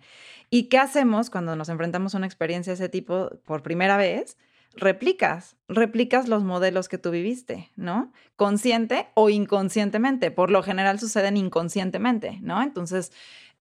[0.50, 4.38] ¿Y qué hacemos cuando nos enfrentamos a una experiencia de ese tipo por primera vez?
[4.74, 8.12] Replicas, replicas los modelos que tú viviste, ¿no?
[8.36, 10.30] Consciente o inconscientemente.
[10.30, 12.62] Por lo general suceden inconscientemente, ¿no?
[12.62, 13.12] Entonces,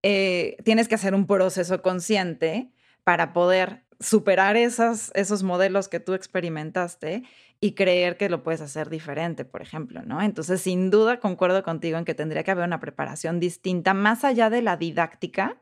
[0.02, 2.70] eh, tienes que hacer un proceso consciente
[3.04, 7.24] para poder superar esas, esos modelos que tú experimentaste
[7.60, 10.22] y creer que lo puedes hacer diferente, por ejemplo, ¿no?
[10.22, 14.48] Entonces, sin duda concuerdo contigo en que tendría que haber una preparación distinta, más allá
[14.48, 15.56] de la didáctica.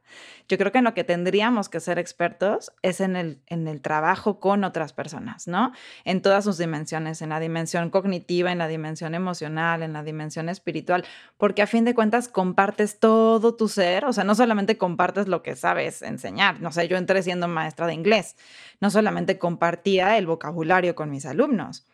[0.47, 3.81] Yo creo que en lo que tendríamos que ser expertos es en el, en el
[3.81, 5.73] trabajo con otras personas, ¿no?
[6.05, 10.51] En todas sus dimensiones, en la dimensión cognitiva, en la dimensión emocional, en la dimensión
[10.51, 11.05] espiritual,
[11.39, 15.43] porque a fin de cuentas compartes todo tu ser, o sea, no solamente compartes lo
[15.43, 18.37] que sabes enseñar, no sé, yo entré siendo maestra de inglés,
[18.81, 21.86] no solamente compartía el vocabulario con mis alumnos,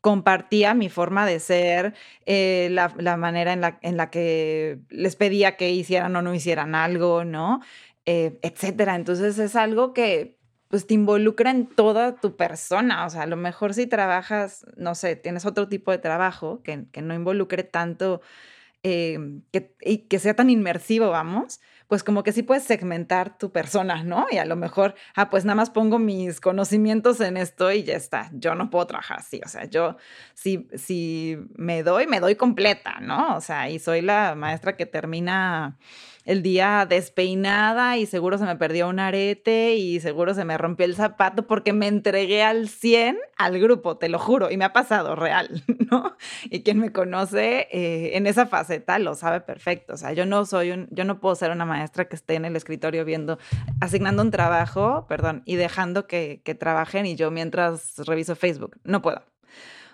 [0.00, 1.94] compartía mi forma de ser,
[2.26, 6.74] eh, la, manera en la, en la, que les pedía que hicieran o no hicieran
[6.74, 7.60] algo, ¿no?
[8.06, 8.96] Eh, etcétera.
[8.96, 10.38] Entonces es algo que
[10.68, 13.04] pues te involucra en toda tu persona.
[13.04, 16.86] O sea, a lo mejor si trabajas, no sé, tienes otro tipo de trabajo que,
[16.92, 18.22] que no involucre tanto,
[18.84, 19.18] eh,
[19.52, 21.60] que, y que sea tan inmersivo, vamos,
[21.90, 24.28] pues como que sí puedes segmentar tu persona, ¿no?
[24.30, 27.96] Y a lo mejor, ah, pues nada más pongo mis conocimientos en esto y ya
[27.96, 28.30] está.
[28.32, 29.96] Yo no puedo trabajar así, o sea, yo
[30.34, 33.34] si, si me doy, me doy completa, ¿no?
[33.34, 35.78] O sea, y soy la maestra que termina
[36.24, 40.86] el día despeinada y seguro se me perdió un arete y seguro se me rompió
[40.86, 44.72] el zapato porque me entregué al 100 al grupo, te lo juro, y me ha
[44.72, 46.16] pasado real, ¿no?
[46.44, 50.44] Y quien me conoce eh, en esa faceta lo sabe perfecto, o sea, yo no
[50.44, 53.38] soy un, yo no puedo ser una maestra que esté en el escritorio viendo,
[53.80, 59.00] asignando un trabajo, perdón, y dejando que, que trabajen y yo mientras reviso Facebook, no
[59.00, 59.22] puedo.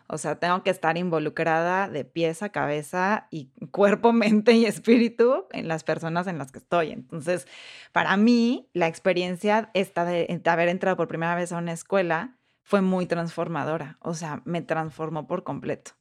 [0.09, 5.47] O sea, tengo que estar involucrada de pies a cabeza y cuerpo, mente y espíritu
[5.53, 6.93] en las personas en las que estoy.
[6.93, 7.47] Entonces,
[7.93, 12.81] para mí, la experiencia esta de, haber entrado por primera vez a una escuela fue
[12.81, 13.99] muy transformadora.
[14.01, 15.93] O sea, me transformó por completo.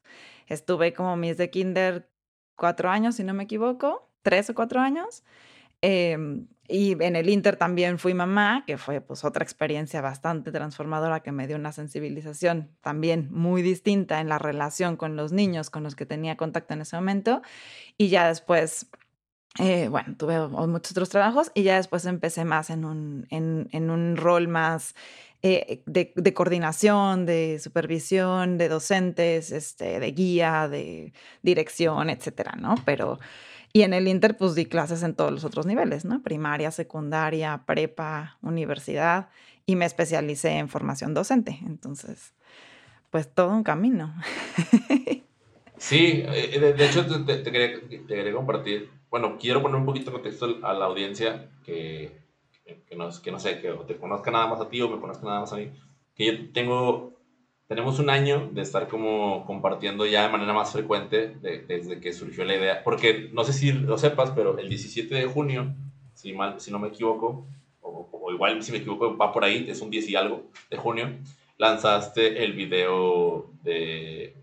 [0.47, 2.09] Estuve como mis de kinder
[2.55, 5.23] cuatro años, si no me equivoco, tres o cuatro años.
[5.81, 11.19] Em, y en el Inter también fui mamá, que fue pues otra experiencia bastante transformadora
[11.19, 15.83] que me dio una sensibilización también muy distinta en la relación con los niños con
[15.83, 17.41] los que tenía contacto en ese momento.
[17.97, 18.87] Y ya después,
[19.59, 23.91] eh, bueno, tuve muchos otros trabajos y ya después empecé más en un, en, en
[23.91, 24.95] un rol más
[25.43, 31.13] eh, de, de, coordinación, de supervisión, de docentes, este, de guía, de
[31.43, 32.73] dirección, etcétera, ¿no?
[32.83, 33.19] Pero
[33.75, 36.23] y en el Inter, pues di clases en todos los otros niveles, ¿no?
[36.23, 39.27] Primaria, secundaria, prepa, universidad,
[39.65, 41.59] y me especialicé en formación docente.
[41.67, 42.33] Entonces,
[43.09, 44.15] pues todo un camino.
[45.77, 50.73] Sí, eh, de, hecho te, quería, compartir, bueno, quiero poner un poquito de contexto a
[50.73, 52.17] la audiencia que,
[52.87, 55.25] que, no, que no sé, que te conozca nada más a ti o me conozca
[55.25, 55.69] nada más a mí,
[56.15, 57.14] que yo tengo
[57.67, 62.45] tenemos un año de estar como compartiendo ya de manera más frecuente desde que surgió
[62.45, 62.83] la idea.
[62.83, 65.73] Porque no sé si lo sepas, pero el 17 de junio,
[66.13, 67.47] si, mal, si no me equivoco,
[67.81, 71.09] o, igual si me equivoco, va por ahí, es un 10 y algo de junio,
[71.57, 74.35] lanzaste el video de.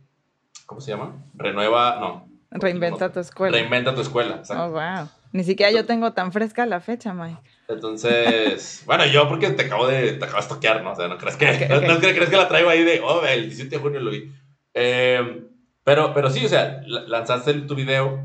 [0.67, 1.25] ¿Cómo se llama?
[1.35, 2.01] Renueva.
[2.01, 2.29] No.
[2.51, 3.57] Reinventa tu escuela.
[3.57, 4.43] Reinventa tu escuela.
[4.51, 5.09] Oh, wow.
[5.33, 7.41] Ni siquiera yo tengo tan fresca la fecha, Mike.
[7.73, 10.93] Entonces, bueno, yo porque te acabo de, te acabo de estoquear, ¿no?
[10.93, 13.77] O sea, no crees que, no, crees que la traigo ahí de, oh, el 17
[13.77, 14.31] de junio lo vi.
[14.75, 15.43] Eh,
[15.85, 18.25] pero, pero sí, o sea, lanzaste tu video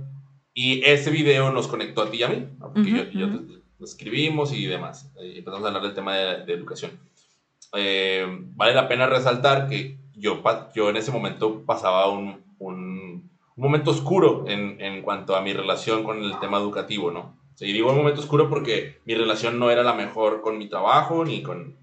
[0.53, 2.73] y ese video nos conectó a ti y a mí, ¿no?
[2.73, 3.27] Porque yo, yo
[3.79, 5.11] nos escribimos y demás.
[5.21, 6.91] Y empezamos a hablar del tema de, educación.
[7.75, 8.25] Eh,
[8.55, 10.41] vale la pena resaltar que yo,
[10.73, 16.03] yo en ese momento pasaba un, un, momento oscuro en, en, cuanto a mi relación
[16.03, 17.35] con el tema educativo, ¿no?
[17.59, 21.25] Y digo un momento oscuro porque mi relación no era la mejor con mi trabajo
[21.25, 21.75] ni con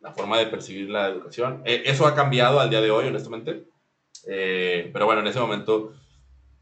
[0.00, 1.62] la forma de percibir la educación.
[1.64, 3.64] Eh, eso ha cambiado al día de hoy, honestamente.
[4.26, 5.92] Eh, pero bueno, en ese momento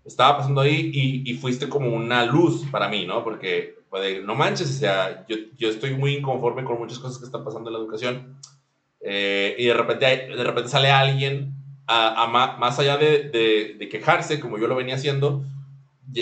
[0.05, 3.23] estaba pasando ahí y, y, fuiste como una luz para mí, ¿no?
[3.25, 7.27] Porque, pues, no manches, o sea, yo, yo, estoy muy inconforme con muchas cosas que
[7.27, 8.39] están pasando en la educación.
[9.01, 11.55] Eh, y de repente, de repente sale alguien
[11.87, 12.27] a,
[12.59, 13.31] más allá de,
[13.79, 15.43] de, quejarse, como yo lo venía haciendo,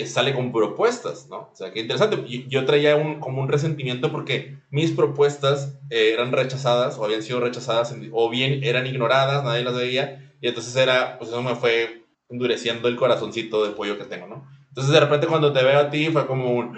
[0.05, 1.49] sale con propuestas, ¿no?
[1.51, 2.23] O sea, qué interesante.
[2.47, 7.39] Yo, traía un, como un resentimiento porque mis propuestas eh, eran rechazadas o habían sido
[7.39, 10.33] rechazadas o bien eran ignoradas, nadie las veía.
[10.41, 14.47] Y entonces era, pues eso me fue endureciendo el corazoncito de pollo que tengo, ¿no?
[14.69, 16.77] Entonces de repente cuando te veo a ti fue como un,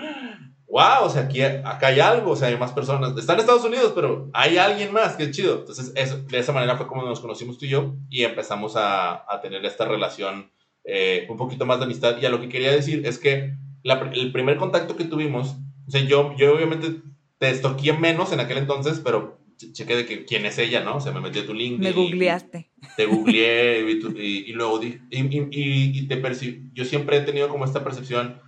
[0.69, 3.15] wow, o sea, aquí, acá hay algo, o sea, hay más personas.
[3.17, 5.59] Están en Estados Unidos, pero hay alguien más, qué chido.
[5.59, 9.25] Entonces, eso, de esa manera fue como nos conocimos tú y yo y empezamos a,
[9.31, 10.49] a tener esta relación
[10.83, 12.17] eh, un poquito más de amistad.
[12.21, 13.53] Y a lo que quería decir es que
[13.83, 15.55] el primer contacto que tuvimos,
[15.87, 17.01] o sea, yo, yo obviamente
[17.37, 20.97] te estoqué menos en aquel entonces, pero chequé de que quién es ella, ¿no?
[20.97, 21.79] O sea, me metí a tu link.
[21.79, 22.71] Me googleaste.
[22.97, 26.69] Te googleé y, y, luego y, y, te percibí.
[26.73, 28.39] Yo siempre he tenido como esta percepción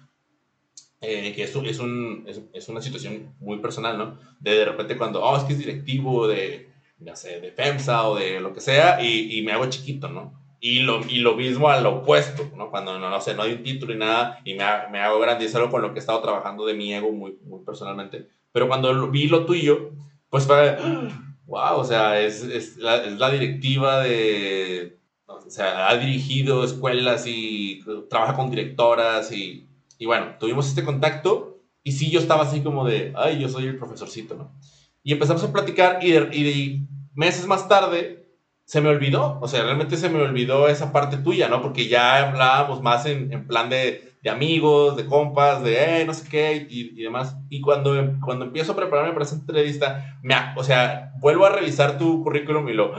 [1.01, 4.17] eh, que es, es, un, es, es, una situación muy personal, ¿no?
[4.39, 6.69] De de repente cuando, oh, es que es directivo de,
[6.99, 10.42] no sé, de FEMSA o de lo que sea, y, y me hago chiquito, ¿no?
[10.65, 12.69] Y lo, y lo mismo al opuesto, ¿no?
[12.71, 15.69] Cuando no, no sé, no hay un título y nada, y me, me hago algo
[15.69, 18.29] con lo que he estado trabajando de mi ego muy, muy personalmente.
[18.53, 19.91] Pero cuando vi lo tuyo,
[20.29, 20.77] pues fue,
[21.47, 27.25] wow, o sea, es, es, la, es la directiva de, o sea, ha dirigido escuelas
[27.27, 29.67] y trabaja con directoras y
[30.03, 33.67] y bueno, tuvimos este contacto y sí, yo estaba así como de, ay, yo soy
[33.67, 34.51] el profesorcito, ¿no?
[35.01, 38.22] Y empezamos a platicar y, y meses más tarde
[38.73, 41.61] se me olvidó, o sea, realmente se me olvidó esa parte tuya, ¿no?
[41.61, 46.13] Porque ya hablábamos más en, en plan de, de, amigos, de compas, de, eh, no
[46.15, 47.37] sé qué y, demás.
[47.51, 47.93] Y cuando,
[48.25, 52.67] cuando empiezo a prepararme para esa entrevista, me, o sea, vuelvo a revisar tu currículum
[52.67, 52.95] y lo,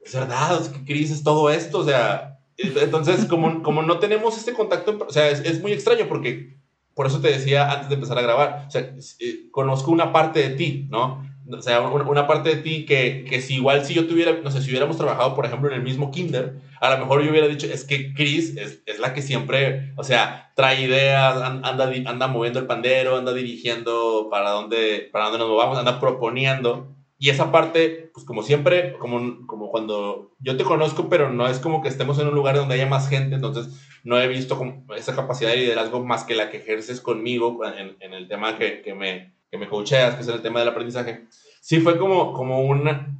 [0.00, 4.52] es verdad, es que Cris todo esto, o sea, entonces, como, como no tenemos este
[4.52, 6.56] contacto, o sea, es, muy extraño porque,
[6.94, 10.38] por eso te decía antes de empezar a grabar, o sea, eh, conozco una parte
[10.38, 11.27] de ti, ¿no?
[11.50, 14.60] O sea, una, parte de ti que, que, si igual si yo tuviera, no sé,
[14.60, 17.66] si hubiéramos trabajado, por ejemplo, en el mismo kinder, a lo mejor yo hubiera dicho,
[17.66, 22.58] es que Chris es, es la que siempre, o sea, trae ideas, anda, anda moviendo
[22.58, 26.94] el pandero, anda dirigiendo para dónde, para dónde nos movamos, anda proponiendo.
[27.20, 31.58] Y esa parte, pues como siempre, como, como cuando yo te conozco, pero no es
[31.58, 33.68] como que estemos en un lugar donde haya más gente, entonces
[34.04, 34.60] no he visto
[34.96, 38.82] esa capacidad de liderazgo más que la que ejerces conmigo en, en el tema que,
[38.82, 41.26] que, me, que me coacheas, que es el tema del aprendizaje.
[41.60, 43.14] Sí fue como, como una...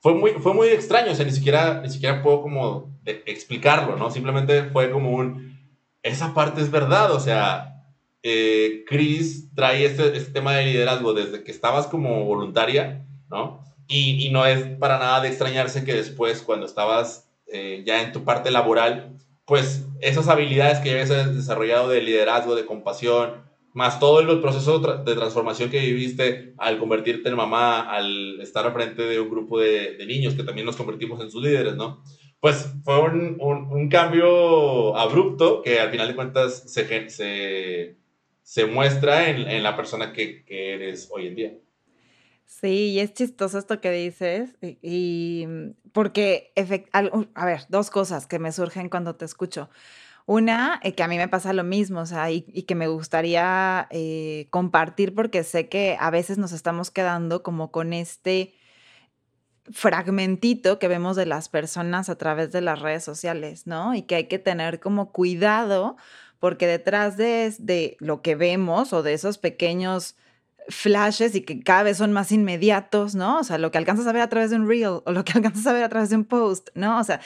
[0.00, 4.10] Fue muy, fue muy extraño, o sea, ni siquiera, ni siquiera puedo como explicarlo, ¿no?
[4.10, 5.58] Simplemente fue como un...
[6.02, 7.84] Esa parte es verdad, o sea,
[8.22, 13.64] eh, Chris trae este, este tema de liderazgo desde que estabas como voluntaria ¿no?
[13.88, 18.12] Y, y, no es para nada de extrañarse que después, cuando estabas eh, ya en
[18.12, 24.00] tu parte laboral, pues esas habilidades que ya habías desarrollado de liderazgo, de compasión, más
[24.00, 29.02] todo el proceso de transformación que viviste al convertirte en mamá, al estar al frente
[29.02, 32.02] de un grupo de, niños que también nos convertimos en sus líderes, ¿no?
[32.40, 37.96] Pues fue un, un, cambio abrupto que al final de cuentas se, se,
[38.42, 41.52] se muestra en, en, la persona que, que eres hoy en día.
[42.50, 45.46] Sí, y es chistoso esto que dices, y,
[45.92, 46.52] porque,
[46.92, 49.70] a ver, dos cosas que me surgen cuando te escucho.
[50.30, 53.88] Una, eh, que a mí me pasa lo mismo, o sea, y, que me gustaría
[53.90, 58.54] eh, compartir porque sé que a veces nos estamos quedando como con este
[59.72, 63.92] fragmentito que vemos de las personas a través de las redes sociales, ¿no?
[63.92, 65.96] Y que hay que tener como cuidado
[66.38, 70.14] porque detrás de, de lo que vemos o de esos pequeños
[70.70, 73.40] flashes y que cada vez son más inmediatos, ¿no?
[73.40, 75.32] O sea, lo que alcanzas a ver a través de un reel o lo que
[75.36, 76.98] alcanzas a ver a través de un post, ¿no?
[76.98, 77.20] O sea,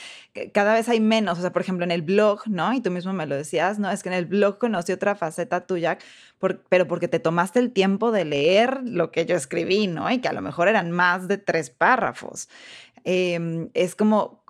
[0.53, 2.73] cada vez hay menos, o sea, por ejemplo, en el blog, ¿no?
[2.73, 3.89] Y tú mismo me lo decías, ¿no?
[3.89, 5.97] Es que en el blog conocí otra faceta tuya,
[6.69, 10.09] pero porque te tomaste el tiempo de leer lo que yo escribí, ¿no?
[10.11, 12.49] Y que a lo mejor eran más de tres párrafos.
[13.03, 14.43] Em, es como,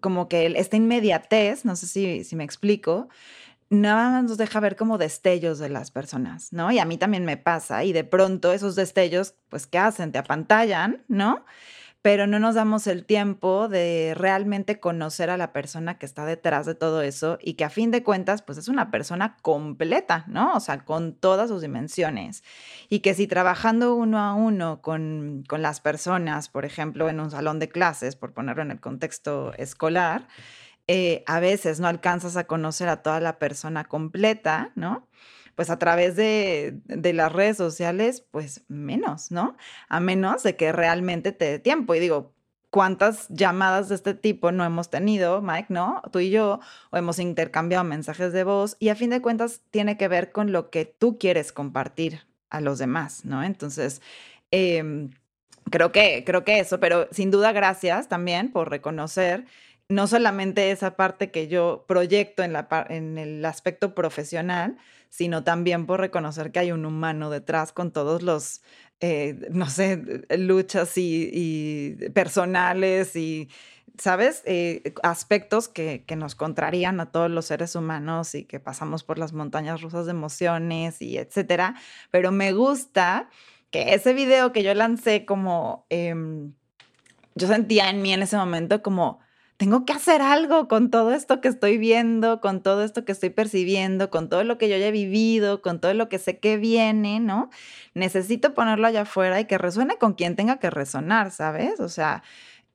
[0.00, 3.08] como que esta inmediatez, no sé si, si me explico,
[3.70, 6.70] nada más nos deja ver como destellos de las personas, ¿no?
[6.72, 10.12] Y a mí también me pasa, y de pronto esos destellos, pues, ¿qué hacen?
[10.12, 11.44] Te apantallan, ¿no?
[12.04, 16.66] pero no nos damos el tiempo de realmente conocer a la persona que está detrás
[16.66, 20.52] de todo eso y que a fin de cuentas, pues es una persona completa, ¿no?
[20.52, 22.44] O sea, con todas sus dimensiones.
[22.90, 27.30] Y que si trabajando uno a uno con, con las personas, por ejemplo, en un
[27.30, 30.28] salón de clases, por ponerlo en el contexto escolar,
[30.86, 35.08] eh, a veces no alcanzas a conocer a toda la persona completa, ¿no?
[35.54, 39.56] pues a través de, las redes sociales, pues menos, ¿no?
[39.88, 41.94] A menos de que realmente te dé tiempo.
[41.94, 42.32] Y digo,
[42.70, 46.02] ¿cuántas llamadas de este tipo no hemos tenido, Mike, no?
[46.10, 46.60] Tú y yo,
[46.90, 50.52] o hemos intercambiado mensajes de voz y a fin de cuentas tiene que ver con
[50.52, 53.44] lo que tú quieres compartir a los demás, ¿no?
[53.44, 54.02] Entonces,
[54.50, 55.10] em,
[55.70, 59.44] creo que, creo que eso, pero sin duda gracias también por reconocer
[59.88, 64.76] no solamente esa parte que yo proyecto en, la, en el aspecto profesional,
[65.10, 68.62] sino también por reconocer que hay un humano detrás con todos los,
[69.00, 70.02] eh, no sé,
[70.36, 73.48] luchas y, personales y,
[73.96, 74.42] ¿sabes?
[74.44, 79.18] Eh, aspectos que, que, nos contrarían a todos los seres humanos y que pasamos por
[79.18, 81.76] las montañas rusas de emociones y etcétera.
[82.10, 83.28] Pero me gusta
[83.70, 86.54] que ese video que yo lancé como, em,
[87.34, 89.20] yo sentía en mí en ese momento como
[89.56, 93.30] tengo que hacer algo con todo esto que estoy viendo, con todo esto que estoy
[93.30, 96.56] percibiendo, con todo lo que yo ya he vivido, con todo lo que sé que
[96.56, 97.50] viene, ¿no?
[97.94, 101.78] Necesito ponerlo allá afuera y que resuene con quien tenga que resonar, ¿sabes?
[101.78, 102.22] O sea,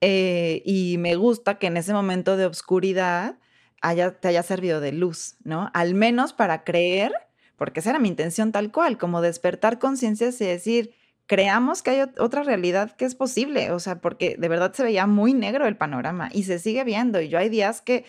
[0.02, 3.36] eh, y me gusta que en ese momento de oscuridad
[3.82, 5.70] haya, te haya servido de luz, ¿no?
[5.74, 7.14] Al menos para creer,
[7.58, 10.96] porque esa era mi intención tal cual, como despertar conciencias y decir,
[11.30, 15.06] creamos que hay otra realidad que es posible, o sea, porque de verdad se veía
[15.06, 17.22] muy negro el panorama y se sigue viendo.
[17.22, 18.04] Y yo hay días que,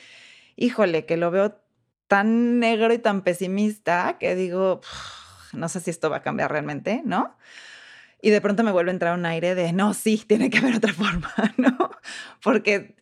[0.56, 1.54] híjole, que lo veo
[2.08, 4.80] tan negro y tan pesimista que digo,
[5.52, 7.36] no sé si esto va a cambiar realmente, ¿no?
[8.22, 10.76] Y de pronto me vuelve a entrar un aire de, no, sí, tiene que haber
[10.76, 11.90] otra forma, ¿no?
[12.42, 12.94] Porque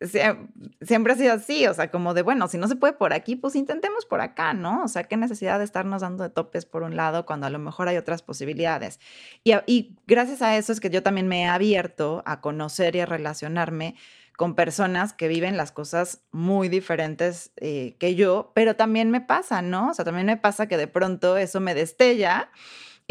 [0.83, 3.37] siempre ha sido así, o sea, como de, bueno, si no se puede por aquí,
[3.37, 4.83] pues intentemos por acá, ¿no?
[4.85, 7.59] O sea, qué necesidad de estarnos dando de topes por un lado cuando a lo
[7.59, 9.01] mejor hay otras posibilidades.
[9.45, 13.01] Y, y gracias a eso es que yo también me he abierto a conocer y
[13.01, 13.97] a relacionarme
[14.39, 19.63] con personas que viven las cosas muy diferentes eh, que yo, pero también me pasa,
[19.63, 19.91] ¿no?
[19.91, 22.49] O sea, también me pasa que de pronto eso me destella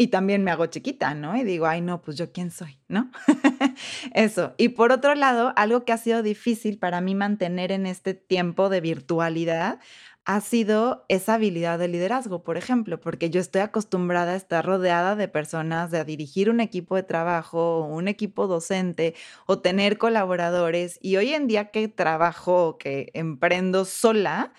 [0.00, 1.36] y también me hago chiquita, ¿no?
[1.36, 3.10] Y digo, ay, no, pues yo quién soy, ¿no?
[4.14, 4.54] Eso.
[4.56, 8.68] Y por otro lado, algo que ha sido difícil para mí mantener en este tiempo
[8.68, 9.80] de virtualidad
[10.24, 15.16] ha sido esa habilidad de liderazgo, por ejemplo, porque yo estoy acostumbrada a estar rodeada
[15.16, 19.14] de personas, de dirigir un equipo de trabajo, un equipo docente
[19.46, 20.98] o tener colaboradores.
[21.02, 24.52] Y hoy en día que trabajo, que emprendo sola,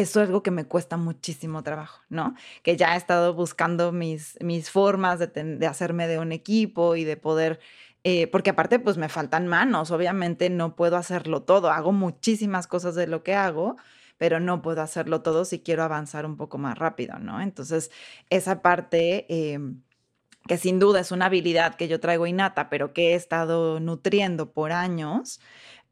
[0.00, 2.34] eso es algo que me cuesta muchísimo trabajo, ¿no?
[2.62, 7.16] Que ya he estado buscando mis, mis formas de, hacerme de un equipo y de
[7.16, 7.58] poder,
[8.04, 12.94] eh, porque aparte pues me faltan manos, obviamente no puedo hacerlo todo, hago muchísimas cosas
[12.94, 13.76] de lo que hago,
[14.18, 17.40] pero no puedo hacerlo todo si quiero avanzar un poco más rápido, ¿no?
[17.40, 17.90] Entonces,
[18.30, 19.26] esa parte...
[19.28, 19.82] Em,
[20.48, 24.50] que sin duda es una habilidad que yo traigo innata, pero que he estado nutriendo
[24.52, 25.40] por años,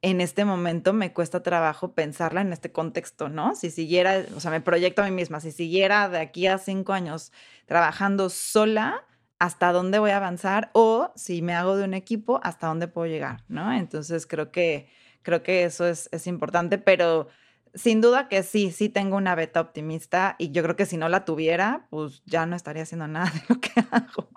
[0.03, 3.55] en este momento me cuesta trabajo pensarla en este contexto, ¿no?
[3.55, 6.92] Si siguiera, o sea, me proyecto a mí misma, si siguiera de aquí a cinco
[6.92, 7.32] años
[7.66, 9.05] trabajando sola,
[9.38, 10.70] ¿hasta dónde voy a avanzar?
[10.74, 13.44] O si me hago de un equipo, ¿hasta dónde puedo llegar?
[13.49, 13.72] ¿No?
[13.72, 14.88] Entonces creo que,
[15.22, 17.28] creo que eso es, es importante, pero
[17.74, 21.09] sin duda que sí, sí tengo una beta optimista y yo creo que si no
[21.09, 24.28] la tuviera, pues ya no estaría haciendo nada de lo que hago.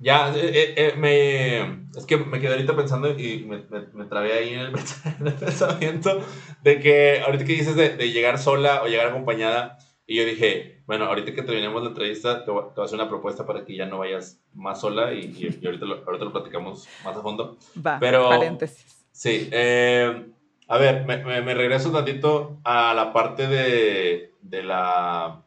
[0.00, 4.32] Ya, eh, eh, eh, me, es que me quedé ahorita pensando y me, me, trabé
[4.32, 4.72] ahí en el,
[5.40, 6.20] pensamiento
[6.62, 10.82] de que ahorita que dices de, de, llegar sola o llegar acompañada, y yo dije,
[10.86, 13.86] bueno, ahorita que terminemos la entrevista, te voy, a hacer una propuesta para que ya
[13.86, 17.58] no vayas más sola y, y, ahorita, lo, ahorita lo platicamos más a fondo.
[17.84, 19.04] Va, Pero, paréntesis.
[19.10, 25.42] Sí, a ver, me, me, regreso un tantito a la parte de, de la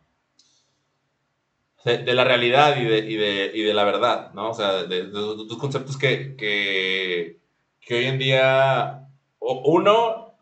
[1.83, 4.49] de, la realidad y de, y, de, y de, la verdad, ¿no?
[4.49, 7.39] O sea, de, dos conceptos que, que,
[7.79, 9.07] que, hoy en día,
[9.39, 10.35] uno,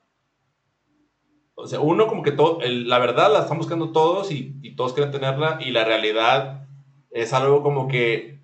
[1.56, 4.94] o sea, uno como que todo, la verdad la están buscando todos y, y, todos
[4.94, 6.68] quieren tenerla y la realidad
[7.12, 8.40] es algo como que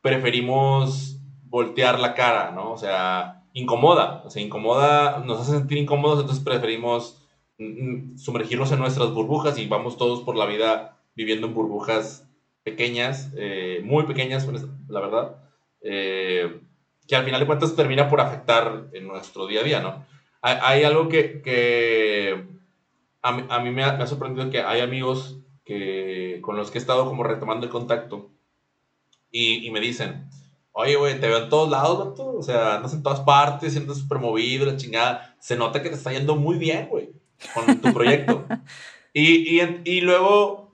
[0.00, 2.72] preferimos voltear la cara, ¿no?
[2.72, 7.22] O sea, incomoda, o sea, incomoda, nos hace sentir incómodos, entonces preferimos
[7.58, 12.27] mm, mm, sumergirnos en nuestras burbujas y vamos todos por la vida viviendo en burbujas
[12.70, 15.36] pequeñas, eh, muy pequeñas, pues, la verdad,
[15.82, 16.60] eh,
[17.06, 20.06] que al final de cuentas termina por afectar en nuestro día a día, ¿no?
[20.40, 22.44] Hay, algo que, que
[23.22, 26.80] a, mí, a mí me, ha, sorprendido que hay amigos que, con los que he
[26.80, 28.30] estado como retomando el contacto
[29.32, 30.28] y, y me dicen,
[30.80, 32.36] Oye, güey, te veo en todos lados, vato.
[32.36, 35.34] O sea, andas en todas partes, siendo súper movido, la chingada.
[35.40, 37.10] Se nota que te está yendo muy bien, güey,
[37.52, 38.46] con tu proyecto.
[39.12, 40.72] y, y, y, luego.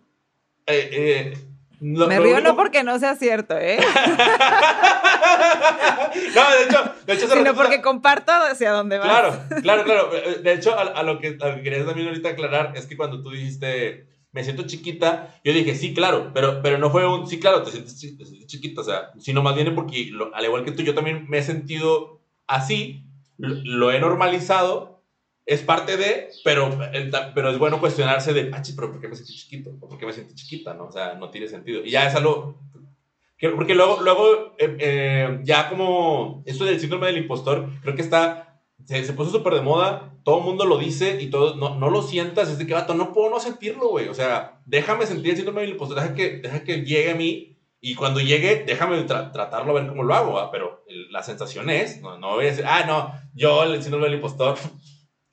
[0.66, 1.32] Eh,
[1.80, 3.78] Me río no porque no sea cierto, ¿eh?
[6.34, 9.08] no, de hecho, de hecho Sino porque comparto hacia dónde vas.
[9.08, 10.10] Claro, claro, claro.
[10.42, 13.22] De hecho, a, lo que, a lo que quería también ahorita aclarar es que cuando
[13.22, 17.38] tú dijiste me siento chiquita, yo dije, sí, claro, pero, pero no fue un, sí,
[17.38, 17.96] claro, te sientes,
[18.46, 21.42] chiquita, o sea, sino más bien porque, al igual que tú, yo también me he
[21.44, 23.04] sentido así,
[23.38, 24.93] lo, he normalizado,
[25.46, 26.70] es parte de, pero,
[27.34, 29.76] pero es bueno cuestionarse de, ah, pero ¿por qué me siento chiquito?
[29.80, 30.74] ¿O por qué me siento chiquita?
[30.74, 30.86] ¿no?
[30.86, 31.84] O sea, no tiene sentido.
[31.84, 32.58] Y ya es algo,
[33.36, 38.02] que, porque luego, luego eh, eh, ya como, esto del síndrome del impostor, creo que
[38.02, 41.76] está, se, se puso súper de moda todo el mundo lo dice y todo, no,
[41.76, 44.08] no lo sientas, es de que, vato, no puedo no sentirlo, güey.
[44.08, 47.58] O sea, déjame sentir el síndrome del impostor, deja que, deja que llegue a mí
[47.80, 52.18] y cuando llegue, déjame tratarlo a ver cómo lo hago, pero la sensación es, no,
[52.18, 54.56] no voy a decir, ah, no, yo el síndrome del impostor,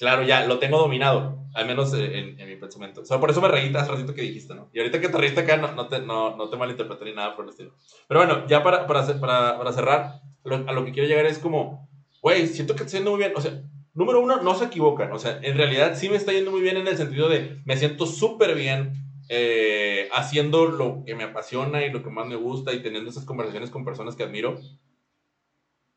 [0.02, 3.02] claro, ya lo tengo dominado, al menos en, mi pensamiento.
[3.02, 4.70] O sea, por eso me reí hace ratito que dijiste, ¿no?
[4.74, 7.36] Y ahorita que te reíste acá, no, no, te, no, no te malinterpreté ni nada
[7.36, 7.76] por el estilo.
[8.08, 11.88] Pero bueno, ya para, para, para, para cerrar, a lo que quiero llegar es como,
[12.20, 13.62] güey, siento que estoy haciendo muy bien, o sea,
[13.94, 15.12] número uno, no se equivocan.
[15.12, 17.78] O sea, en realidad sí me está yendo muy bien en el sentido de me
[17.78, 18.94] siento súper bien
[19.30, 23.26] eh, haciendo lo que me apasiona y lo que más me gusta y teniendo esas
[23.26, 24.60] conversaciones con personas que admiro.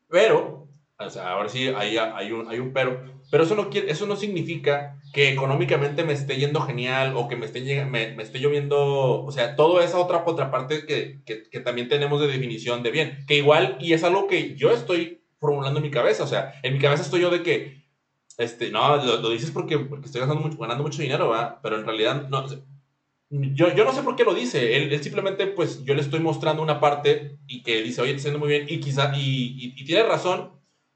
[0.09, 3.14] Pero, o sea, ahora sí hay, hay, un, hay un pero.
[3.31, 7.35] Pero eso no, quiere, eso no significa que económicamente me esté yendo genial o que
[7.35, 9.23] me esté, me, me esté lloviendo.
[9.23, 13.25] O sea, toda esa otra contraparte que, que, que también tenemos de definición de bien.
[13.27, 16.23] Que igual, y es algo que yo estoy formulando en mi cabeza.
[16.23, 17.85] O sea, en mi cabeza estoy yo de que
[18.37, 21.59] este, no, lo, dices porque, porque estoy ganando mucho, ganando mucho dinero, ¿verdad?
[21.63, 22.45] Pero en realidad, no,
[23.29, 24.77] yo, yo no sé por qué lo dice.
[24.77, 28.37] Él, simplemente, pues, yo le estoy mostrando una parte y que dice, oye, te está
[28.37, 30.51] muy bien, y quizá, y, y, tiene razón,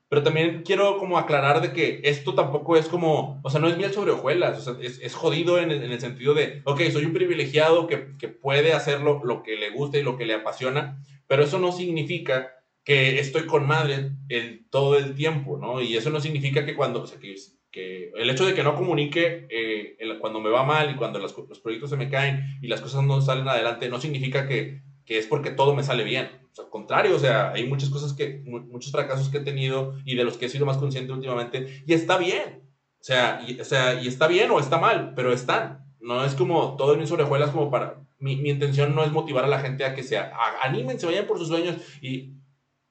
[0.09, 3.77] pero también quiero como aclarar de que esto tampoco es como, o sea, no es
[3.77, 6.81] miel sobre hojuelas, o sea, es, es jodido en el, en el, sentido de, ok,
[6.91, 10.25] soy un privilegiado que, que puede hacer lo, lo, que le gusta y lo que
[10.25, 15.79] le apasiona, pero eso no significa que estoy con madre el, todo el tiempo, ¿no?
[15.79, 17.35] Y eso no significa que cuando, o sea, que,
[17.69, 21.37] que el hecho de que no comunique eh, cuando me va mal y cuando los,
[21.47, 25.17] los, proyectos se me caen y las cosas no salen adelante, no significa que, que
[25.17, 26.29] es porque todo me sale bien.
[26.51, 29.95] O sea, al contrario, o sea, hay muchas cosas que, muchos fracasos que he tenido
[30.05, 32.61] y de los que he sido más consciente últimamente, y está bien.
[33.01, 35.83] O sea, y, o sea, y está bien o está mal, pero están.
[35.99, 38.05] No es como todo en mis orejuelas como para...
[38.19, 40.19] Mi, mi intención no es motivar a la gente a que se
[40.61, 42.35] animen, se vayan por sus sueños y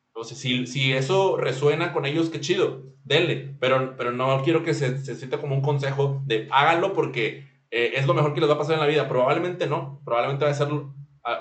[0.08, 3.54] entonces, si, si eso resuena con ellos, qué chido, denle.
[3.60, 7.92] Pero, pero no quiero que se, se sienta como un consejo de háganlo porque eh,
[7.94, 9.08] es lo mejor que les va a pasar en la vida.
[9.08, 10.00] Probablemente no.
[10.04, 10.68] Probablemente va a ser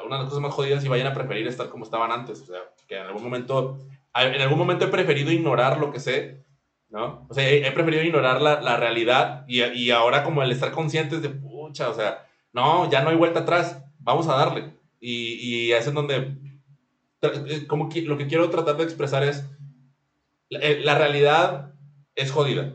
[0.05, 2.41] una de las cosas más jodidas y vayan a preferir estar como estaban antes.
[2.41, 3.77] O sea, que en algún momento,
[4.15, 6.43] en algún momento he preferido ignorar lo que sé,
[6.89, 7.25] ¿no?
[7.29, 11.21] O sea, he, preferido ignorar la, la realidad y, y, ahora como el estar conscientes
[11.21, 14.73] de, pucha, o sea, no, ya no hay vuelta atrás, vamos a darle.
[14.99, 16.37] Y, y es en donde
[17.21, 19.45] eh, como que, lo que quiero tratar de expresar es,
[20.49, 21.73] la, eh, realidad
[22.15, 22.73] es jodida.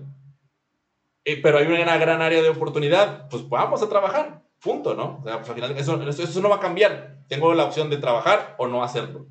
[1.24, 5.18] Pero hay una gran área de oportunidad, pues vamos a trabajar, punto, ¿no?
[5.20, 7.18] O sea, pues al final eso, eso no va a cambiar.
[7.28, 9.26] Tengo la opción de trabajar o no hacerlo.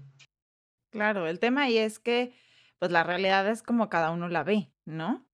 [0.91, 2.33] Claro, el tema ahí es que,
[2.77, 5.25] pues la realidad es como cada uno la ve, ¿no?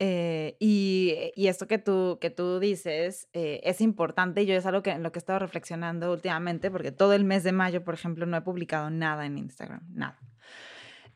[0.00, 4.64] Eh, y, y, esto que tú, que tú dices eh, es importante y yo es
[4.64, 7.82] algo que, en lo que he estado reflexionando últimamente, porque todo el mes de mayo,
[7.82, 10.18] por ejemplo, no he publicado nada en Instagram, nada.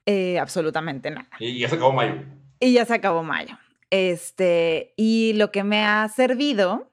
[0.04, 1.28] Eh, absolutamente nada.
[1.38, 2.14] Y ya se acabó mayo.
[2.58, 3.56] Y ya se acabó mayo.
[3.90, 6.91] Este, y lo que me ha servido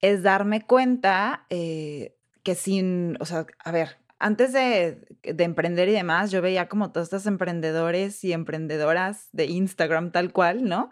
[0.00, 6.30] es darme cuenta que sin, o sea, a ver, antes de, de, emprender y demás,
[6.30, 10.90] yo veía como todos estos emprendedores y emprendedoras de Instagram tal cual, ¿no?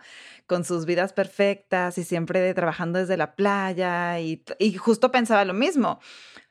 [0.48, 4.42] Con sus vidas perfectas y siempre trabajando desde la playa y,
[4.78, 6.00] justo pensaba lo mismo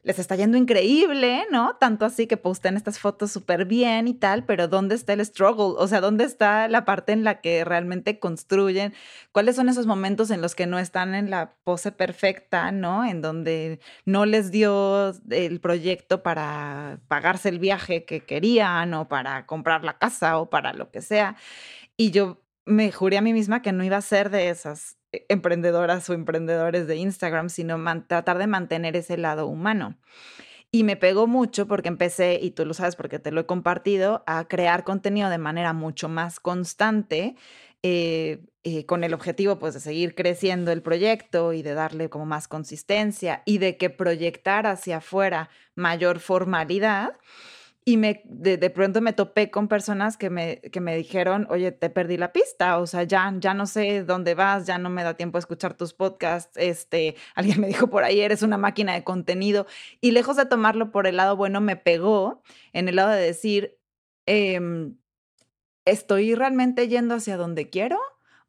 [0.07, 1.75] les está yendo increíble, ¿no?
[1.75, 5.75] Tanto así que postean estas fotos súper bien y tal, pero ¿dónde está el struggle?
[5.77, 8.93] O sea, ¿dónde está la parte en la que realmente construyen?
[9.33, 13.03] ¿Cuáles son esos momentos en los que no están en la pose perfecta, ¿no?
[13.03, 19.45] En donde no les dio el proyecto para pagarse el viaje que querían o para
[19.45, 21.35] comprar la casa o para lo que sea.
[21.97, 25.25] Y yo me juré a mí misma que no iba a ser de esas e,
[25.29, 29.97] emprendedoras o emprendedores de Instagram, sino tratar de mantener ese lado humano.
[30.69, 34.23] Y me pegó mucho porque empecé, y tú lo sabes porque te lo he compartido,
[34.27, 37.35] a crear contenido de manera mucho más constante,
[37.83, 42.25] eh, eh, con el objetivo pues de seguir creciendo el proyecto y de darle como
[42.25, 47.13] más consistencia y de que proyectar hacia afuera mayor formalidad.
[47.87, 51.71] Y me, de, de, pronto me topé con personas que me, que me dijeron, oye,
[51.71, 55.03] te perdí la pista, o sea, ya, ya no sé dónde vas, ya no me
[55.05, 58.93] da tiempo a escuchar tus podcasts, este, alguien me dijo por ahí, eres una máquina
[58.93, 59.67] de contenido,
[60.01, 63.79] y lejos de tomarlo por el lado bueno, me pegó en el lado de decir,
[64.25, 64.97] em,
[65.85, 67.99] ¿estoy realmente yendo hacia donde quiero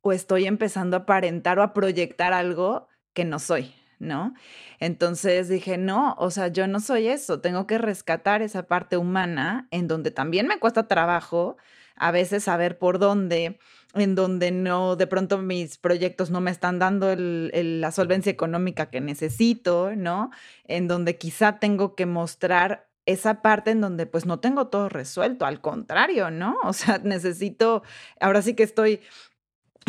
[0.01, 3.78] o estoy empezando a aparentar o a proyectar algo que no soy?
[3.99, 4.35] ¿No?
[4.81, 9.69] Entonces dije, no, o sea, yo no soy eso, tengo que rescatar esa parte humana
[9.71, 11.57] en donde también me cuesta trabajo
[11.97, 13.59] a veces saber por dónde,
[13.95, 19.01] en donde no, de pronto mis proyectos no me están dando la solvencia económica que
[19.01, 20.31] necesito, ¿no?
[20.65, 25.47] En donde quizá tengo que mostrar esa parte en donde pues no tengo todo resuelto,
[25.47, 26.59] al contrario, ¿no?
[26.63, 27.83] O sea, necesito,
[28.21, 29.01] ahora sí que estoy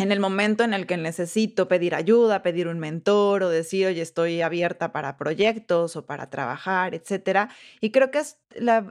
[0.00, 4.00] en el momento en el que necesito pedir ayuda, pedir un mentor o decir, oye,
[4.00, 7.50] estoy abierta para proyectos o para trabajar, etcétera.
[7.82, 8.38] Y creo que es,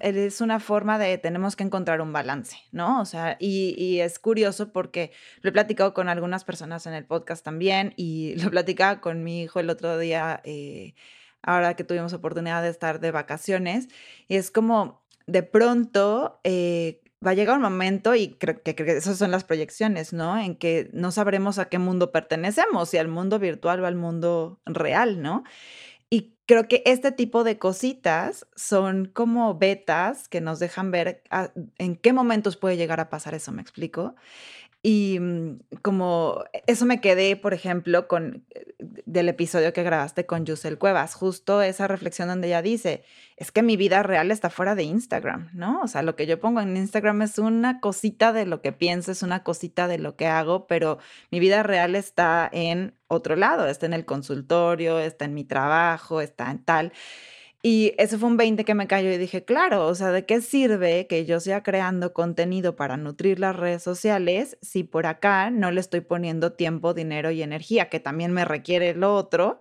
[0.02, 3.02] es una forma de tenemos que encontrar un balance, ¿no?
[3.02, 7.44] O sea, y, es curioso porque lo he platicado con algunas personas en el podcast
[7.44, 10.94] también y lo platicaba con mi hijo el otro día, eh,
[11.42, 13.88] ahora que tuvimos oportunidad de estar de vacaciones,
[14.28, 19.18] y es como de pronto eh, va a llegar un momento, y creo que, esas
[19.18, 20.38] son las proyecciones, ¿no?
[20.40, 24.62] En que no sabremos a qué mundo pertenecemos, si al mundo virtual o al mundo
[24.66, 25.44] real, ¿no?
[26.10, 31.24] Y creo que este tipo de cositas son como betas que nos dejan ver
[31.78, 34.16] en qué momentos puede llegar a pasar eso, ¿me explico?
[34.82, 40.46] Y mm, como eso me quedé, por ejemplo, con eh, del episodio que grabaste con
[40.46, 43.04] Yusel Cuevas, justo esa reflexión donde ella dice,
[43.36, 45.82] es que mi vida real está fuera de Instagram, ¿no?
[45.82, 49.12] O sea, lo que yo pongo en Instagram es una cosita de lo que pienso,
[49.12, 51.00] es una cosita de lo que hago, pero
[51.30, 56.22] mi vida real está en otro lado, está en el consultorio, está en mi trabajo,
[56.22, 56.94] está en tal.
[57.62, 60.40] Y ese fue un 20 que me cayó y dije, claro, o sea, ¿de qué
[60.40, 65.70] sirve que yo siga creando contenido para nutrir las redes sociales si por acá no
[65.70, 69.60] le estoy poniendo tiempo, dinero y energía, que también me requiere lo otro,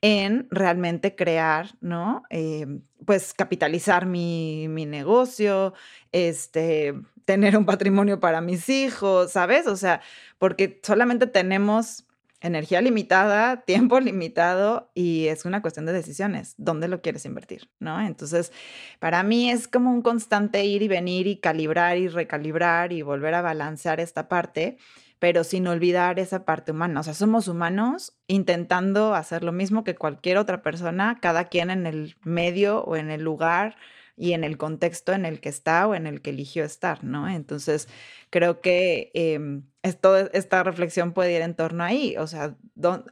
[0.00, 2.22] en realmente crear, ¿no?
[2.30, 5.74] Em, pues capitalizar mi, mi negocio,
[6.12, 9.66] este, tener un patrimonio para mis hijos, ¿sabes?
[9.66, 10.00] O sea,
[10.38, 12.06] porque solamente tenemos
[12.44, 18.00] energía limitada, tiempo limitado y es una cuestión de decisiones, dónde lo quieres invertir, ¿no?
[18.00, 18.52] Entonces,
[19.00, 23.34] para mí es como un constante ir y venir y calibrar y recalibrar y volver
[23.34, 24.76] a balancear esta parte,
[25.18, 27.00] pero sin olvidar esa parte humana.
[27.00, 31.86] O sea, somos humanos intentando hacer lo mismo que cualquier otra persona, cada quien en
[31.86, 33.76] el medio o en el lugar
[34.16, 37.28] y en el contexto en el que está o en el que eligió estar, ¿no?
[37.28, 37.88] Entonces,
[38.30, 42.56] creo que eh, esto, esta reflexión puede ir en torno ahí, o sea,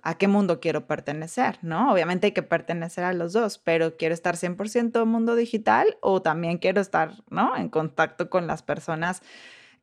[0.03, 1.92] ¿a qué mundo quiero pertenecer, no?
[1.92, 6.59] Obviamente hay que pertenecer a los dos, pero quiero estar 100% mundo digital o también
[6.59, 7.57] quiero estar, ¿no?
[7.57, 9.22] En contacto con las personas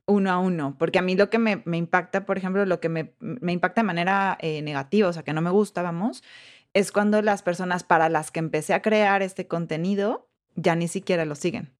[0.07, 3.13] uno a uno, porque a mí lo que me, impacta, por ejemplo, lo que me,
[3.19, 6.23] impacta de manera eh, negativa, o sea, que no me gusta, vamos,
[6.73, 10.28] es cuando las personas para las que empecé a crear este contenido
[10.61, 11.75] ya ni siquiera lo siguen,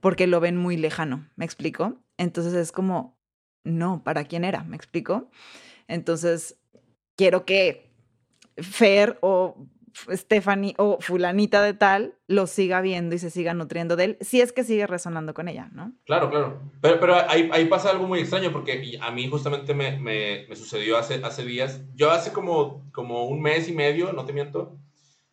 [0.00, 1.96] porque lo ven muy lejano, ¿me explico?
[2.16, 3.18] Entonces es como,
[3.64, 4.64] no, ¿para quién era?
[4.64, 5.30] ¿Me explico?
[5.86, 6.58] Entonces,
[7.16, 7.88] quiero que
[8.56, 9.66] Fer o
[10.10, 14.40] Stephanie o fulanita de tal lo siga viendo y se siga nutriendo de él, si
[14.40, 15.92] es que sigue resonando con ella, ¿no?
[16.04, 16.60] Claro, claro.
[16.80, 20.98] Pero, pero ahí, ahí pasa algo muy extraño porque a mí justamente me, me, sucedió
[20.98, 21.82] hace, hace días.
[21.94, 24.78] Yo hace como, como un mes y medio, no te miento,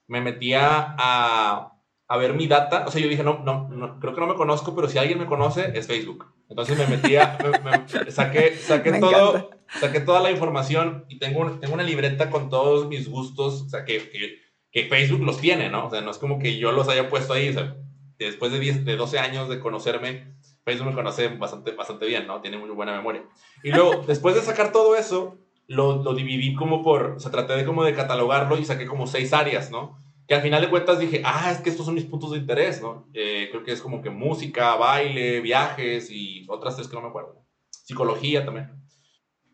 [0.07, 1.74] me metía a,
[2.07, 2.85] a ver mi data.
[2.87, 5.19] O sea, yo dije, no, no, no, creo que no me conozco, pero si alguien
[5.19, 6.33] me conoce, es Facebook.
[6.49, 9.49] Entonces me metía, me, saqué, saqué todo,
[9.79, 13.85] saqué toda la información y tengo, tengo una libreta con todos mis gustos, o sea,
[13.85, 14.41] que, que,
[14.71, 15.87] que, Facebook los tiene, ¿no?
[15.87, 17.75] O sea, no es como que yo los haya puesto ahí, o sea,
[18.19, 22.41] después de, 10, de 12 años de conocerme, Facebook me conoce bastante, bastante bien, ¿no?
[22.41, 23.23] Tiene muy buena memoria.
[23.63, 27.53] Y luego, después de sacar todo eso, lo, lo dividí como por, o sea, traté
[27.53, 30.04] de como de catalogarlo y saqué como seis áreas, ¿no?
[30.27, 32.81] Que al final de cuentas dije, ah, es que estos son mis puntos de interés,
[32.81, 33.07] ¿no?
[33.13, 37.09] Eh, creo que es como que música, baile, viajes y otras tres que no me
[37.09, 37.45] acuerdo.
[37.69, 38.71] Psicología también.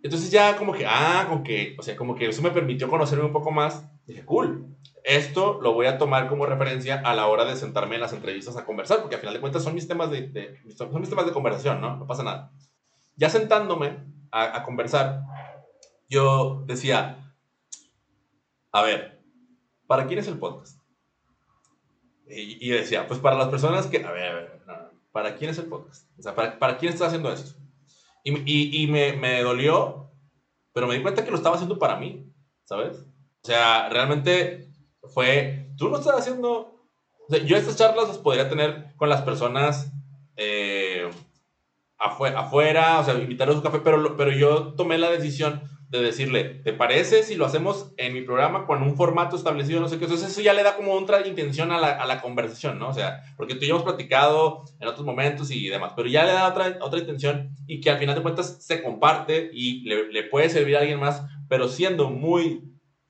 [0.04, 3.26] Entonces ya como que, ah, como que, o sea, como que eso me permitió conocerme
[3.26, 3.86] un poco más.
[4.06, 4.66] Dije, cool,
[5.04, 8.56] esto lo voy a tomar como referencia a la hora de sentarme en las entrevistas
[8.56, 11.34] a conversar, porque al final de cuentas son mis temas de, son mis temas de
[11.34, 11.98] conversación, ¿no?
[11.98, 12.52] No pasa nada.
[13.18, 15.22] Ya sentándome a, a conversar,
[16.10, 17.34] yo decía,
[18.72, 19.11] a ver,
[19.92, 20.80] ¿para quién es el podcast?
[22.26, 25.66] Y, decía, pues para las personas que, a ver, a ver, ¿para quién es el
[25.66, 26.08] podcast?
[26.18, 27.60] O sea, ¿para, para quién está haciendo esto?
[28.24, 30.10] Y, y, y me, me, dolió,
[30.72, 32.26] pero me di cuenta que lo estaba haciendo para mí,
[32.64, 33.00] ¿sabes?
[33.00, 34.72] O sea, realmente
[35.14, 36.88] fue, tú no estás haciendo,
[37.28, 39.92] o sea, yo estas charlas las podría tener con las personas
[40.38, 41.10] eh,
[41.98, 45.62] afuera, o sea, invitarlos a un café, pero, pero yo tomé la decisión
[45.92, 49.90] de decirle, ¿te parece si lo hacemos en mi programa con un formato establecido, no
[49.90, 50.06] sé qué?
[50.06, 52.88] Entonces eso ya le da como otra intención a la, a la conversación, ¿no?
[52.88, 56.24] O sea, porque tú y yo hemos platicado en otros momentos y demás, pero ya
[56.24, 60.10] le da otra, otra intención y que al final de cuentas se comparte y le,
[60.14, 62.64] le puede servir a alguien más, pero siendo muy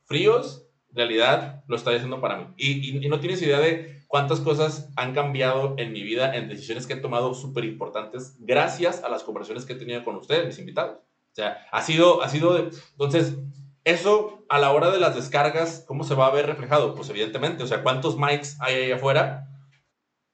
[0.05, 2.47] fríos, en realidad lo está haciendo para mí.
[2.57, 6.49] Y, y, y no tienes idea de cuántas cosas han cambiado en mi vida, en
[6.49, 10.47] decisiones que he tomado súper importantes, gracias a las conversaciones que he tenido con ustedes,
[10.47, 10.97] mis invitados.
[11.31, 13.35] O sea, ha sido, ha sido, entonces,
[13.83, 16.93] eso a la hora de las descargas, ¿cómo se va a ver reflejado?
[16.93, 19.47] Pues evidentemente, o sea, ¿cuántos mics hay ahí afuera?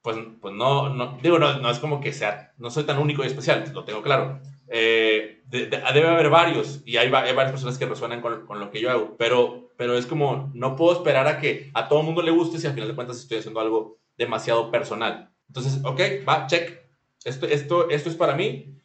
[0.02, 3.22] Pues, pues no, no, digo, no, no es como que sea, no soy tan único
[3.22, 4.40] y especial, lo tengo claro.
[4.66, 8.80] Eh, debe haber varios y hay, hay, varias personas que resuenan con, con, lo que
[8.80, 12.22] yo hago, pero, pero es como, no puedo esperar a que a todo el mundo
[12.22, 15.30] le guste si al final de cuentas estoy haciendo algo demasiado personal.
[15.46, 16.80] Entonces, ok, va, check.
[17.24, 18.76] Esto, esto, esto es para mí.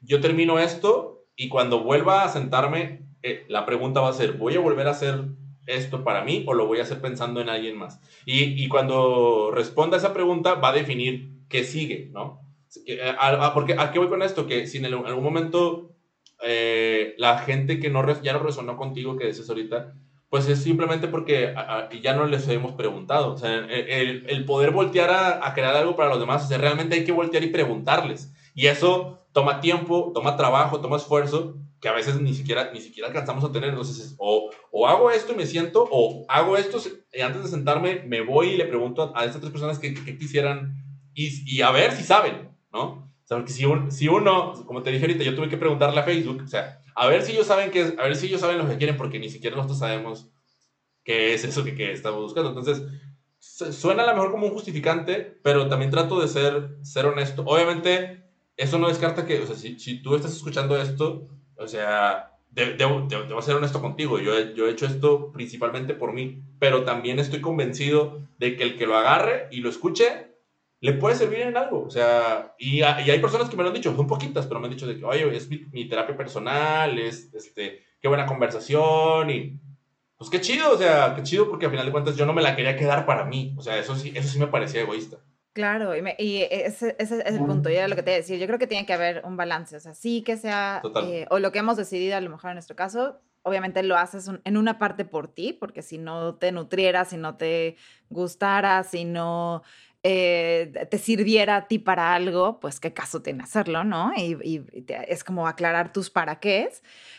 [0.00, 4.54] Yo termino esto y cuando vuelva a sentarme, eh, la pregunta va a ser, ¿voy
[4.54, 5.24] a volver a hacer
[5.66, 8.00] esto para mí o lo voy a hacer pensando en alguien más?
[8.26, 12.40] Y, y cuando responda esa pregunta, va a definir qué sigue, ¿no?
[12.86, 13.14] Eh,
[13.52, 14.46] porque, ¿A qué voy con esto?
[14.46, 15.94] Que si en, algún momento
[16.42, 19.94] eh, la gente que no, ya no resonó contigo, que dices ahorita,
[20.28, 21.54] pues es simplemente porque
[22.02, 23.32] ya no les hemos preguntado.
[23.32, 26.58] O sea, el, el poder voltear a, a, crear algo para los demás, o sea,
[26.58, 28.32] realmente hay que voltear y preguntarles.
[28.54, 33.08] Y eso toma tiempo, toma trabajo, toma esfuerzo, que a veces ni siquiera, ni siquiera
[33.08, 33.70] alcanzamos a tener.
[33.70, 36.80] Entonces, o, o hago esto y me siento, o hago esto
[37.12, 40.76] y antes de sentarme me voy y le pregunto a, estas tres personas que, quisieran
[41.12, 42.82] y, y, a ver si saben, ¿no?
[42.82, 46.04] O sea, porque si, si uno, como te dije ahorita, yo tuve que preguntarle a
[46.04, 48.68] Facebook, o sea, a ver si ellos saben que a ver si ellos saben lo
[48.68, 50.30] que quieren, porque ni siquiera nosotros sabemos
[51.02, 52.50] qué es eso que, que estamos buscando.
[52.50, 52.82] Entonces,
[53.40, 57.42] suena a lo mejor como un justificante, pero también trato de ser, ser honesto.
[57.46, 58.23] Obviamente,
[58.56, 63.06] eso no descarta que, o sea, si, si tú estás escuchando esto, o sea, debo,
[63.08, 67.40] debo, ser honesto contigo, yo, yo he hecho esto principalmente por mí, pero también estoy
[67.40, 70.28] convencido de que el que lo agarre y lo escuche,
[70.80, 73.74] le puede servir en algo, o sea, y, y hay personas que me lo han
[73.74, 76.98] dicho, son poquitas, pero me han dicho de que, oye, es mi, mi terapia personal,
[76.98, 79.58] es, este, qué buena conversación y
[80.18, 82.42] pues qué chido, o sea, qué chido porque al final de cuentas yo no me
[82.42, 85.18] la quería quedar para mí, o sea, eso sí, eso sí me parecía egoísta.
[85.54, 88.36] Claro, y, me, y ese, ese, es el punto, ya lo que te decía.
[88.36, 91.38] Yo creo que tiene que haber un balance, o sea, sí que sea, eh, o
[91.38, 94.80] lo que hemos decidido a lo mejor en nuestro caso, obviamente lo haces en una
[94.80, 97.76] parte por ti, porque si no te nutriera, si no te
[98.10, 99.62] gustara, si no
[100.06, 104.12] eh, te sirviera a ti para algo, pues qué caso tiene hacerlo, ¿no?
[104.14, 104.62] Y,
[105.08, 106.68] es como aclarar tus para qué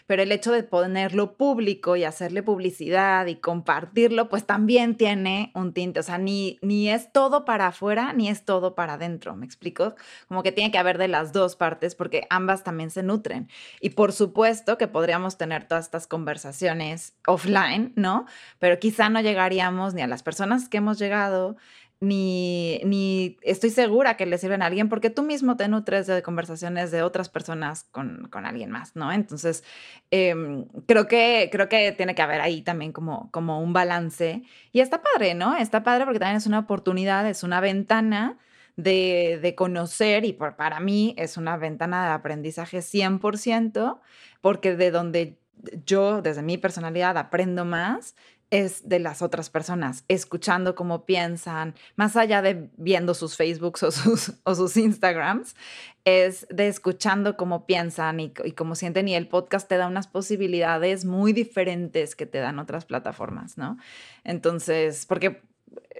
[0.07, 5.73] pero el hecho de ponerlo público y hacerle publicidad y compartirlo, pues también tiene un
[5.73, 9.47] tinte, o sea, ni, ni es todo para afuera, ni es todo para adentro, ¿me
[9.47, 9.95] explico?
[10.27, 13.49] Como que tiene que haber de las dos partes porque ambas también se nutren.
[13.81, 18.27] Y por supuesto que podríamos tener todas estas conversaciones offline, ¿no?
[18.59, 21.57] Pero quizá no llegaríamos ni a las personas que hemos llegado,
[22.01, 26.21] ni, ni estoy segura que le sirven a alguien porque tú mismo te nutres de
[26.21, 29.11] conversaciones de otras personas con, con alguien más, ¿no?
[29.11, 29.63] Entonces,
[30.11, 30.35] eh,
[30.87, 34.43] creo, que, creo que tiene que haber ahí también como, como un balance.
[34.71, 35.55] Y está padre, ¿no?
[35.55, 38.37] Está padre porque también es una oportunidad, es una ventana
[38.75, 43.99] de, de conocer y por, para mí es una ventana de aprendizaje 100%
[44.41, 45.39] porque de donde
[45.85, 48.15] yo, desde mi personalidad, aprendo más
[48.51, 53.91] es de las otras personas, escuchando cómo piensan, más allá de viendo sus Facebooks o
[53.91, 55.55] sus, o sus Instagrams,
[56.05, 59.07] es de escuchando cómo piensan y, y, cómo sienten.
[59.07, 63.77] Y el podcast te da unas posibilidades muy diferentes que te dan otras plataformas, ¿no?
[64.23, 65.41] Entonces, porque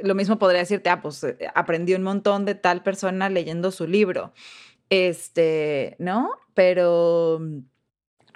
[0.01, 3.87] lo mismo podría decirte, ah, pues eh, aprendí un montón de tal persona leyendo su
[3.87, 4.33] libro,
[4.89, 6.31] este, ¿no?
[6.53, 7.41] Pero,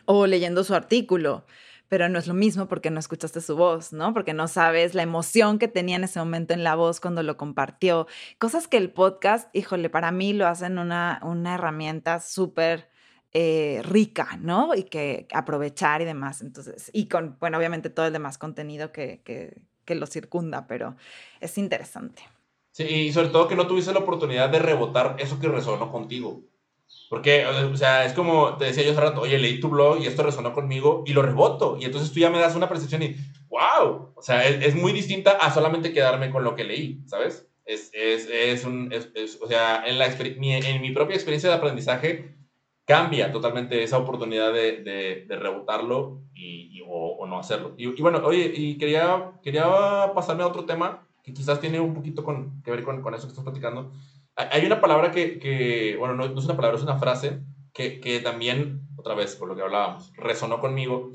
[0.06, 1.46] o leyendo su artículo
[1.90, 4.14] pero no es lo mismo porque no escuchaste su voz, ¿no?
[4.14, 7.36] Porque no sabes la emoción que tenía en ese momento en la voz cuando lo
[7.36, 8.08] compartió.
[8.38, 12.90] Cosas que el podcast, híjole, para mí lo hacen una, una herramienta súper
[13.34, 14.76] eh, rica, ¿no?
[14.76, 16.42] Y que aprovechar y demás.
[16.42, 20.96] Entonces, y con, bueno, obviamente todo el demás contenido que, que, que lo circunda, pero
[21.40, 22.22] es interesante.
[22.72, 26.44] Sí, y sobre todo que no tuviste la oportunidad de rebotar eso que resonó contigo.
[27.10, 30.06] Porque, o sea, es como te decía yo hace rato, oye, leí tu blog y
[30.06, 31.76] esto resonó conmigo y lo reboto.
[31.80, 33.16] Y entonces tú ya me das una percepción y,
[33.50, 37.48] wow, o sea, es, es muy distinta a solamente quedarme con lo que leí, ¿sabes?
[37.66, 38.94] Es, es, es un,
[39.42, 40.08] o sea, en, la,
[40.38, 42.36] mi, en mi propia experiencia de aprendizaje
[42.86, 47.74] cambia totalmente esa oportunidad de, de, de rebotarlo y, o, o, no hacerlo.
[47.78, 49.66] Y, y, bueno, oye, y quería, quería
[50.14, 53.24] pasarme a otro tema que quizás tiene un poquito con, que ver con, con eso
[53.26, 53.92] que estás platicando
[54.40, 57.42] Hay una palabra que, bueno, no, es una palabra, es una frase
[57.74, 61.12] que, que, también, otra vez, por lo que hablábamos, resonó conmigo.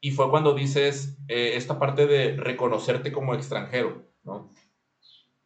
[0.00, 4.52] Y fue cuando dices eh, esta parte de reconocerte como extranjero, ¿no?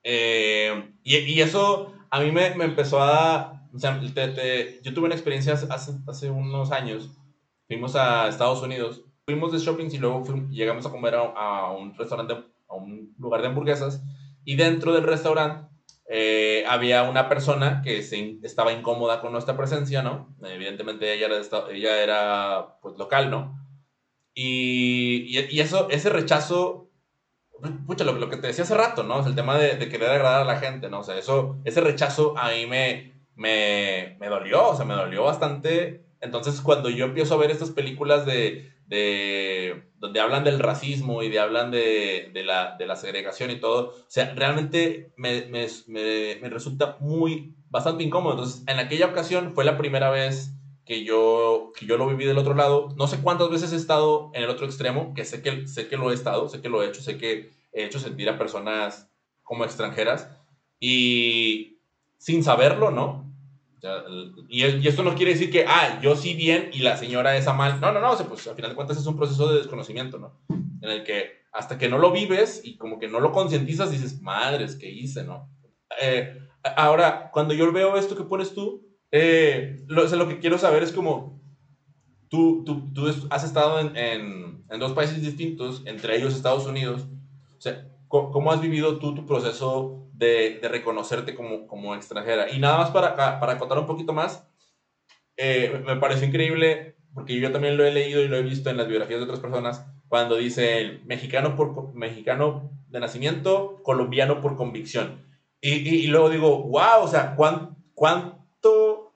[0.03, 3.63] Eh, y, eso a mí me, me empezó a...
[3.73, 7.11] O yo tuve una experiencia hace, hace unos años.
[7.67, 11.95] Fuimos a Estados Unidos, fuimos de shopping y luego llegamos a comer a, a un
[11.97, 12.35] restaurante,
[12.69, 14.05] a un lugar de hamburguesas.
[14.45, 15.74] Y dentro del restaurante
[16.07, 20.37] eh, había una persona que se, estaba incómoda con nuestra presencia, ¿no?
[20.43, 21.41] Evidentemente ella era,
[21.71, 23.59] ella era pues, local, ¿no?
[24.35, 26.91] Y, y, eso, ese rechazo,
[27.87, 29.21] pucha, lo, lo, que te decía hace rato, ¿no?
[29.21, 31.01] Es el tema de, de, querer agradar a la gente, ¿no?
[31.01, 35.25] O sea, eso, ese rechazo a mí me, me, me dolió, o sea, me dolió
[35.25, 36.05] bastante.
[36.21, 41.29] Entonces, cuando yo empiezo a ver estas películas de, de, donde hablan del racismo y
[41.29, 45.67] de hablan de, de, la, de la segregación y todo, o sea, realmente me, me,
[45.89, 48.35] me, resulta muy, bastante incómodo.
[48.35, 50.53] Entonces, en aquella ocasión fue la primera vez
[50.85, 52.89] que yo, que yo lo viví del otro lado.
[52.97, 55.97] No sé cuántas veces he estado en el otro extremo, que sé que, sé que
[55.97, 59.11] lo he estado, sé que lo he hecho, sé que he hecho sentir a personas
[59.43, 60.31] como extranjeras
[60.79, 61.79] y
[62.19, 63.34] sin saberlo, ¿no?
[64.49, 67.53] Y, y, esto no quiere decir que, ah, yo sí bien y la señora esa
[67.53, 67.81] mal.
[67.81, 70.41] No, no, no, pues al final de cuentas es un proceso de desconocimiento, ¿no?
[70.49, 74.21] En el que hasta que no lo vives y como que no lo concientizas, dices,
[74.21, 75.49] madres, ¿qué hice, no?
[76.01, 76.39] Eh,
[76.77, 80.91] ahora, cuando yo veo esto que pones tú, eh, lo, lo que quiero saber es
[80.91, 81.41] como,
[82.29, 87.07] tú, tú, tú has estado en, en, en, dos países distintos, entre ellos Estados Unidos,
[87.57, 92.51] o sea, ¿cómo has vivido tú tu proceso de, de reconocerte como, como, extranjera.
[92.51, 94.47] Y nada más para, para contar un poquito más,
[95.37, 98.77] eh, me pareció increíble, porque yo también lo he leído y lo he visto en
[98.77, 105.27] las biografías de otras personas, cuando dice mexicano, por, mexicano de nacimiento, colombiano por convicción.
[105.61, 109.15] Y, y, luego digo, wow, o sea, ¿cuán, ¿cuánto,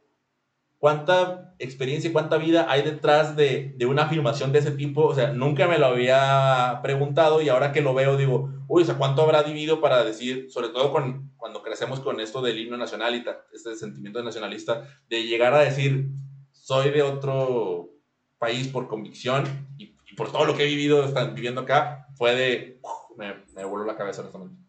[0.78, 5.06] cuánta experiencia y cuánta vida hay detrás de, de, una afirmación de ese tipo?
[5.06, 8.86] O sea, nunca me lo había preguntado y ahora que lo veo digo, uy, o
[8.86, 12.76] sea, ¿cuánto habrá vivido para decir, sobre todo con, cuando crecemos con esto del himno
[12.76, 16.08] nacional y este sentimiento nacionalista, de llegar a decir,
[16.52, 17.90] soy de otro
[18.38, 19.44] país por convicción
[19.78, 22.80] y, por todo lo que he vivido, están viviendo acá, fue de,
[23.16, 24.67] me, me voló la cabeza honestamente.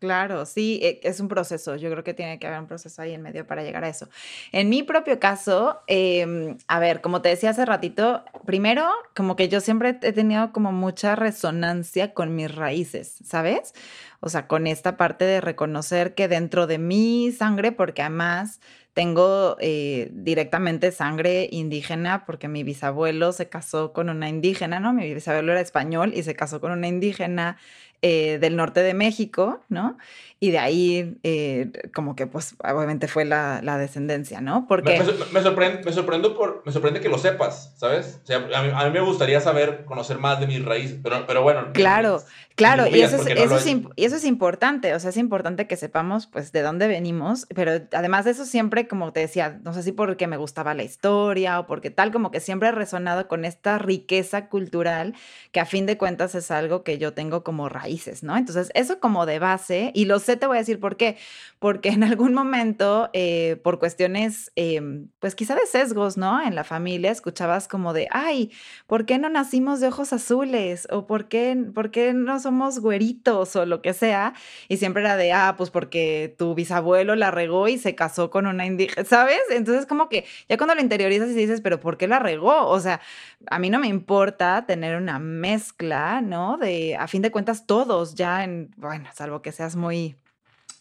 [0.00, 1.74] Claro, sí, e, es un proceso.
[1.74, 4.08] Yo creo que tiene que haber un proceso ahí en medio para llegar a eso.
[4.52, 9.48] En mi propio caso, em, a ver, como te decía hace ratito, primero, como que
[9.48, 13.72] yo siempre he tenido como mucha resonancia con mis raíces, ¿sabes?
[14.20, 18.60] O sea, con esta parte de reconocer que dentro de mi sangre, porque además
[18.94, 24.92] tengo eh, directamente sangre indígena porque mi bisabuelo se casó con una indígena, ¿no?
[24.92, 27.58] Mi bisabuelo era español y se casó con una indígena
[28.00, 29.98] eh, del norte de México, ¿no?
[30.38, 34.66] Y de ahí, eh, como que, pues, obviamente fue la, la descendencia, ¿no?
[34.68, 35.00] Porque...
[35.32, 38.20] Me, sorprende, me, sorprende por, me sorprende que lo sepas, ¿sabes?
[38.22, 41.26] O sea, a mí, a mí, me gustaría saber, conocer más de mis raíces, pero,
[41.26, 41.70] pero bueno.
[41.72, 42.22] Claro,
[42.54, 45.76] claro, y eso, es, eso, es, y eso es importante, o sea, es importante que
[45.76, 49.82] sepamos, pues, de dónde venimos, pero además de eso siempre, como te decía, no sé
[49.82, 53.44] si porque me gustaba la historia o porque tal, como que siempre he resonado con
[53.44, 55.16] esta riqueza cultural
[55.50, 57.87] que a fin de cuentas es algo que yo tengo como raíz
[58.22, 58.36] ¿no?
[58.36, 61.16] Entonces, eso como de base, y lo sé, te voy a decir por qué,
[61.58, 66.40] porque en algún momento, eh, por cuestiones, em, pues quizá de sesgos, ¿no?
[66.40, 68.50] En la familia, escuchabas como de, ay,
[68.86, 70.86] ¿por qué no nacimos de ojos azules?
[70.90, 74.34] ¿O por qué, por qué no somos güeritos o lo que sea?
[74.68, 78.46] Y siempre era de, ah, pues porque tu bisabuelo la regó y se casó con
[78.46, 79.40] una indígena, ¿sabes?
[79.50, 82.66] Entonces, como que ya cuando lo interiorizas y dices, pero ¿por qué la regó?
[82.66, 83.00] O sea,
[83.46, 86.56] a mí no me importa tener una mezcla, ¿no?
[86.58, 90.16] De, a fin de cuentas, todo todos ya en, bueno, salvo que seas muy,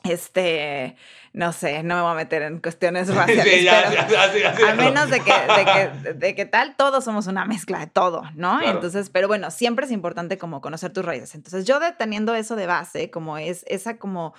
[0.04, 0.96] este,
[1.32, 5.20] no sé, no me voy a meter en cuestiones raciales, sí, ya, a menos de
[5.20, 8.60] que, de que, de, que, tal, todos somos una mezcla de todo, ¿no?
[8.64, 11.36] Entonces, pero bueno, siempre es importante como conocer tus raíces.
[11.36, 14.34] Entonces, yo teniendo eso de base, como es esa como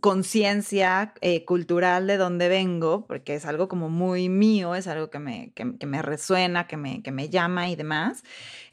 [0.00, 5.18] conciencia eh, cultural de dónde vengo, porque es algo como muy mío, es algo que
[5.18, 8.22] me, que me resuena, que me, que me llama y demás.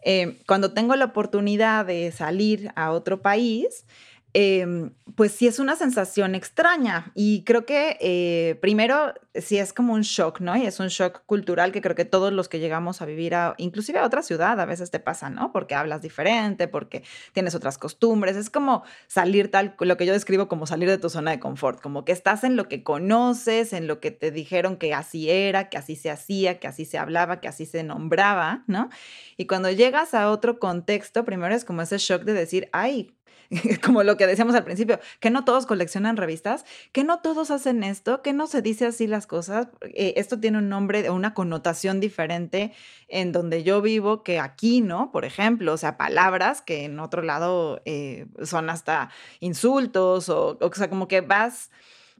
[0.03, 3.85] Eh, cuando tengo la oportunidad de salir a otro país,
[4.35, 9.93] Em, pues sí es una sensación extraña y creo que eh, primero sí es como
[9.93, 10.57] un shock, ¿no?
[10.57, 13.53] Y es un shock cultural que creo que todos los que llegamos a vivir, a,
[13.57, 15.51] inclusive a otra ciudad, a veces te pasa, ¿no?
[15.51, 17.03] Porque hablas diferente, porque
[17.33, 21.11] tienes otras costumbres, es como salir tal, lo que yo describo como salir de tu
[21.11, 24.77] zona de confort, como que estás en lo que conoces, en lo que te dijeron
[24.77, 28.63] que así era, que así se hacía, que así se hablaba, que así se nombraba,
[28.65, 28.89] ¿no?
[29.37, 33.13] Y cuando llegas a otro contexto, primero es como ese shock de decir, ay,
[33.83, 37.83] como lo que decíamos al principio, que no todos coleccionan revistas, que no todos hacen
[37.83, 39.67] esto, que no se dice así las cosas.
[39.81, 42.73] Eh, esto tiene un nombre, una connotación diferente
[43.07, 45.11] en donde yo vivo que aquí, ¿no?
[45.11, 49.09] Por ejemplo, o sea, palabras que en otro lado eh, son hasta
[49.39, 51.69] insultos o, o sea, como que vas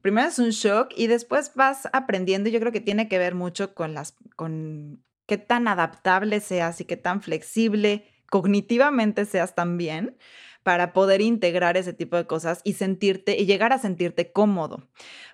[0.02, 2.50] primero es un shock y después vas aprendiendo.
[2.50, 6.86] Yo creo que tiene que ver mucho con las, con qué tan adaptable seas y
[6.86, 10.18] qué tan flexible cognitivamente seas también
[10.64, 14.88] para poder integrar ese tipo de cosas y sentirte y llegar a sentirte cómodo.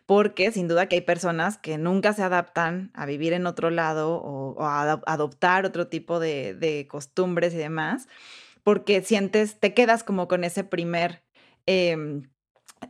[0.05, 4.15] Porque sin duda que hay personas que nunca se adaptan a vivir en otro lado
[4.15, 8.07] o, a adoptar otro tipo de, costumbres y demás,
[8.63, 11.23] porque sientes, te quedas como con ese primer,
[11.67, 12.23] em,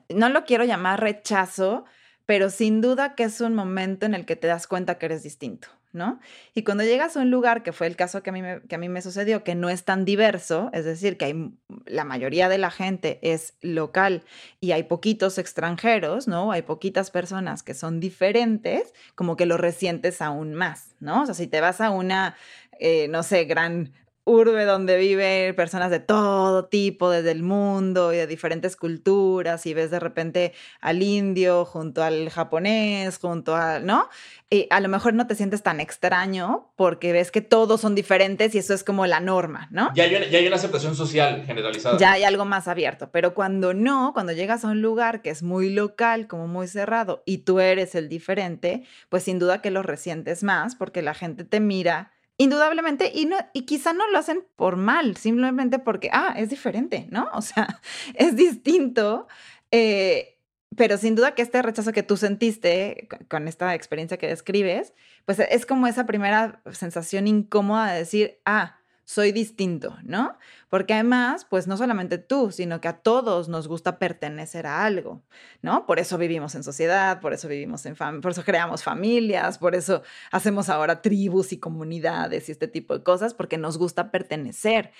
[0.08, 1.86] no lo quiero llamar rechazo,
[2.26, 5.24] pero sin duda que es un momento en el que te das cuenta que eres
[5.24, 5.79] distinto.
[5.92, 6.20] ¿No?
[6.54, 8.76] Y cuando llegas a un lugar, que fue el caso que a mí me, que
[8.76, 11.52] a mí me sucedió, que no es tan diverso, es decir, que hay,
[11.86, 14.24] la mayoría de la gente es local
[14.60, 16.52] y hay poquitos extranjeros, ¿no?
[16.52, 21.24] Hay poquitas personas que son diferentes, como que lo resientes aún más, ¿no?
[21.24, 22.36] O sea, si te vas a una,
[22.80, 23.94] eh, no sé, gran
[24.24, 29.74] urbe donde viven personas de todo tipo, desde el mundo y de diferentes culturas, y
[29.74, 34.10] ves de repente al indio junto al japonés, junto a, ¿no?
[34.50, 38.56] Y a lo mejor no te sientes tan extraño porque ves que todos son diferentes
[38.56, 39.92] y eso es como la norma, ¿no?
[39.96, 41.98] Ya hay una, ya hay una aceptación social generalizada.
[41.98, 45.44] Ya hay algo más abierto, pero cuando no, cuando llegas a un lugar que es
[45.44, 49.84] muy local, como muy cerrado, y tú eres el diferente, pues sin duda que lo
[49.84, 54.46] resientes más porque la gente te mira Indudablemente, y, no, y quizá no lo hacen
[54.56, 57.30] por mal, simplemente porque, ah, es diferente, ¿no?
[57.34, 57.82] O sea,
[58.16, 59.28] es distinto.
[59.72, 60.38] Eh,
[60.78, 64.94] pero sin duda que este rechazo que tú sentiste con esta experiencia que describes,
[65.26, 68.79] pues es como esa primera sensación incómoda de decir, ah,
[69.10, 70.38] soy distinto, ¿no?
[70.70, 75.24] Porque además, pues no solamente tú, sino que a todos nos gusta pertenecer a algo,
[75.64, 75.88] ¿no?
[75.88, 79.74] Por eso vivimos en sociedad, por eso vivimos en familia, por eso creamos familias, por
[79.74, 84.92] eso hacemos ahora tribus y comunidades y este tipo de cosas, porque nos gusta pertenecer.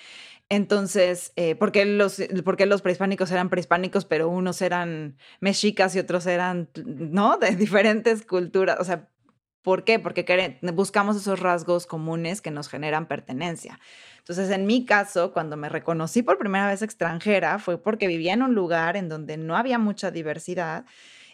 [0.48, 5.94] Entonces, eh, ¿por, qué los, ¿por qué los prehispánicos eran prehispánicos, pero unos eran mexicas
[5.94, 7.38] y otros eran, ¿no?
[7.38, 8.80] De diferentes culturas.
[8.80, 9.08] O sea,
[9.62, 9.98] ¿Por qué?
[9.98, 13.78] Porque buscamos esos rasgos comunes que nos generan pertenencia.
[14.18, 18.42] Entonces, en mi caso, cuando me reconocí por primera vez extranjera, fue porque vivía en
[18.42, 20.86] un lugar en donde no había mucha diversidad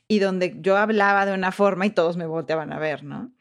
[0.08, 3.32] y donde yo hablaba de una forma y todos me volteaban a ver, ¿no?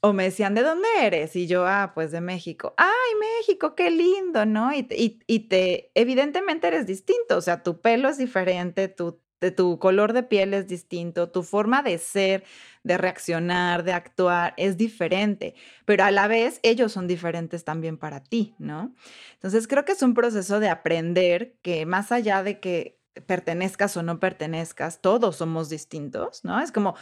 [0.00, 1.36] O me decían, ¿de dónde eres?
[1.36, 2.74] Y yo, ah, pues de México.
[2.76, 2.88] ¡Ay,
[3.20, 4.44] México, qué lindo!
[4.46, 4.74] ¿No?
[4.74, 4.88] Y,
[5.26, 10.22] y te, evidentemente eres distinto, o sea, tu pelo es diferente, tu tu color de
[10.22, 12.44] piel es distinto, tu forma de ser,
[12.84, 15.54] de reaccionar, de actuar es diferente,
[15.84, 18.94] pero a la vez ellos son diferentes también para ti, ¿no?
[19.34, 24.02] Entonces creo que es un proceso de aprender que más allá de que pertenezcas o
[24.02, 26.60] no pertenezcas, todos somos distintos, ¿no?
[26.60, 26.94] Es como,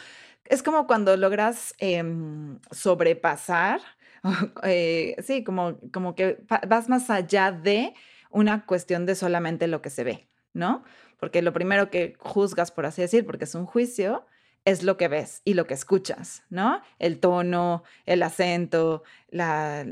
[0.45, 3.81] es como cuando logras em, sobrepasar,
[4.63, 7.93] eh, sí, como, como que vas más allá de
[8.29, 10.83] una cuestión de solamente lo que se ve, ¿no?
[11.21, 14.25] Porque lo primero que juzgas, por así decir, porque es un juicio,
[14.65, 16.81] es lo que ves y lo que escuchas, ¿no?
[16.97, 19.85] El tono, el acento, la...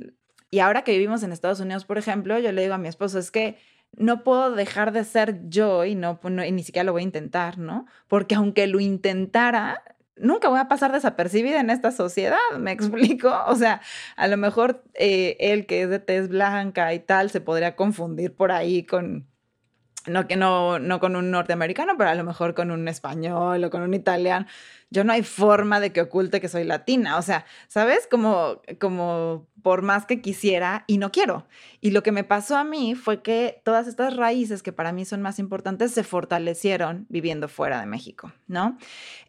[0.50, 3.20] Y ahora que vivimos en Estados Unidos, por ejemplo, yo le digo a mi esposo,
[3.20, 3.60] es que
[3.96, 7.86] no puedo dejar de ser yo y, no, ni siquiera lo voy a intentar, ¿no?
[8.08, 9.84] Porque aunque lo intentara,
[10.16, 13.30] nunca voy a pasar desapercibida en esta sociedad, ¿me explico?
[13.46, 13.82] O sea,
[14.16, 18.34] a lo mejor eh, él que es de tez blanca y tal se podría confundir
[18.34, 19.28] por ahí con
[20.08, 23.70] no que no, no con un norteamericano, pero a lo mejor con un español o
[23.70, 24.46] con un italiano.
[24.92, 27.18] Yo no hay forma de que oculte que soy latina.
[27.18, 28.08] O sea, ¿sabes?
[28.10, 31.46] Como, como por más que quisiera y no quiero.
[31.82, 35.06] Y lo que me pasó a mí fue que todas estas raíces que para mí
[35.06, 38.78] son más importantes se fortalecieron viviendo fuera de México, ¿no?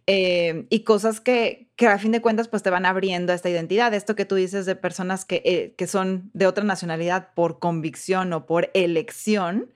[0.07, 3.93] Eh, y cosas que, que a fin de cuentas pues te van abriendo esta identidad.
[3.93, 8.33] Esto que tú dices de personas que, eh, que son de otra nacionalidad por convicción
[8.33, 9.71] o por elección,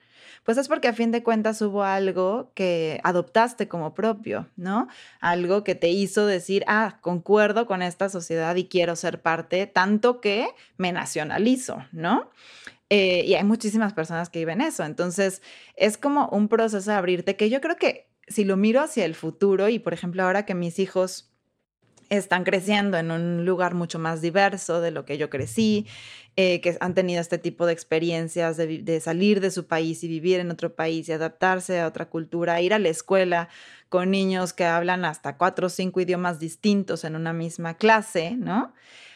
[0.45, 4.87] pues es porque a fin de cuentas hubo algo que adoptaste como propio, ¿no?
[5.19, 10.21] Algo que te hizo decir, ah, concuerdo con esta sociedad y quiero ser parte, tanto
[10.21, 10.47] que
[10.77, 12.29] me nacionalizo, ¿no?
[12.91, 14.83] Eh, y hay muchísimas personas que viven eso.
[14.83, 15.41] Entonces,
[15.75, 19.15] es como un proceso de abrirte que yo creo que si lo miro hacia el
[19.15, 21.34] futuro y, por ejemplo, ahora que mis hijos
[22.09, 25.87] están creciendo en un lugar mucho más diverso de lo que yo crecí,
[26.35, 30.39] eh, que han tenido este tipo de experiencias de, salir de su país y vivir
[30.39, 33.49] en otro país y adaptarse a otra cultura, ir a la escuela
[33.89, 38.73] con niños que hablan hasta cuatro o cinco idiomas distintos en una misma clase, ¿no?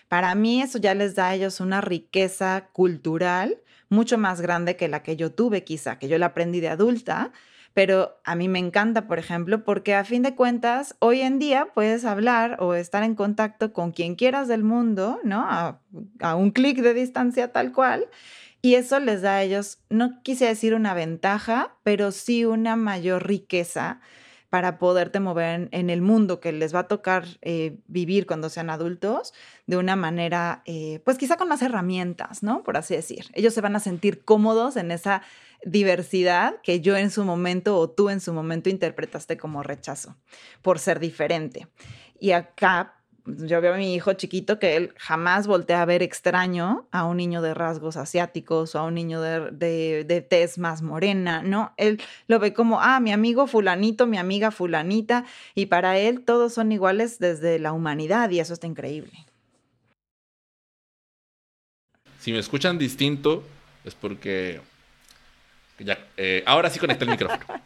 [0.07, 3.57] Para mí eso ya les da a ellos una riqueza cultural
[3.90, 7.32] mucho más grande que la que yo tuve quizá, que yo la aprendí de adulta,
[7.73, 11.69] pero a mí me encanta, por ejemplo, porque a fin de cuentas, hoy en día
[11.73, 15.45] puedes hablar o estar en contacto con quien quieras del mundo, ¿no?
[15.47, 15.79] A,
[16.35, 18.07] un clic de distancia tal cual.
[18.61, 23.25] Y eso les da a ellos, no quise decir una ventaja, pero sí una mayor
[23.25, 24.01] riqueza
[24.49, 28.69] para poderte mover en, el mundo que les va a tocar eh, vivir cuando sean
[28.69, 29.34] adultos
[29.67, 32.63] de una manera, eh, pues quizá con más herramientas, ¿no?
[32.63, 33.26] Por así decir.
[33.34, 35.21] Ellos se van a sentir cómodos en esa
[35.63, 40.15] diversidad que yo en su momento o tú en su momento interpretaste como rechazo
[40.61, 41.67] por ser diferente.
[42.19, 42.98] Y acá
[43.38, 47.18] yo veo a mi hijo chiquito que él jamás voltea a ver extraño a un
[47.18, 51.73] niño de rasgos asiáticos o a un niño de, de, de, tez más morena, ¿no?
[51.77, 55.26] Él lo ve como, ah, mi amigo fulanito, mi amiga fulanita,
[55.56, 59.26] y para él todos son iguales desde la humanidad y eso está increíble.
[62.19, 63.43] Si me escuchan distinto
[63.85, 64.61] es porque
[65.80, 67.45] ya, eh, ahora sí conecté el micrófono.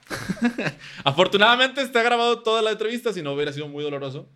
[1.04, 4.30] Afortunadamente está grabado toda la entrevista, si no hubiera sido muy doloroso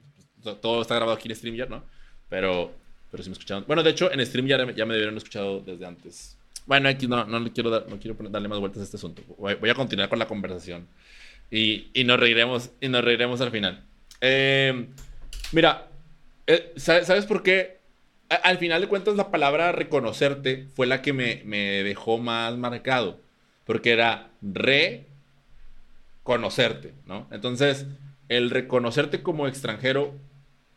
[0.44, 1.84] todo está grabado aquí en StreamYard, ¿no?
[2.30, 2.74] Pero,
[3.12, 3.66] pero si me escucharon.
[3.68, 6.38] Bueno, de hecho, en StreamYard ya me debieron escuchado desde antes.
[6.66, 9.22] Bueno, aquí no, no, quiero, dar, no quiero darle más vueltas a este asunto.
[9.38, 10.88] Voy, a continuar con la conversación.
[11.50, 13.84] Y, y, nos reiremos, y nos reiremos al final.
[14.20, 14.88] Eh,
[15.54, 15.88] mira,
[16.46, 17.78] eh, ¿sabes por qué?
[18.30, 23.22] al final de cuentas, la palabra reconocerte fue la que me, me dejó más marcado.
[23.66, 27.28] Porque era reconocerte, ¿no?
[27.32, 27.86] Entonces,
[28.30, 30.14] el reconocerte como extranjero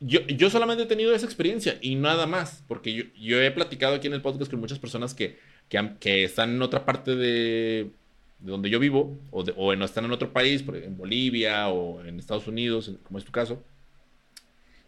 [0.01, 3.95] yo, yo, solamente he tenido esa experiencia y nada más, porque yo, yo he platicado
[3.95, 7.91] aquí en el podcast con muchas personas que, que, están en otra parte de,
[8.39, 12.19] de donde yo vivo, o, o en, están en otro país, en Bolivia o en
[12.19, 13.63] Estados Unidos, como es tu caso.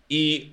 [0.09, 0.53] Y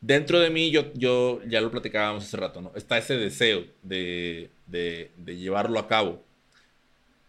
[0.00, 2.72] dentro de mí, yo, yo ya lo platicábamos hace rato, ¿no?
[2.74, 6.24] Está ese deseo de, de, de llevarlo a cabo.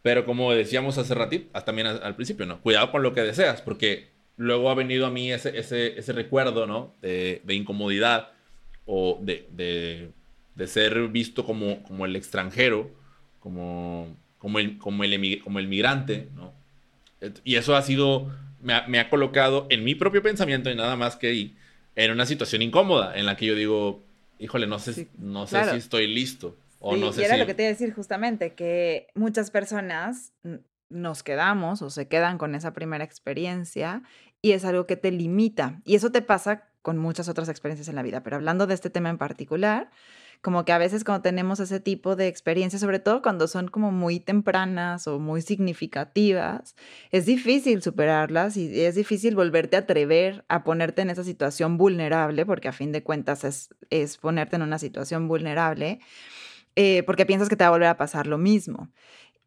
[0.02, 2.62] Pero como decíamos hace ratito, también al, al principio, ¿no?
[2.62, 4.08] Cuidado con lo que deseas, porque
[4.40, 6.96] luego ha venido a mí ese, ese, ese recuerdo, ¿no?
[7.02, 8.30] De, de incomodidad
[8.86, 10.12] o de, de,
[10.56, 12.90] de, ser visto como, como el extranjero,
[13.42, 16.54] como, como, el, como, el, como el migrante, ¿no?
[17.44, 20.96] Y eso ha sido, me ha, me ha, colocado en mi propio pensamiento y nada
[20.96, 21.58] más que ahí,
[21.98, 24.02] en una situación incómoda en la que yo digo,
[24.40, 26.56] híjole, no sé, no sé si estoy listo.
[26.80, 30.32] O no sé y era lo que te iba a decir justamente, que muchas personas
[30.90, 34.02] nos quedamos o se quedan con esa primera experiencia
[34.42, 35.82] y es algo que te limita.
[35.86, 38.90] Y eso te pasa con muchas otras experiencias en la vida, pero hablando de este
[38.90, 39.90] tema en particular,
[40.42, 43.92] como que a veces cuando tenemos ese tipo de experiencias, sobre todo cuando son como
[43.92, 46.76] muy tempranas o muy significativas,
[47.12, 52.46] es difícil superarlas y es difícil volverte a atrever a ponerte en esa situación vulnerable,
[52.46, 56.00] porque a fin de cuentas es, es ponerte en una situación vulnerable,
[56.78, 58.90] eh, porque piensas que te va a volver a pasar lo mismo.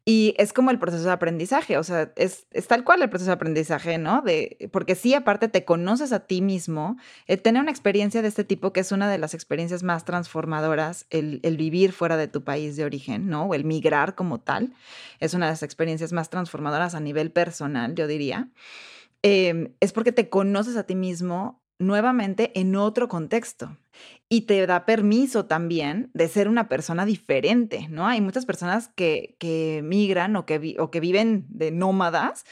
[0.05, 3.35] Y es como el proceso de aprendizaje, o sea, es, tal cual el proceso de
[3.35, 4.21] aprendizaje, ¿no?
[4.21, 8.43] De, porque sí, aparte te conoces a ti mismo, el tener una experiencia de este
[8.43, 12.43] tipo, que es una de las experiencias más transformadoras, el, el vivir fuera de tu
[12.43, 13.45] país de origen, ¿no?
[13.45, 14.73] O el migrar como tal,
[15.21, 18.49] es una de las experiencias más transformadoras a nivel personal, yo diría.
[19.21, 23.77] Em, es porque te conoces a ti mismo nuevamente en otro contexto
[24.29, 28.07] y te da permiso también de ser una persona diferente, ¿no?
[28.07, 32.43] Hay muchas personas que, que migran o que, o que viven de nómadas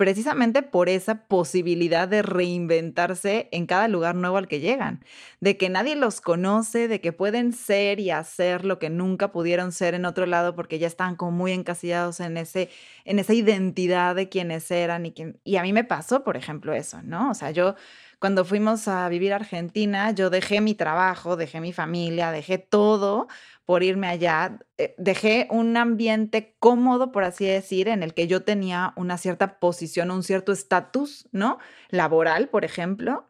[0.00, 5.04] precisamente por esa posibilidad de reinventarse en cada lugar nuevo al que llegan,
[5.40, 9.72] de que nadie los conoce, de que pueden ser y hacer lo que nunca pudieron
[9.72, 12.70] ser en otro lado porque ya están como muy encasillados en, ese,
[13.04, 15.12] en esa identidad de quienes eran y,
[15.44, 17.30] y a mí me pasó, por ejemplo, eso, ¿no?
[17.30, 17.74] O sea, yo
[18.20, 23.28] cuando fuimos a vivir a Argentina, yo dejé mi trabajo, dejé mi familia, dejé todo
[23.64, 24.58] por irme allá.
[24.76, 29.58] Eh, dejé un ambiente cómodo, por así decir, en el que yo tenía una cierta
[29.58, 31.58] posición, un cierto estatus, ¿no?
[31.88, 33.26] Laboral, por ejemplo,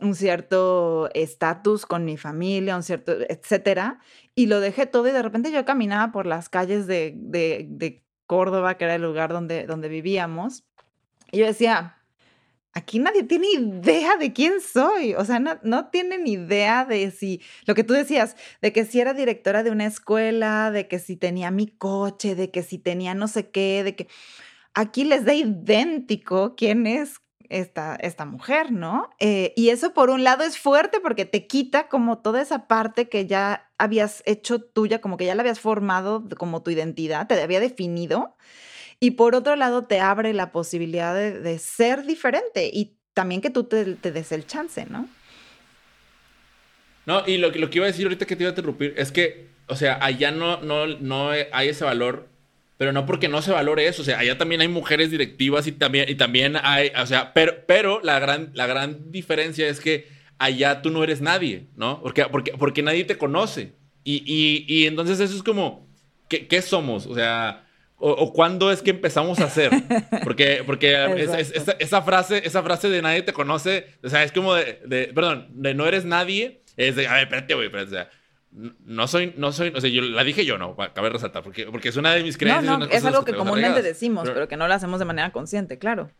[0.00, 4.00] un cierto estatus con mi familia, un cierto, etcétera.
[4.34, 8.04] Y lo dejé todo y de repente yo caminaba por las calles de, de, de
[8.26, 10.64] Córdoba, que era el lugar donde, donde vivíamos.
[11.30, 12.01] Y yo decía,
[12.72, 17.40] aquí nadie tiene idea de quién soy, o sea, no, no, tienen idea de si,
[17.66, 21.16] lo que tú decías, de que si era directora de una escuela, de que si
[21.16, 24.08] tenía mi coche, de que si tenía no sé qué, de que
[24.74, 27.20] aquí les da idéntico quién es
[27.52, 29.10] esta, esta mujer, ¿no?
[29.18, 33.08] Eh, y eso por un lado es fuerte porque te quita como toda esa parte
[33.08, 37.40] que ya habías hecho tuya, como que ya la habías formado como tu identidad, te
[37.40, 38.36] había definido.
[39.02, 43.64] Y por otro lado, te abre la posibilidad de, ser diferente y también que tú
[43.64, 45.08] te, des el chance, ¿no?
[47.04, 49.48] No, y lo, que iba a decir ahorita que te iba a interrumpir es que,
[49.66, 52.28] o sea, allá no, no, no hay ese valor
[52.78, 54.02] pero no porque no se valore eso.
[54.02, 57.54] O sea, allá también hay mujeres directivas y también, y también hay, o sea, pero,
[57.66, 60.06] pero la, gran, la gran diferencia es que
[60.38, 62.00] allá tú no eres nadie, ¿no?
[62.02, 63.72] Porque, porque, porque nadie te conoce.
[64.04, 65.88] Y, y, y entonces eso es como,
[66.28, 67.06] ¿qué, ¿qué, somos?
[67.06, 67.66] O sea,
[68.04, 69.70] o, cuándo es que empezamos a hacer.
[70.24, 71.28] Porque, porque
[71.78, 75.48] esa, frase, esa frase de nadie te conoce, o sea, es como de, de perdón,
[75.50, 78.10] de no eres nadie, es de, a ver, espérate, güey, espérate, o sea,
[78.50, 81.88] no soy, no soy, o sea, yo la dije yo, no, cabe resaltar, porque, porque
[81.88, 82.64] es una de mis creencias.
[82.64, 85.78] No, no, es algo que comúnmente decimos, pero, que no lo hacemos de manera consciente,
[85.78, 86.10] claro.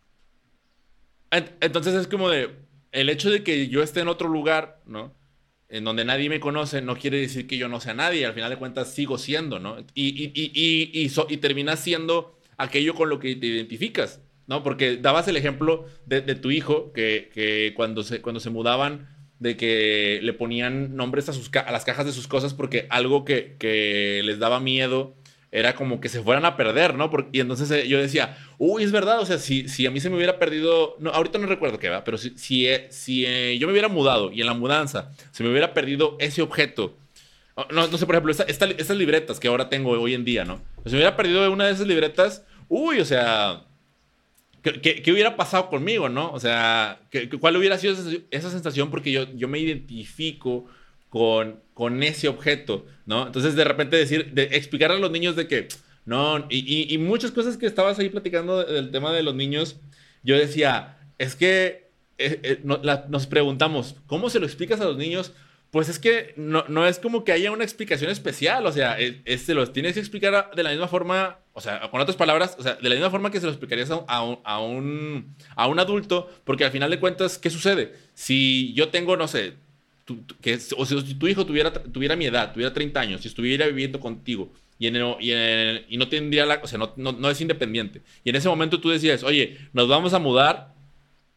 [1.31, 2.51] Entonces es como de,
[2.93, 5.15] el hecho de que yo esté en otro lugar, ¿no?
[5.73, 8.51] En donde nadie me conoce, no quiere decir que yo no sea nadie, al final
[8.51, 9.79] de cuentas sigo siendo, ¿no?
[9.95, 14.63] Y, y, y, y, y terminas siendo aquello con lo que te identificas, ¿no?
[14.63, 19.09] Porque dabas el ejemplo de, de tu hijo, que, que cuando, se, cuando se mudaban
[19.39, 23.25] de que le ponían nombres a, sus a las cajas de sus cosas porque algo
[23.25, 25.17] que, que, les daba miedo
[25.53, 27.11] era como que se fueran a perder, ¿no?
[27.11, 30.01] Porque, y entonces eh, yo decía, uy, es verdad, o sea, si, si a mí
[30.01, 33.27] se me hubiera perdido, no, ahorita no recuerdo qué va, pero si, si, eh, si
[33.27, 36.97] eh, yo me hubiera mudado y en la mudanza se me hubiera perdido ese objeto,
[37.71, 40.63] no, no sé, por ejemplo, esta, estas libretas que ahora tengo hoy en día, ¿no?
[40.87, 43.67] Si me hubiera perdido una de esas libretas, uy, o sea,
[44.63, 46.31] ¿Qué, ¿Qué, hubiera pasado conmigo, no?
[46.31, 47.97] O sea, ¿qué, ¿cuál hubiera sido
[48.31, 48.91] esa, sensación?
[48.91, 50.67] Porque yo, yo me identifico
[51.13, 53.27] con, con ese objeto, ¿no?
[53.27, 55.69] Entonces, de repente decir, de explicar a los niños de que,
[56.07, 59.77] no, y, y, muchas cosas que estabas ahí platicando del tema de los niños,
[60.23, 65.35] yo decía, es que eh, eh, nos preguntamos, ¿cómo se lo explicas a los niños?
[65.71, 69.43] Pues es que no, no, es como que haya una explicación especial, o sea, es,
[69.43, 72.63] se los tienes que explicar de la misma forma, o sea, con otras palabras, o
[72.63, 76.31] sea, de la misma forma que se lo explicarías a a un, a un adulto,
[76.45, 77.93] porque al final de cuentas, ¿qué sucede?
[78.15, 79.57] Si yo tengo, no sé,
[80.41, 84.01] que, o si tu hijo tuviera, tuviera mi edad, tuviera 30 años, si estuviera viviendo
[84.01, 85.33] contigo y, en y,
[85.95, 88.81] y, no tendría la, o sea, no, no, no es independiente, y en ese momento
[88.81, 90.75] tú decías, oye, nos vamos a mudar,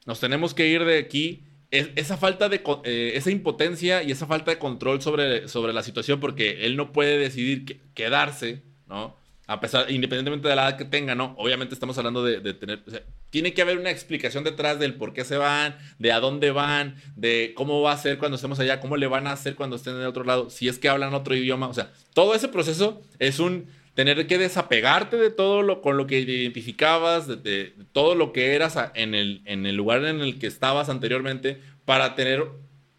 [0.06, 4.52] nos tenemos que ir de aquí esa falta de eh, esa impotencia y esa falta
[4.52, 9.16] de control sobre, sobre la situación porque él no puede decidir quedarse, ¿no?
[9.48, 11.36] A pesar, independientemente de la edad que tenga, ¿no?
[11.38, 12.84] Obviamente estamos hablando de, tener,
[13.30, 16.96] tiene que haber una explicación detrás del por qué se van, de a dónde van,
[17.16, 19.96] de cómo va a ser cuando estemos allá, cómo le van a hacer cuando estén
[19.96, 23.02] en el otro lado, si es que hablan otro idioma, o sea, todo ese proceso
[23.20, 28.34] es un tener que desapegarte de todo lo con lo que identificabas, de, todo lo
[28.34, 32.44] que eras en el, en el lugar en el que estabas anteriormente, para tener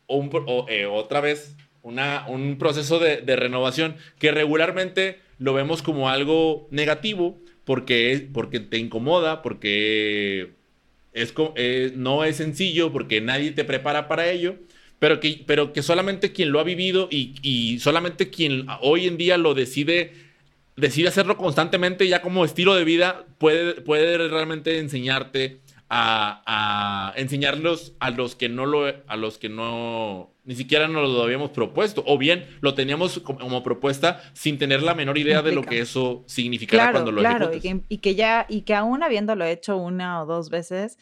[0.06, 0.30] un,
[0.68, 7.38] eh, otra vez una, un proceso de, renovación que regularmente lo vemos como algo negativo
[7.64, 10.52] porque, porque te incomoda, porque
[11.12, 14.56] es, eh, no es sencillo, porque nadie te prepara para ello.
[14.98, 19.18] Pero que, pero que solamente quien lo ha vivido y, y solamente quien hoy en
[19.18, 20.12] día lo decide
[20.76, 25.58] decide hacerlo constantemente ya como estilo de vida, puede, puede realmente enseñarte
[25.88, 31.22] a, enseñarlos a los que no lo, a los que no, ni siquiera nos lo
[31.22, 35.62] habíamos propuesto, o bien lo teníamos como, propuesta sin tener la menor idea de lo
[35.62, 39.44] que eso significara cuando lo claro, y que, y que ya, y que aún habiéndolo
[39.44, 40.98] hecho una o dos veces,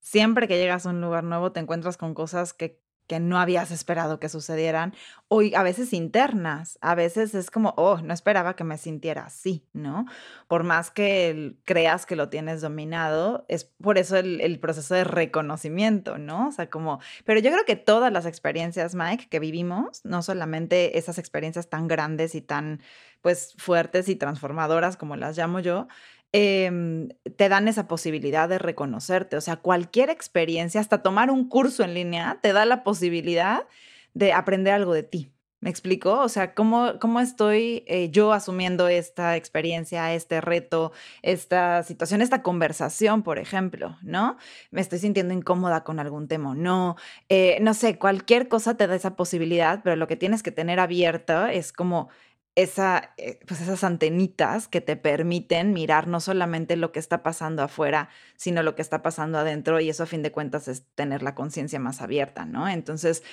[0.00, 3.70] siempre que llegas a un lugar nuevo te encuentras con cosas que que no habías
[3.70, 4.94] esperado que sucedieran,
[5.28, 9.66] o a veces internas, a veces es como, oh, no esperaba que me sintiera así,
[9.72, 10.06] ¿no?
[10.48, 16.18] Por más que creas que lo tienes dominado, es por eso el, proceso de reconocimiento,
[16.18, 16.48] ¿no?
[16.48, 20.98] O sea, como, pero yo creo que todas las experiencias, Mike, que vivimos, no solamente
[20.98, 22.80] esas experiencias tan grandes y tan,
[23.20, 25.88] pues, fuertes y transformadoras como las llamo yo,
[26.36, 29.36] Em, te dan esa posibilidad de reconocerte.
[29.36, 33.68] O sea, cualquier experiencia, hasta tomar un curso en línea, te da la posibilidad
[34.14, 35.30] de aprender algo de ti.
[35.60, 36.18] ¿Me explico?
[36.18, 40.90] O sea, ¿cómo, cómo estoy eh, yo asumiendo esta experiencia, este reto,
[41.22, 44.36] esta situación, esta conversación, por ejemplo, ¿no?
[44.72, 46.96] Me estoy sintiendo incómoda con algún tema, no.
[47.28, 50.80] Eh, no sé, cualquier cosa te da esa posibilidad, pero lo que tienes que tener
[50.80, 52.08] abierta es como
[52.56, 57.62] esa, eh, pues esas antenitas que te permiten mirar no solamente lo que está pasando
[57.62, 61.22] afuera, sino lo que está pasando adentro y eso a fin de cuentas es tener
[61.22, 62.68] la conciencia más abierta, ¿no?
[62.68, 63.24] Entonces,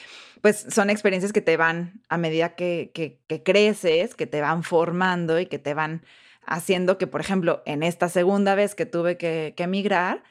[0.42, 5.40] pues son experiencias que te van a medida que, que, creces, que te van formando
[5.40, 6.04] y que te van
[6.44, 10.24] haciendo que, por ejemplo, en esta segunda vez que tuve que, que emigrar,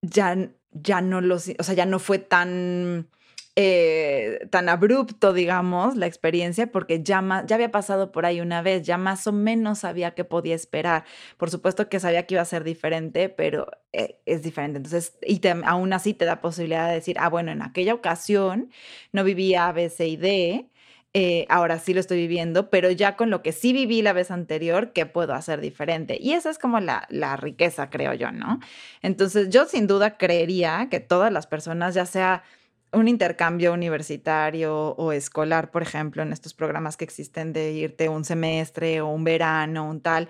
[0.00, 0.36] ya,
[0.72, 3.08] ya no lo, o sea, ya no fue tan
[3.54, 8.82] eh, tan abrupto, digamos, la experiencia, porque ya, ya había pasado por ahí una vez,
[8.82, 11.04] ya más o menos sabía que podía esperar.
[11.36, 14.78] Por supuesto que sabía que iba a ser diferente, pero eh, es diferente.
[14.78, 18.70] Entonces, y aún así te da posibilidad de decir, ah, bueno, en aquella ocasión
[19.12, 20.70] no vivía A, B, C y D,
[21.14, 24.30] eh, ahora sí lo estoy viviendo, pero ya con lo que sí viví la vez
[24.30, 26.16] anterior, ¿qué puedo hacer diferente?
[26.18, 28.60] Y esa es como la, la riqueza, creo yo, ¿no?
[29.02, 32.44] Entonces, yo sin duda creería que todas las personas, ya sea
[32.92, 38.24] un intercambio universitario o escolar, por ejemplo, en estos programas que existen de irte un
[38.24, 40.28] semestre o un verano, un tal,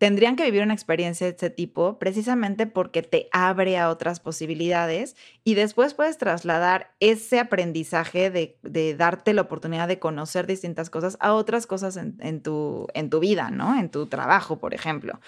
[0.00, 5.14] tendrían que vivir una experiencia de este tipo precisamente porque te abre a otras posibilidades
[5.44, 11.34] y después puedes trasladar ese aprendizaje de, darte la oportunidad de conocer distintas cosas a
[11.34, 12.88] otras cosas en, tu,
[13.20, 13.78] vida, ¿no?
[13.78, 15.20] En tu trabajo, por ejemplo.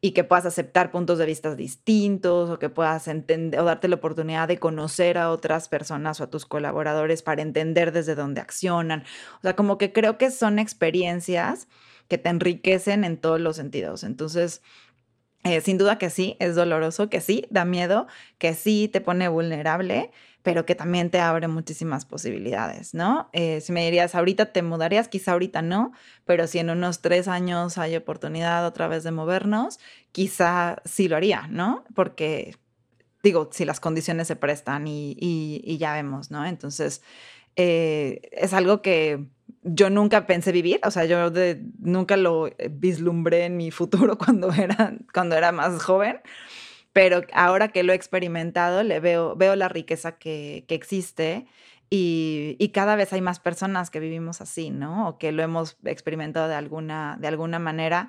[0.00, 3.96] Y que puedas aceptar puntos de vista distintos o que puedas entender o darte la
[3.96, 9.04] oportunidad de conocer a otras personas o a tus colaboradores para entender desde dónde accionan.
[9.36, 11.68] O sea, como que creo que son experiencias
[12.08, 14.04] que te enriquecen en todos los sentidos.
[14.04, 14.62] Entonces,
[15.44, 18.06] eh, sin duda que sí, es doloroso, que sí, da miedo,
[18.38, 20.10] que sí te pone vulnerable,
[20.42, 23.28] pero que también te abre muchísimas posibilidades, ¿no?
[23.34, 25.92] Eh, si me dirías, ahorita te mudarías, quizá ahorita no,
[26.24, 29.80] pero si en unos tres años hay oportunidad otra vez de movernos,
[30.12, 31.84] quizá sí lo haría, ¿no?
[31.94, 32.56] Porque,
[33.22, 36.46] digo, si las condiciones se prestan y, ya vemos, ¿no?
[36.46, 37.02] Entonces,
[37.56, 39.26] eh, es algo que
[39.62, 41.30] yo nunca pensé vivir, o sea, yo
[41.78, 46.20] nunca lo vislumbré en mi futuro cuando era, cuando era más joven,
[46.92, 51.46] pero ahora que lo he experimentado, le veo, veo la riqueza que, existe
[51.90, 55.08] y, cada vez hay más personas que vivimos así, ¿no?
[55.08, 58.08] O que lo hemos experimentado de alguna, de alguna manera.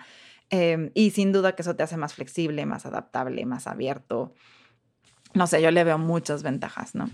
[0.49, 4.34] Em, y sin duda que eso te hace más flexible, más adaptable, más abierto.
[5.34, 7.10] No sé, yo le veo muchas ventajas, ¿no?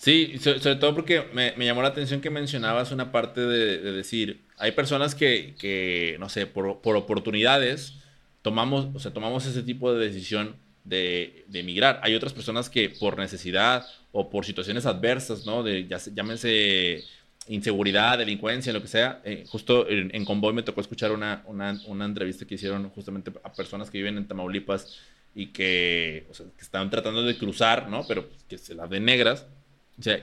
[0.00, 4.72] Sí, sobre, todo porque me, llamó la atención que mencionabas una parte de, decir, hay
[4.72, 7.98] personas que, no sé, por, oportunidades
[8.40, 12.00] tomamos, o sea, tomamos ese tipo de decisión de, emigrar.
[12.02, 15.62] Hay otras personas que por necesidad o por situaciones adversas, ¿no?
[15.62, 17.04] De, ya, llámense
[17.48, 19.20] inseguridad, delincuencia, lo que sea.
[19.22, 23.90] Eh, justo en, Convoy me tocó escuchar una, una, entrevista que hicieron justamente a personas
[23.90, 24.98] que viven en Tamaulipas
[25.34, 28.06] y que, o sea, que estaban tratando de cruzar, ¿no?
[28.08, 29.46] Pero que se las ven negras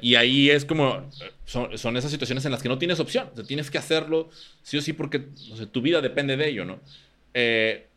[0.02, 1.10] y ahí es como,
[1.45, 4.30] son, esas situaciones en las que no tienes opción, o tienes que hacerlo
[4.64, 5.20] sí o sí porque
[5.72, 6.80] tu vida depende de ello, ¿no?
[7.34, 7.88] Eh,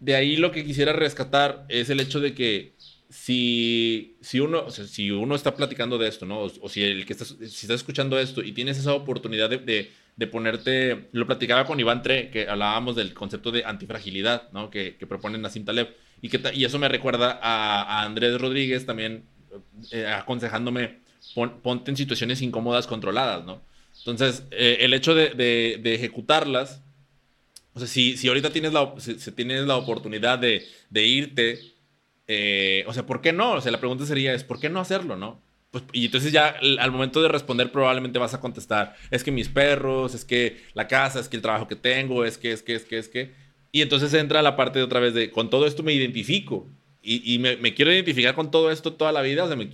[0.00, 2.72] de ahí lo que quisiera rescatar es el hecho de que
[3.10, 6.42] si, si, uno, si uno está platicando de esto, ¿no?
[6.42, 10.26] O, si el que está, si estás escuchando esto y tienes esa oportunidad de, de,
[10.26, 14.70] ponerte, lo platicaba con Iván Tre, que hablábamos del concepto de antifragilidad, ¿no?
[14.70, 15.94] Que, que proponen Nassim Taleb.
[16.20, 19.24] Y, que, y eso me recuerda a, a Andrés Rodríguez también
[19.92, 20.98] eh, aconsejándome
[21.62, 23.62] ponte en situaciones incómodas controladas, ¿no?
[23.98, 26.82] Entonces, eh, el hecho de, ejecutarlas,
[27.74, 31.60] o sea, si, si ahorita tienes la, si, tienes la oportunidad de, irte,
[32.26, 33.52] eh, o sea, ¿por qué no?
[33.52, 35.40] O sea, la pregunta sería, es, ¿por qué no hacerlo, no?
[35.70, 39.48] Pues, y entonces ya al momento de responder probablemente vas a contestar, es que mis
[39.48, 42.74] perros, es que la casa, es que el trabajo que tengo, es que, es que,
[42.74, 43.32] es que, es que.
[43.70, 46.66] Y entonces entra la parte de otra vez de, con todo esto me identifico.
[47.02, 49.44] Y, me, me, quiero identificar con todo esto toda la vida.
[49.44, 49.70] O sea, me,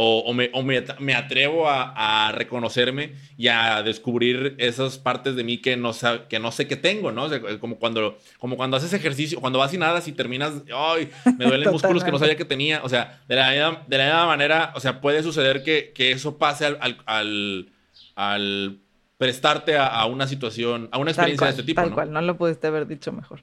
[0.00, 5.92] o, me, atrevo a, reconocerme y a descubrir esas partes de mí que no,
[6.28, 7.28] que no sé que tengo, ¿no?
[7.58, 11.72] como, cuando, como cuando haces ejercicio, cuando vas y nada y terminas, ay, me duelen
[11.72, 12.80] músculos que no sabía que tenía.
[12.84, 16.38] O sea, de la misma, de la misma manera, o sea, puede suceder que, eso
[16.38, 17.72] pase al,
[18.14, 18.78] al,
[19.16, 21.80] prestarte a, una situación, a una experiencia de este tipo.
[21.80, 23.40] Tal cual, no lo pudiste haber dicho mejor.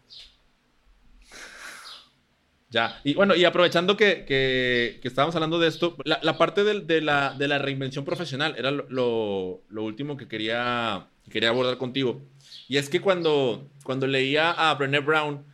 [2.70, 7.34] Ya, y bueno, y aprovechando que, que, estábamos hablando de esto, la, parte de, la,
[7.38, 12.22] de, la, reinvención profesional era lo, último que quería, quería abordar contigo.
[12.68, 15.46] Y es que cuando, cuando leía a Brené Brown,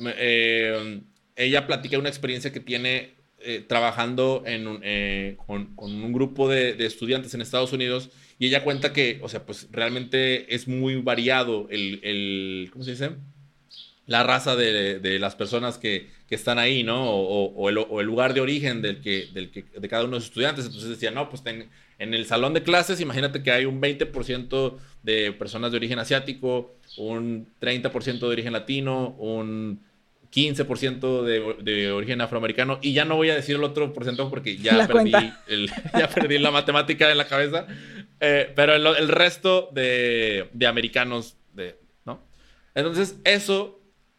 [0.00, 1.00] eh,
[1.36, 7.34] ella platica una experiencia que tiene eh, trabajando en eh, con, un grupo de, estudiantes
[7.34, 12.68] en Estados Unidos y ella cuenta que, o sea, pues realmente es muy variado el,
[12.72, 13.10] ¿cómo se dice?
[14.06, 17.10] la raza de las personas que, que, están ahí, ¿no?
[17.10, 20.12] O, o, el, o, el, lugar de origen del que, del que, de cada uno
[20.12, 20.66] de los estudiantes.
[20.66, 25.32] Entonces decía, no, pues en el salón de clases, imagínate que hay un 20% de
[25.32, 29.80] personas de origen asiático, un 30% de origen latino, un
[30.32, 32.78] 15% de, de, origen afroamericano.
[32.82, 35.12] Y ya no voy a decir el otro porcentaje porque ya, perdí,
[35.46, 37.66] el, ya perdí la matemática en la cabeza.
[38.20, 42.20] Eh, pero el, el resto de, de americanos, de, ¿no?
[42.74, 43.78] Entonces, eso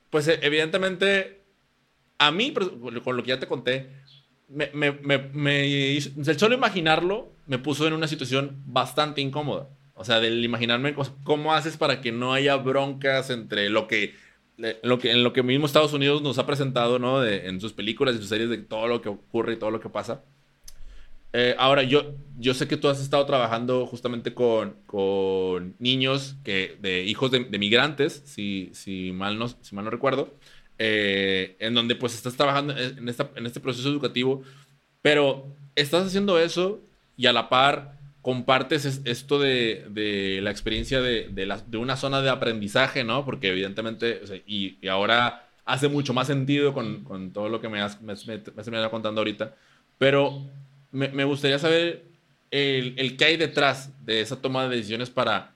[0.09, 1.38] pues e, evidentemente,
[2.19, 3.89] a mí, con lo que ya te conté,
[4.47, 9.69] me, me, el solo imaginarlo me puso en una situación bastante incómoda.
[9.95, 14.13] O sea, del imaginarme cómo haces para que no haya broncas entre lo que,
[14.81, 17.25] lo que en lo que mismo Estados Unidos nos ha presentado, ¿no?
[17.25, 19.89] En sus películas y sus series de todo lo que ocurre y todo lo que
[19.89, 20.23] pasa.
[21.31, 26.77] Eh, ahora, yo, yo sé que tú has estado trabajando justamente con, con niños que,
[26.81, 28.71] de hijos de, migrantes, si,
[29.13, 30.33] mal no, si mal no recuerdo,
[30.81, 34.43] eh, en donde pues estás trabajando en, este proceso educativo,
[35.01, 36.79] pero estás haciendo eso
[37.17, 42.21] y a la par compartes esto de, la experiencia de, de, la, de, una zona
[42.21, 43.25] de aprendizaje, ¿no?
[43.25, 48.13] Porque evidentemente, y, ahora hace mucho más sentido con, todo lo que me has, me,
[48.13, 49.55] me, contando ahorita,
[49.97, 50.41] pero
[50.91, 52.05] me, me gustaría saber
[52.51, 55.51] el, el, qué hay detrás de esa toma de decisiones para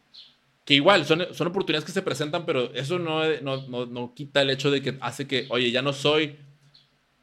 [0.65, 4.41] que igual son, son oportunidades que se presentan, pero eso no, no, no, no, quita
[4.41, 6.38] el hecho de que hace que, oye, ya no soy,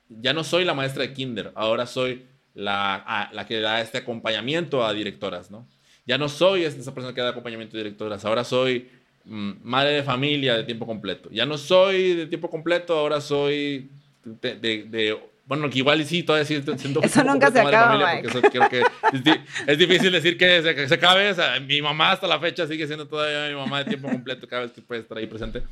[0.08, 4.84] ya no soy la maestra de kinder, ahora soy la, la que da este acompañamiento
[4.84, 5.66] a directoras, ¿no?
[6.06, 8.88] Ya no soy esa persona que da acompañamiento a directoras, ahora soy
[9.24, 11.30] mm, madre de familia de tiempo completo.
[11.30, 13.90] Ya no soy de tiempo completo, ahora soy
[14.24, 15.18] de, de,
[15.50, 18.84] bueno, que igual sí, todavía sí siento Eso nunca se acaba, eso creo que
[19.66, 21.28] es, difícil decir que se, que se acabe.
[21.28, 24.46] O sea, mi mamá hasta la fecha sigue siendo todavía mi mamá de tiempo completo
[24.46, 25.64] cada vez que puede estar ahí presente.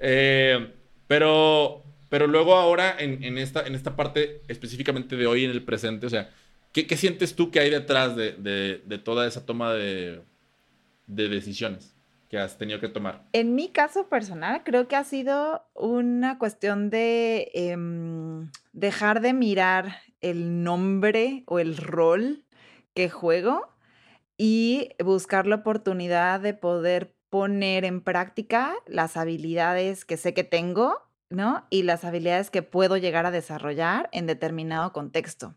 [0.00, 0.72] Eh,
[1.06, 5.62] pero pero luego ahora, en, en, esta, en esta parte específicamente de hoy, en el
[5.62, 6.28] presente, o sea,
[6.72, 10.20] ¿qué, qué sientes tú que hay detrás de, de, de toda esa toma de,
[11.06, 11.94] de decisiones?
[12.30, 13.26] Que has tenido que tomar?
[13.32, 17.76] En mi caso personal, creo que ha sido una cuestión de eh,
[18.72, 22.44] dejar de mirar el nombre o el rol
[22.94, 23.68] que juego
[24.38, 31.09] y buscar la oportunidad de poder poner en práctica las habilidades que sé que tengo
[31.30, 31.64] ¿no?
[31.70, 35.54] Y las habilidades que puedo llegar a desarrollar en determinado contexto.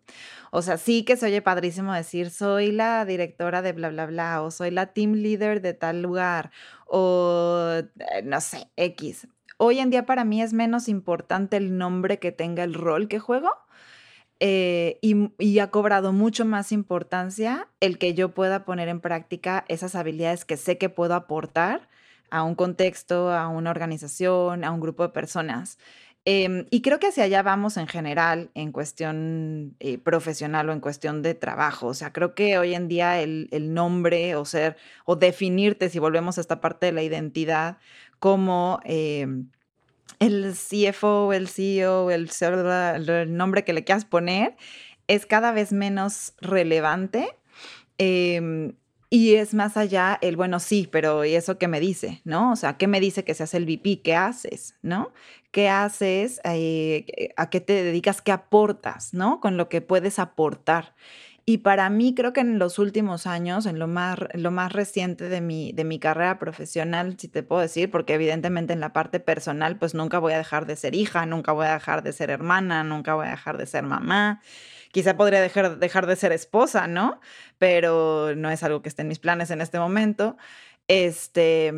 [0.51, 4.43] O sea, sí que se oye padrísimo decir, soy la directora de bla, bla, bla,
[4.43, 6.51] o soy la team leader de tal lugar,
[6.85, 9.27] o eh, no sé, X.
[9.57, 13.19] Hoy en día para mí es menos importante el nombre que tenga el rol que
[13.19, 13.49] juego.
[14.39, 19.63] Eh, y, y ha cobrado mucho más importancia el que yo pueda poner en práctica
[19.69, 21.87] esas habilidades que sé que puedo aportar
[22.33, 25.77] a un contexto, a una organización, a un grupo de personas.
[26.25, 30.79] Em, y creo que hacia allá vamos en general en cuestión eh, profesional o en
[30.79, 31.87] cuestión de trabajo.
[31.87, 36.39] O sea, creo que hoy en día el, nombre o ser o definirte, si volvemos
[36.39, 37.77] a esta parte de la identidad,
[38.19, 39.49] como em,
[40.19, 42.27] el CFO, el CEO, el,
[43.37, 44.55] nombre que le quieras poner,
[45.07, 47.29] es cada vez menos relevante.
[47.99, 48.73] Em,
[49.13, 52.21] y es más allá el, bueno, sí, pero ¿y eso qué me dice?
[52.25, 52.51] ¿No?
[52.51, 54.01] O sea, ¿qué me dice que seas el VP?
[54.01, 54.75] ¿Qué haces?
[54.81, 55.11] ¿No?
[55.51, 56.41] ¿Qué haces?
[56.43, 58.23] Eh, ¿A qué te dedicas?
[58.23, 59.13] ¿Qué aportas?
[59.13, 59.39] ¿No?
[59.39, 60.95] Con lo que puedes aportar.
[61.45, 65.27] Y para mí creo que en los últimos años, en lo más, lo más reciente
[65.27, 69.19] de mi, de mi carrera profesional, si te puedo decir, porque evidentemente en la parte
[69.19, 72.29] personal, pues nunca voy a dejar de ser hija, nunca voy a dejar de ser
[72.29, 74.41] hermana, nunca voy a dejar de ser mamá,
[74.93, 77.19] Quizá podría dejar, dejar de ser esposa, ¿no?
[77.57, 80.37] Pero no es algo que esté en mis planes en este momento.
[80.87, 81.73] Este,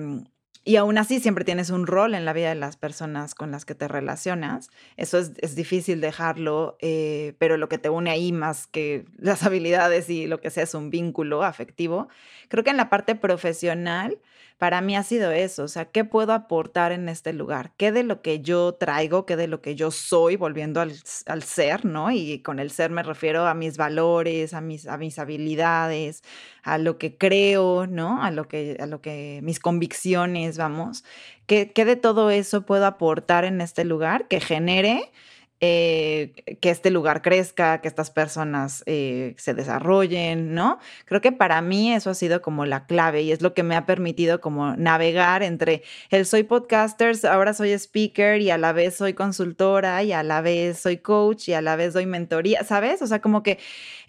[0.67, 3.65] y aún así siempre tienes un rol en la vida de las personas con las
[3.65, 4.71] que te relacionas.
[4.97, 9.43] Eso es, es difícil dejarlo, eh, pero lo que te une ahí más que las
[9.45, 12.07] habilidades y lo que sea es un vínculo afectivo.
[12.49, 14.17] Creo que en la parte profesional
[14.57, 17.73] para mí ha sido eso, o sea, ¿qué puedo aportar en este lugar?
[17.75, 21.83] ¿Qué de lo que yo traigo, qué de lo que yo soy, volviendo al, ser,
[21.83, 22.11] ¿no?
[22.11, 26.23] Y con el ser me refiero a mis valores, a mis, a mis habilidades,
[26.63, 28.23] a lo que creo, ¿no?
[28.23, 31.03] A lo que, a lo que, mis convicciones, vamos.
[31.47, 35.11] ¿Qué, qué de todo eso puedo aportar en este lugar que genere
[35.61, 40.79] eh, que este lugar crezca, que estas personas eh, se desarrollen, ¿no?
[41.05, 43.75] Creo que para mí eso ha sido como la clave y es lo que me
[43.75, 48.97] ha permitido como navegar entre el soy podcaster, ahora soy speaker y a la vez
[48.97, 53.01] soy consultora y a la vez soy coach y a la vez doy mentoría, ¿sabes?
[53.01, 53.57] O sea, como que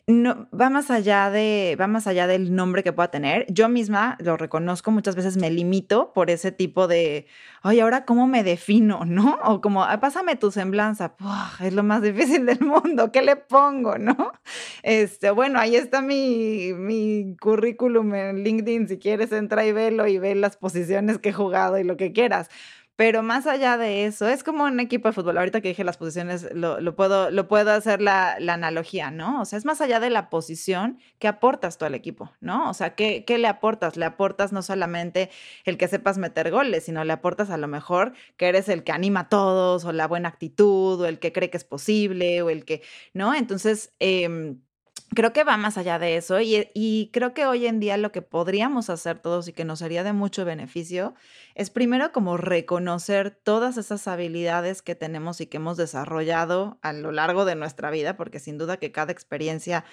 [0.08, 3.44] no, va más allá de, va más allá del nombre que pueda tener.
[3.48, 7.26] Yo misma lo reconozco, muchas veces me limito por ese tipo de,
[7.62, 9.38] ay, ahora cómo me defino, ¿no?
[9.44, 11.16] O como, pásame tu semblanza,
[11.60, 14.16] es lo más difícil del mundo, ¿qué le pongo, no?
[14.82, 20.18] Este, bueno, ahí está mi, mi currículum en LinkedIn, si quieres entra y velo y
[20.18, 22.48] ve las posiciones que he jugado y lo que quieras.
[22.96, 25.36] Pero más allá de eso, es como un equipo de fútbol.
[25.36, 29.42] Ahorita que dije las posiciones, lo, puedo, lo puedo hacer la, la, analogía, ¿no?
[29.42, 32.70] O sea, es más allá de la posición que aportas tú al equipo, ¿no?
[32.70, 33.98] O sea, ¿qué, ¿qué le aportas?
[33.98, 35.30] Le aportas no solamente
[35.66, 38.92] el que sepas meter goles, sino le aportas a lo mejor que eres el que
[38.92, 42.48] anima a todos, o la buena actitud, o el que cree que es posible, o
[42.48, 42.82] el que,
[43.12, 43.34] ¿no?
[43.34, 44.56] Entonces, eh,
[45.14, 48.12] creo que va más allá de eso y, y, creo que hoy en día lo
[48.12, 51.14] que podríamos hacer todos y que nos sería de mucho beneficio
[51.54, 57.12] es primero como reconocer todas esas habilidades que tenemos y que hemos desarrollado a lo
[57.12, 59.84] largo de nuestra vida, porque sin duda que cada experiencia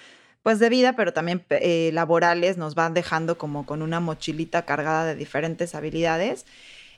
[0.44, 5.06] pues de vida, pero también eh, laborales, nos van dejando como con una mochilita cargada
[5.06, 6.44] de diferentes habilidades.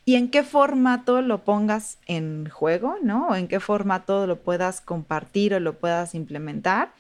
[0.05, 3.29] Y en qué formato lo pongas en juego, ¿no?
[3.29, 6.93] O en qué formato lo puedas compartir o lo puedas implementar.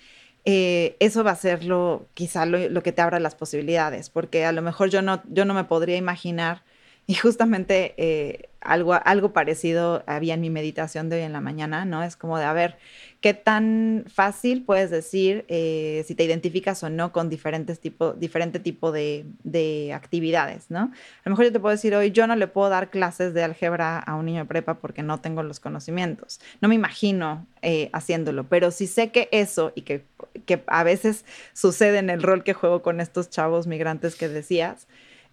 [0.48, 4.52] Eh, eso va a ser lo, quizá lo, que te abra las posibilidades, porque a
[4.52, 6.62] lo mejor yo no, yo no me podría imaginar
[7.08, 11.84] y justamente eh, algo, algo parecido había en mi meditación de hoy en la mañana,
[11.84, 12.02] ¿no?
[12.02, 12.76] Es como de, a ver,
[13.20, 18.60] ¿qué tan fácil puedes decir eh, si te identificas o no con diferentes tipo, diferente
[18.60, 20.80] tipo de, de, actividades, ¿no?
[20.80, 23.44] A lo mejor yo te puedo decir hoy, yo no le puedo dar clases de
[23.44, 26.40] álgebra a un niño de prepa porque no tengo los conocimientos.
[26.60, 30.04] No me imagino eh, haciéndolo, pero si sé que eso y que,
[30.44, 34.86] que a veces sucede en el rol que juego con estos chavos migrantes que decías,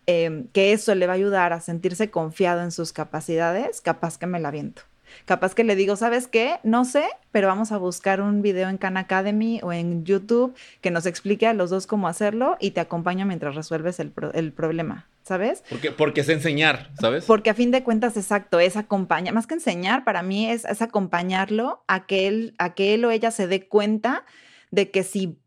[0.05, 4.27] Em, que eso le va a ayudar a sentirse confiado en sus capacidades, capaz que
[4.27, 4.81] me la viento.
[5.25, 6.57] Capaz que le digo, ¿sabes qué?
[6.63, 10.91] No sé, pero vamos a buscar un video en Khan Academy o en YouTube que
[10.91, 14.11] nos explique a los dos cómo hacerlo y te acompaño mientras resuelves el,
[14.51, 15.63] problema, ¿sabes?
[15.69, 17.25] Porque, porque es enseñar, ¿sabes?
[17.25, 20.81] Porque a fin de cuentas, exacto, es acompañar, más que enseñar, para mí es, es
[20.81, 24.25] acompañarlo a que, él, a que él o ella se dé cuenta
[24.71, 25.37] de que si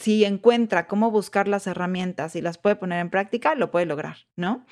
[0.00, 4.16] si encuentra cómo buscar las herramientas y las puede poner en práctica, lo puede lograr,
[4.34, 4.64] ¿no?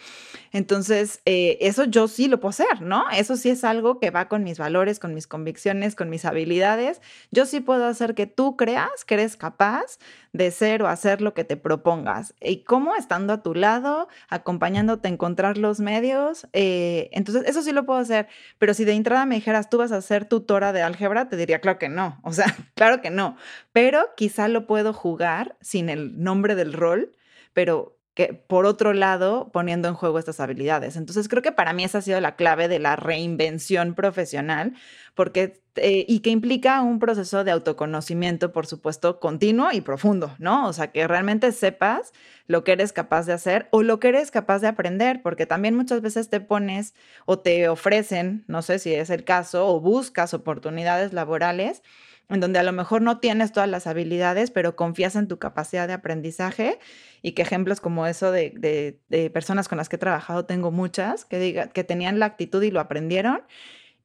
[0.53, 3.05] Entonces, eh, eso yo sí lo puedo hacer, ¿no?
[3.11, 7.03] Eso sí es algo que va con mis valores, con mis convicciones, con mis habilidades.
[7.31, 9.99] Yo sí puedo hacer que tú creas que eres capaz
[10.33, 12.35] de ser o hacer lo que te propongas.
[12.41, 12.95] ¿Y cómo?
[12.95, 16.47] Estando a tu lado, acompañándote a encontrar los medios.
[16.55, 18.29] Eh, entonces, eso sí lo puedo hacer.
[18.59, 21.61] Pero si de entrada me dijeras, tú vas a ser tutora de álgebra, te diría,
[21.61, 22.19] claro que no.
[22.23, 23.37] O sea, claro que no.
[23.73, 25.18] Pero quizá lo puedo jugar
[25.61, 27.13] sin el nombre del rol,
[27.53, 30.97] pero que por otro lado poniendo en juego estas habilidades.
[30.97, 34.75] Entonces creo que para mí esa ha sido la clave de la reinvención profesional,
[35.15, 40.67] porque eh, y que implica un proceso de autoconocimiento, por supuesto, continuo y profundo, ¿no?
[40.67, 42.13] O sea, que realmente sepas
[42.49, 45.77] lo que eres capaz de hacer o lo que eres capaz de aprender, porque también
[45.77, 50.35] muchas veces te pones o te ofrecen, no sé si es el caso, o buscas
[50.35, 51.83] oportunidades laborales
[52.29, 55.87] en donde a lo mejor no tienes todas las habilidades, pero confías en tu capacidad
[55.87, 56.79] de aprendizaje
[57.23, 58.99] y que ejemplos como eso de,
[59.33, 62.71] personas con las que he trabajado tengo muchas, que, diga, que tenían la actitud y
[62.71, 63.43] lo aprendieron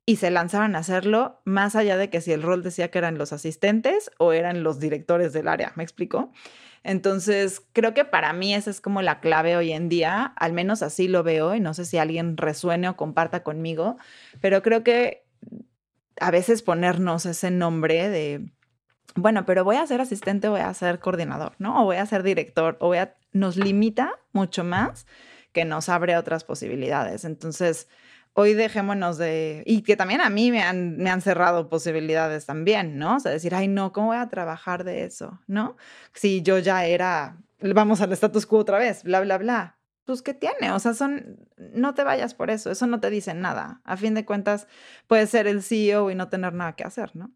[0.06, 3.18] y se lanzaron a hacerlo más allá de que si el rol decía que eran
[3.18, 6.32] los asistentes o eran los directores del área, ¿me explico?
[6.84, 10.84] Entonces, creo que para mí esa es como la clave hoy en día, al menos
[10.84, 13.98] así lo veo y no sé si alguien resuene o comparta conmigo,
[14.42, 15.23] pero creo que
[16.24, 18.50] a veces ponernos ese nombre de,
[19.16, 21.82] bueno, pero voy a ser asistente, voy a ser coordinador, ¿no?
[21.82, 25.06] O voy a ser director, o voy a, nos limita mucho más
[25.52, 27.26] que nos abre otras posibilidades.
[27.26, 27.90] Entonces,
[28.32, 32.98] hoy dejémonos de, y que también a mí me han, me han cerrado posibilidades también,
[32.98, 33.18] ¿no?
[33.18, 35.42] O sea, decir, ay, no, ¿cómo voy a trabajar de eso?
[35.46, 35.76] ¿No?
[36.14, 40.34] Si yo ya era, vamos al status quo otra vez, bla, bla, bla pues ¿qué
[40.34, 40.72] tiene?
[40.72, 43.82] O sea, son, no te vayas por eso, eso no te dice nada.
[43.86, 44.68] A fin de cuentas,
[45.08, 47.32] puedes ser el CEO y no tener nada que hacer, ¿no?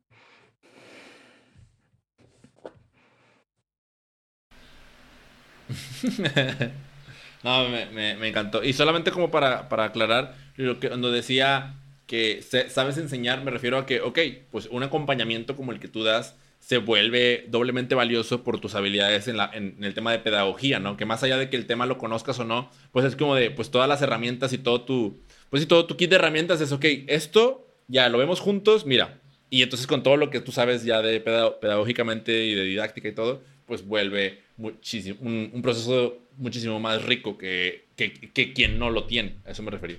[7.44, 8.64] no, me, encantó.
[8.64, 11.76] Y solamente como para, para aclarar, lo que cuando decía
[12.06, 14.20] que sabes enseñar, me refiero a que, ok,
[14.50, 19.28] pues un acompañamiento como el que tú das se vuelve doblemente valioso por tus habilidades
[19.28, 20.98] en, la, en, el tema de pedagogía, ¿no?
[20.98, 23.52] Que más allá de que el tema lo conozcas o no, pues es como de,
[23.52, 25.18] pues todas las herramientas y todo tu,
[25.50, 29.20] pues todo tu kit de herramientas es, ok, esto ya lo vemos juntos, mira,
[29.50, 33.14] y entonces con todo lo que tú sabes ya de pedagógicamente y de didáctica y
[33.14, 39.06] todo, pues vuelve muchísimo, un, proceso muchísimo más rico que, que, que quien no lo
[39.06, 39.98] tiene, a eso me refería.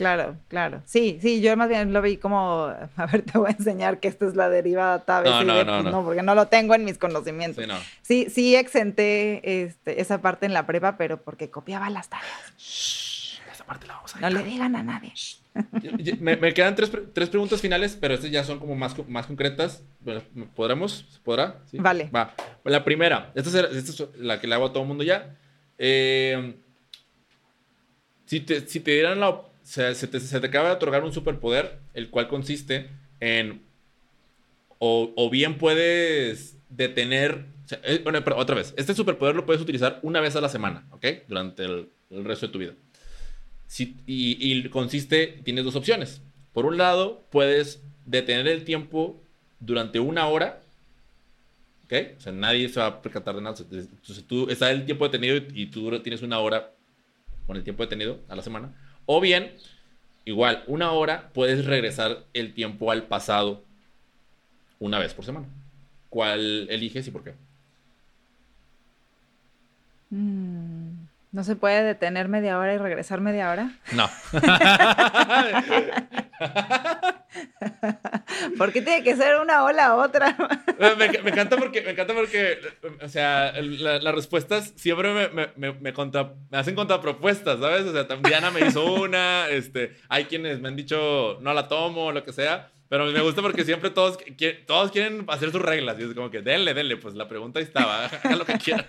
[0.00, 0.80] Claro, claro.
[0.86, 4.08] Sí, sí, yo más bien lo vi como, a ver, te voy a enseñar que
[4.08, 5.32] esta es la derivada tal vez.
[5.32, 7.62] No, no, no, no, porque no lo tengo en mis conocimientos.
[8.00, 12.54] Sí, sí, exenté este, esa parte en la prueba, pero porque copiaba las tareas.
[12.56, 15.12] Shh, esa parte la vamos a No le digan a nadie.
[16.18, 19.82] me, quedan tres, tres, preguntas finales, pero estas ya son como más, más concretas.
[20.56, 21.04] ¿Podremos?
[21.10, 21.58] ¿Se podrá?
[21.74, 22.08] Vale.
[22.08, 22.32] Va.
[22.64, 25.36] La primera, esta es, la que le hago a todo el mundo ya.
[25.76, 26.54] Eh,
[28.24, 32.26] si, te, si te dieran la se, te, acaba de otorgar un superpoder, el cual
[32.26, 32.88] consiste
[33.20, 33.62] en
[34.78, 37.44] o, bien puedes detener,
[37.82, 40.86] eh, bueno, pero otra vez, este superpoder lo puedes utilizar una vez a la semana,
[40.90, 41.06] ¿ok?
[41.28, 42.72] Durante el, resto de tu vida.
[44.06, 46.22] y, consiste, tienes dos opciones.
[46.52, 49.22] Por un lado, puedes detener el tiempo
[49.60, 50.62] durante una hora,
[51.84, 51.92] ¿ok?
[52.16, 53.56] O sea, nadie se va a percatar de nada.
[53.60, 56.72] Entonces, tú está el tiempo detenido y tú tienes una hora
[57.46, 58.74] con el tiempo detenido a la semana
[59.06, 59.52] o bien,
[60.24, 63.62] igual, una hora puedes regresar el tiempo al pasado
[64.78, 65.46] una vez por semana.
[66.08, 67.34] ¿Cuál eliges y por qué?
[70.10, 73.72] Mm, ¿No se puede detener media hora y regresar media hora?
[73.92, 74.08] No.
[78.58, 80.36] ¿Por qué tiene que ser una o la otra?
[80.98, 82.58] me, encanta porque, me encanta porque,
[83.02, 87.82] o sea, las respuestas siempre me, me, me, contra, me hacen contrapropuestas, ¿sabes?
[87.82, 92.12] O sea, Diana me hizo una, este, hay quienes me han dicho no la tomo,
[92.12, 92.70] lo que sea.
[92.88, 94.18] Pero me gusta porque siempre todos,
[94.66, 95.96] todos quieren hacer sus reglas.
[96.00, 96.96] Y es como que, denle, denle.
[96.96, 98.06] Pues la pregunta ahí estaba.
[98.06, 98.86] Haga lo que quieran.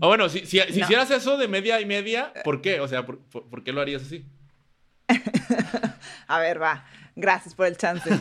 [0.00, 2.80] o bueno, si, si, hicieras eso de media y media, ¿por qué?
[2.80, 4.24] O sea, ¿por, por qué lo harías así?
[6.28, 6.84] A ver, va.
[7.16, 8.08] Gracias por el chance.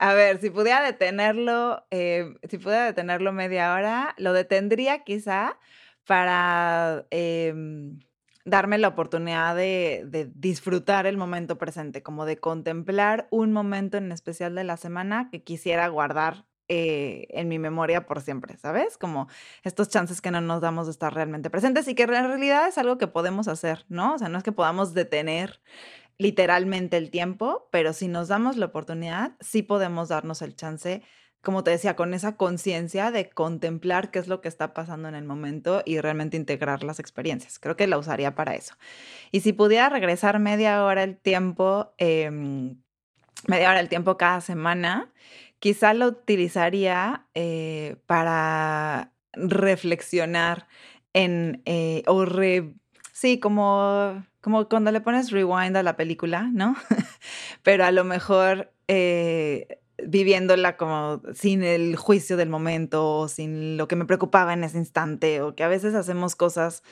[0.00, 5.58] A ver, si pudiera detenerlo, eh, si pudiera detenerlo media hora, lo detendría quizá
[6.06, 7.98] para em,
[8.44, 14.54] darme la oportunidad de, disfrutar el momento presente, como de contemplar un momento en especial
[14.54, 18.98] de la semana que quisiera guardar eh, en mi memoria por siempre, ¿sabes?
[18.98, 19.28] Como
[19.62, 22.76] estos chances que no nos damos de estar realmente presentes y que en realidad es
[22.76, 24.14] algo que podemos hacer, ¿no?
[24.14, 25.60] O sea, no es que podamos detener
[26.18, 31.02] literalmente el tiempo, pero si nos damos la oportunidad, sí podemos darnos el chance,
[31.40, 35.14] como te decía, con esa conciencia de contemplar qué es lo que está pasando en
[35.14, 37.58] el momento y realmente integrar las experiencias.
[37.58, 38.74] Creo que la usaría para eso.
[39.30, 42.82] Y si pudiera regresar media hora el tiempo, em,
[43.46, 45.12] media hora el tiempo cada semana,
[45.60, 50.68] quizá lo utilizaría eh, para reflexionar
[51.12, 52.26] en, eh, o
[53.12, 56.76] sí, como como cuando le pones rewind a la película, ¿no?
[57.62, 63.88] Pero a lo mejor eh, viviéndola como sin el juicio del momento, o sin lo
[63.88, 66.82] que me preocupaba en ese instante, o que a veces hacemos cosas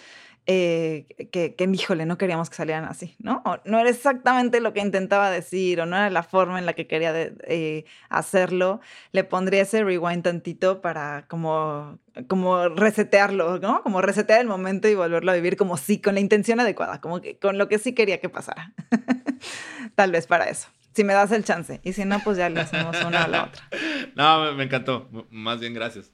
[0.46, 3.42] eh, que, que, híjole, no queríamos que salieran así, ¿no?
[3.64, 6.86] no era exactamente lo que intentaba decir o no era la forma en la que
[6.86, 11.98] quería eh, hacerlo, le pondría ese rewind tantito para como,
[12.28, 13.82] como resetearlo, ¿no?
[13.82, 17.20] Como resetear el momento y volverlo a vivir como sí, con la intención adecuada, como
[17.20, 18.72] que con lo que sí quería que pasara.
[19.96, 20.68] Tal vez para eso.
[20.94, 21.80] Si me das el chance.
[21.82, 23.68] Y si no, pues ya le hacemos una a la otra.
[24.14, 25.10] No, me, encantó.
[25.30, 26.10] Más bien, gracias.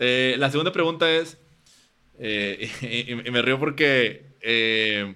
[0.00, 1.38] Eh, la segunda pregunta es,
[2.18, 2.70] eh,
[3.26, 5.14] y, me río porque eh,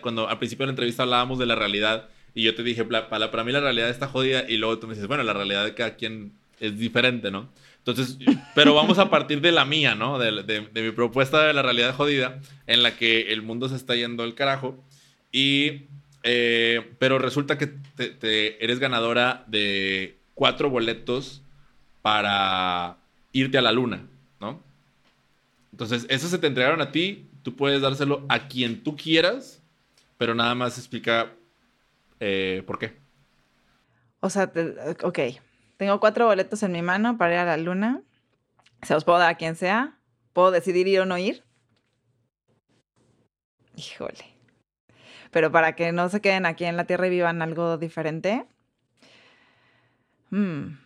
[0.00, 3.44] cuando al principio de la entrevista hablábamos de la realidad y yo te dije, para,
[3.44, 5.96] mí la realidad está jodida y luego tú me dices, bueno, la realidad de cada
[5.96, 7.48] quien es diferente, ¿no?
[7.78, 8.18] Entonces,
[8.54, 10.18] pero vamos a partir de la mía, ¿no?
[10.18, 14.22] De, mi propuesta de la realidad jodida, en la que el mundo se está yendo
[14.22, 14.84] al carajo.
[15.32, 15.86] Y,
[16.22, 21.42] eh, pero resulta que te, eres ganadora de cuatro boletos
[22.02, 22.98] para
[23.32, 24.06] irte a la luna.
[25.72, 29.62] Entonces, esos se te entregaron a ti, tú puedes dárselo a quien tú quieras,
[30.18, 31.32] pero nada más explica
[32.18, 32.96] eh, por qué.
[34.20, 34.52] O sea,
[35.02, 35.18] ok,
[35.76, 38.02] tengo cuatro boletos en mi mano para ir a la luna.
[38.82, 39.98] Se los puedo dar a quien sea.
[40.32, 41.42] ¿Puedo decidir ir o no ir?
[43.76, 44.24] Híjole.
[45.30, 48.44] Pero para que no se queden aquí en la Tierra y vivan algo diferente.
[50.30, 50.79] Hmm.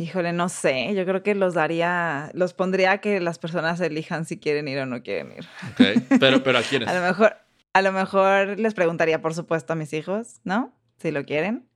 [0.00, 0.94] Híjole, no sé.
[0.94, 4.78] Yo creo que los daría, los pondría a que las personas elijan si quieren ir
[4.78, 5.44] o no quieren ir.
[5.72, 6.88] Ok, pero, pero ¿a quiénes?
[6.88, 7.36] a lo mejor,
[7.72, 10.72] a lo mejor les preguntaría, por supuesto, a mis hijos, ¿no?
[10.98, 11.68] Si lo quieren.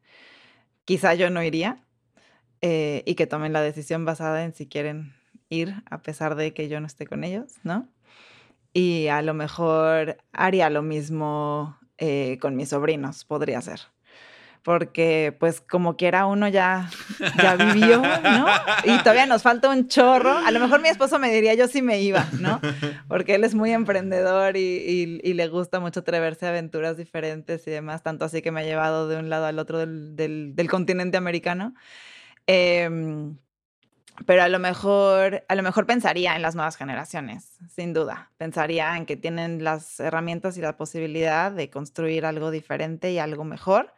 [0.85, 1.83] Quizá yo no iría
[2.61, 5.15] eh, y que tomen la decisión basada en si quieren
[5.49, 7.89] ir a pesar de que yo no esté con ellos, ¿no?
[8.73, 13.81] Y a lo mejor haría lo mismo eh, con mis sobrinos, podría ser
[14.63, 16.89] porque pues como quiera uno ya,
[17.43, 18.47] ya vivió, ¿no?
[18.85, 20.37] Y todavía nos falta un chorro.
[20.37, 22.61] A lo mejor mi esposo me diría yo sí me iba, ¿no?
[23.09, 27.71] Porque él es muy emprendedor y, y, le gusta mucho atreverse a aventuras diferentes y
[27.71, 30.71] demás, tanto así que me ha llevado de un lado al otro del, del, del
[30.71, 31.75] continente americano.
[32.47, 33.37] Em,
[34.27, 38.31] pero a lo mejor, a lo mejor pensaría en las nuevas generaciones, sin duda.
[38.37, 43.45] Pensaría en que tienen las herramientas y la posibilidad de construir algo diferente y algo
[43.45, 43.93] mejor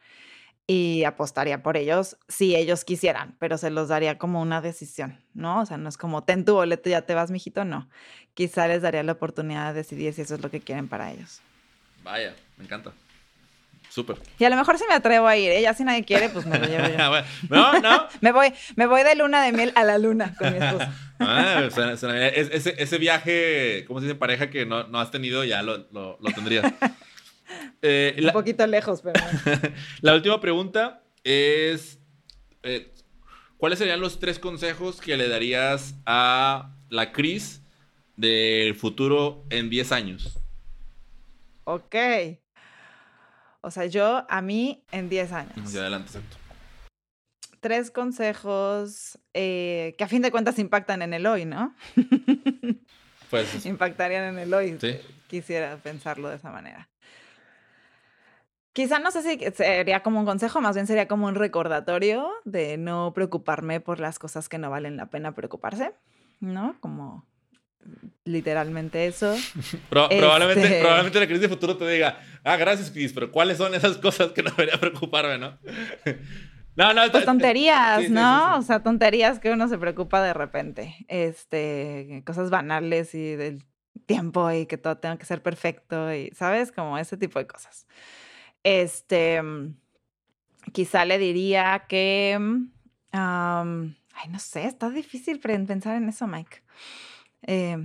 [0.66, 5.60] y apostaría por ellos si ellos quisieran, pero se los daría como una decisión, ¿no?
[5.60, 7.88] O sea, no es como, ten tu boleto ya te vas, mijito, no.
[8.34, 11.40] Quizá les daría la oportunidad de decidir si eso es lo que quieren para ellos.
[12.02, 12.92] Vaya, me encanta.
[13.90, 14.16] Súper.
[14.40, 15.62] Y a lo mejor si me atrevo a ir, ¿eh?
[15.62, 16.96] Ya si nadie quiere, pues me lo llevo yo.
[17.50, 18.08] no, no.
[18.20, 20.92] me, voy, me voy de luna de miel a la luna con mi esposa.
[21.20, 21.62] ah,
[22.34, 24.16] ese, ese, viaje, ¿cómo se dice?
[24.16, 26.72] Pareja que no, no has tenido, ya lo, lo, lo tendrías.
[27.86, 29.20] Eh, Un poquito lejos, pero.
[30.00, 31.98] la última pregunta es:
[32.62, 32.90] eh,
[33.58, 37.60] ¿Cuáles serían los tres consejos que le darías a la Cris
[38.16, 40.38] del futuro en 10 años?
[41.64, 41.94] Ok.
[43.60, 45.74] O sea, yo a mí en 10 años.
[45.76, 46.36] adelante, exacto.
[47.60, 51.74] tres consejos eh, que a fin de cuentas impactan en el hoy, ¿no?
[53.28, 53.66] Pues.
[53.66, 54.78] Impactarían en el hoy.
[54.80, 54.96] Sí.
[55.28, 56.88] Quisiera pensarlo de esa manera.
[58.74, 62.76] Quizá no sé si sería como un consejo, más bien sería como un recordatorio de
[62.76, 65.92] no preocuparme por las cosas que no valen la pena preocuparse,
[66.40, 66.76] ¿no?
[66.80, 67.24] Como
[68.24, 69.36] literalmente eso.
[69.90, 73.76] probablemente, este probablemente la crisis de futuro te diga, ah, gracias, Cris, pero ¿cuáles son
[73.76, 75.56] esas cosas que no debería preocuparme, no?
[76.74, 77.12] no, no.
[77.12, 78.56] Pues tonterías, ¿no?
[78.56, 80.96] o sea, tonterías que uno se preocupa de repente.
[81.06, 83.62] Este, cosas banales y del
[84.06, 86.72] tiempo y que todo tenga que ser perfecto y, ¿sabes?
[86.72, 87.86] Como ese tipo de cosas.
[88.64, 89.40] Este,
[90.72, 92.38] quizá le diría que,
[93.12, 96.62] ay, no sé, está difícil pensar en eso, Mike.
[97.46, 97.76] Eh,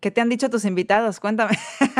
[0.00, 1.20] ¿Qué te han dicho tus invitados?
[1.20, 1.56] Cuéntame.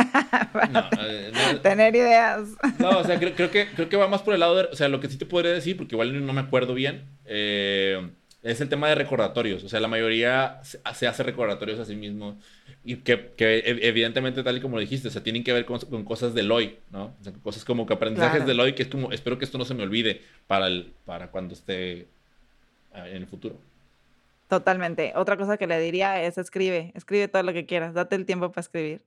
[1.01, 1.31] Eh,
[1.61, 2.49] tener ideas.
[2.79, 4.63] No, o sea, creo, que, creo que va más por el lado de.
[4.65, 8.09] O sea, lo que sí te podría decir, porque igual no me acuerdo bien, eh,
[8.43, 9.63] es el tema de recordatorios.
[9.63, 12.37] O sea, la mayoría se, hace recordatorios a sí mismo.
[12.83, 16.33] Y que, evidentemente, tal y como lo dijiste, o sea, tienen que ver con, cosas
[16.33, 17.13] del hoy, ¿no?
[17.19, 19.65] O sea, cosas como que aprendizajes del hoy, que es como, espero que esto no
[19.65, 22.07] se me olvide para, el, para cuando esté
[22.93, 23.57] en el futuro.
[24.47, 25.13] Totalmente.
[25.15, 28.51] Otra cosa que le diría es escribe, escribe todo lo que quieras, date el tiempo
[28.51, 29.03] para escribir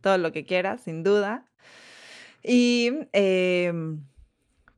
[0.00, 1.44] todo lo que quieras, sin duda.
[2.42, 4.00] Y em,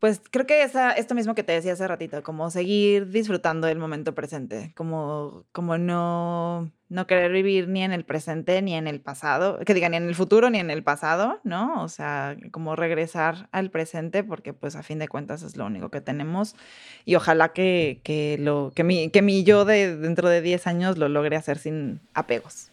[0.01, 3.79] pues creo que esa, esto mismo que te decía hace ratito, como seguir disfrutando del
[3.79, 9.01] momento presente, como, como no, no querer vivir ni en el presente ni en el
[9.01, 11.83] pasado, que diga ni en el futuro ni en el pasado, ¿no?
[11.83, 15.91] O sea, como regresar al presente porque pues a fin de cuentas es lo único
[15.91, 16.57] que tenemos
[17.05, 20.97] y ojalá que, que lo, que mi, que mi yo de dentro de 10 años
[20.97, 22.71] lo logre hacer sin apegos.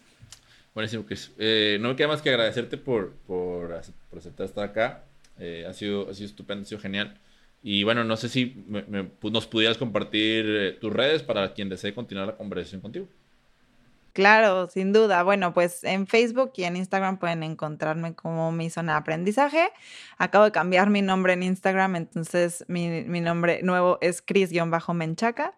[0.73, 1.33] Buenísimo, Chris.
[1.39, 5.03] Eh, no me queda más que agradecerte por, por, por aceptar estar acá.
[5.39, 7.19] Eh, ha, sido, ha sido estupendo, ha sido genial.
[7.63, 8.65] Y bueno, no sé si
[9.21, 13.07] nos pudieras compartir eh, tus redes para quien desee continuar la conversación contigo.
[14.17, 15.21] Claro, sin duda.
[15.21, 19.69] Bueno, pues en Facebook y en Instagram pueden encontrarme como mi zona de aprendizaje.
[20.17, 25.53] Acabo de cambiar mi nombre en Instagram, entonces mi, nombre nuevo es Cris-Menchaca,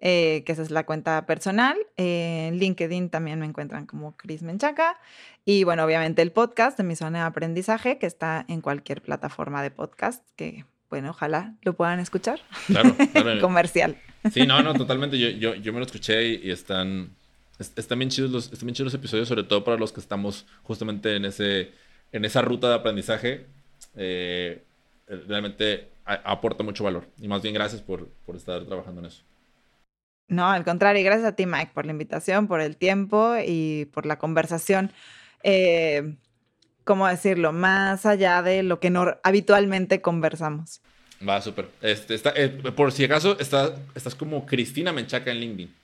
[0.00, 1.76] eh, que esa es la cuenta personal.
[1.96, 4.98] en LinkedIn también me encuentran como Cris Menchaca.
[5.44, 9.62] Y bueno, obviamente el podcast de mi zona de aprendizaje, que está en cualquier plataforma
[9.62, 12.40] de podcast que bueno, ojalá lo puedan escuchar.
[12.66, 13.40] Claro, claro.
[13.40, 13.96] Comercial.
[14.32, 15.18] Sí, no, no, totalmente.
[15.18, 17.10] Yo, yo, yo me lo escuché y, están,
[17.58, 20.46] están, bien chidos los, están bien chidos los episodios, sobre todo para los que estamos
[20.64, 21.70] justamente en, ese,
[22.10, 23.46] en esa ruta de aprendizaje.
[23.94, 24.64] Eh,
[25.28, 27.06] realmente aporta mucho valor.
[27.18, 29.22] Y más bien gracias por, por estar trabajando en eso.
[30.30, 34.06] No, al contrario, gracias a ti, Mike, por la invitación, por el tiempo y por
[34.06, 34.92] la conversación.
[35.42, 36.16] Eh,
[36.84, 37.52] ¿cómo decirlo?
[37.52, 40.82] Más allá de lo que no, habitualmente conversamos.
[41.26, 41.68] Va, súper.
[41.82, 45.74] Este, eh, por si acaso, estás, estás como Cristina Menchaca en LinkedIn.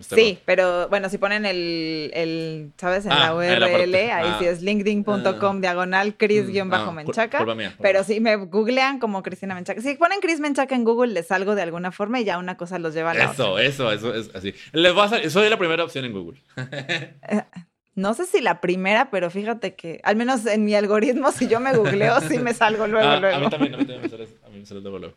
[0.00, 3.06] sí, pero bueno, si ponen el, ¿sabes?
[3.06, 4.36] En la ah, URL, ahí ah.
[4.38, 5.60] sí es linkedin.com ah.
[5.60, 7.46] diagonal Cris-Menchaca.
[7.80, 9.80] pero si me googlean como Cristina Menchaca.
[9.80, 12.78] Si ponen Cris Menchaca en Google, les salgo de alguna forma y ya una cosa
[12.78, 13.64] los lleva a la eso, otra.
[13.64, 14.54] Eso, eso, eso es así.
[14.72, 16.38] Les va a soy la primera opción en Google.
[17.96, 21.60] No sé si la primera, pero fíjate que, al menos en mi algoritmo, si yo
[21.60, 23.36] me googleo, sí me salgo luego, ah, luego.
[23.36, 25.14] A mí también, a mí también me sale, a mí me sale luego, luego.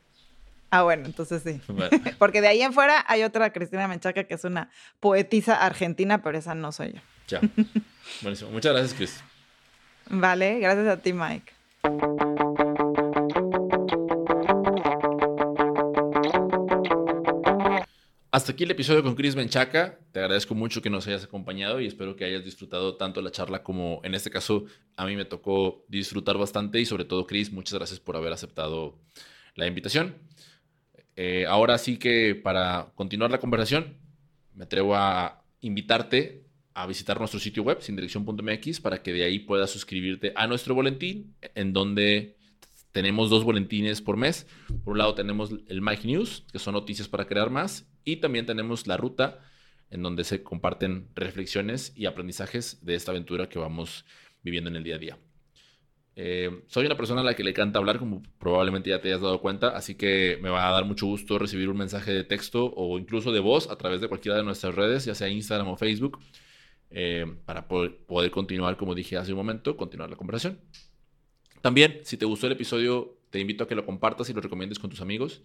[0.71, 1.59] Ah, bueno, entonces sí.
[2.19, 4.69] Porque de ahí en fuera hay otra Cristina Menchaca que es una
[5.01, 7.01] poetisa argentina, pero esa no soy yo.
[7.27, 7.41] Ya.
[8.21, 8.51] Buenísimo.
[8.51, 9.23] Muchas gracias, Chris.
[10.09, 11.53] Vale, gracias a ti, Mike.
[18.39, 19.99] Hasta aquí el episodio con Chris Menchaca.
[20.13, 23.63] Te agradezco mucho que nos hayas acompañado y espero que hayas disfrutado tanto la charla
[23.63, 24.63] como en este caso
[24.95, 28.97] a mí me tocó disfrutar bastante y sobre todo Chris, muchas gracias por haber aceptado
[29.55, 30.15] la invitación.
[31.17, 33.97] Eh, ahora sí que para continuar la conversación
[34.53, 39.69] me atrevo a invitarte a visitar nuestro sitio web sindirección.mx para que de ahí puedas
[39.69, 42.37] suscribirte a nuestro boletín en donde
[42.91, 44.47] tenemos dos boletines por mes.
[44.83, 48.45] Por un lado tenemos el Mike News, que son noticias para crear más, y también
[48.45, 49.39] tenemos la ruta,
[49.89, 54.05] en donde se comparten reflexiones y aprendizajes de esta aventura que vamos
[54.43, 55.17] viviendo en el día a día.
[56.21, 59.21] Eh, soy una persona a la que le encanta hablar, como probablemente ya te hayas
[59.21, 62.73] dado cuenta, así que me va a dar mucho gusto recibir un mensaje de texto
[62.75, 65.77] o incluso de voz a través de cualquiera de nuestras redes, ya sea Instagram o
[65.77, 66.19] Facebook,
[66.91, 70.59] eh, para poder continuar, como dije hace un momento, continuar la conversación.
[71.61, 74.79] También, si te gustó el episodio, te invito a que lo compartas y lo recomiendes
[74.79, 75.41] con tus amigos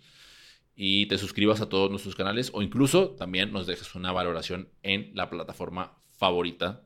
[0.77, 5.11] y te suscribas a todos nuestros canales o incluso también nos dejes una valoración en
[5.15, 6.83] la plataforma favorita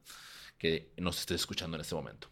[0.58, 2.28] que nos estés escuchando en este momento.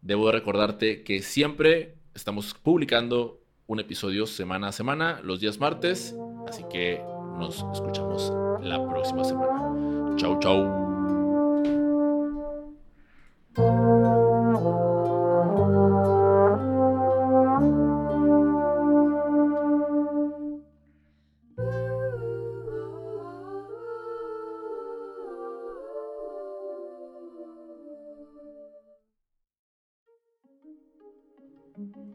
[0.00, 6.14] Debo recordarte que siempre estamos publicando un episodio semana a semana, los días martes.
[6.46, 7.00] Así que
[7.38, 8.32] nos escuchamos
[8.62, 10.16] la próxima semana.
[10.16, 10.93] Chau, chau.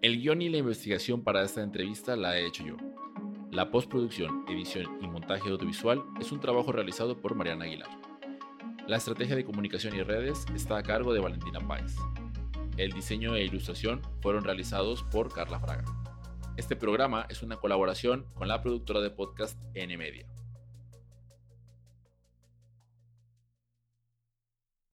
[0.09, 2.77] El guion y la investigación para esta entrevista la he hecho yo.
[3.51, 7.89] La postproducción, edición y montaje audiovisual es un trabajo realizado por Mariana Aguilar.
[8.87, 11.95] La estrategia de comunicación y redes está a cargo de Valentina Páez.
[12.77, 15.85] El diseño e ilustración fueron realizados por Carla Fraga.
[16.57, 20.25] Este programa es una colaboración con la productora de podcast N Media.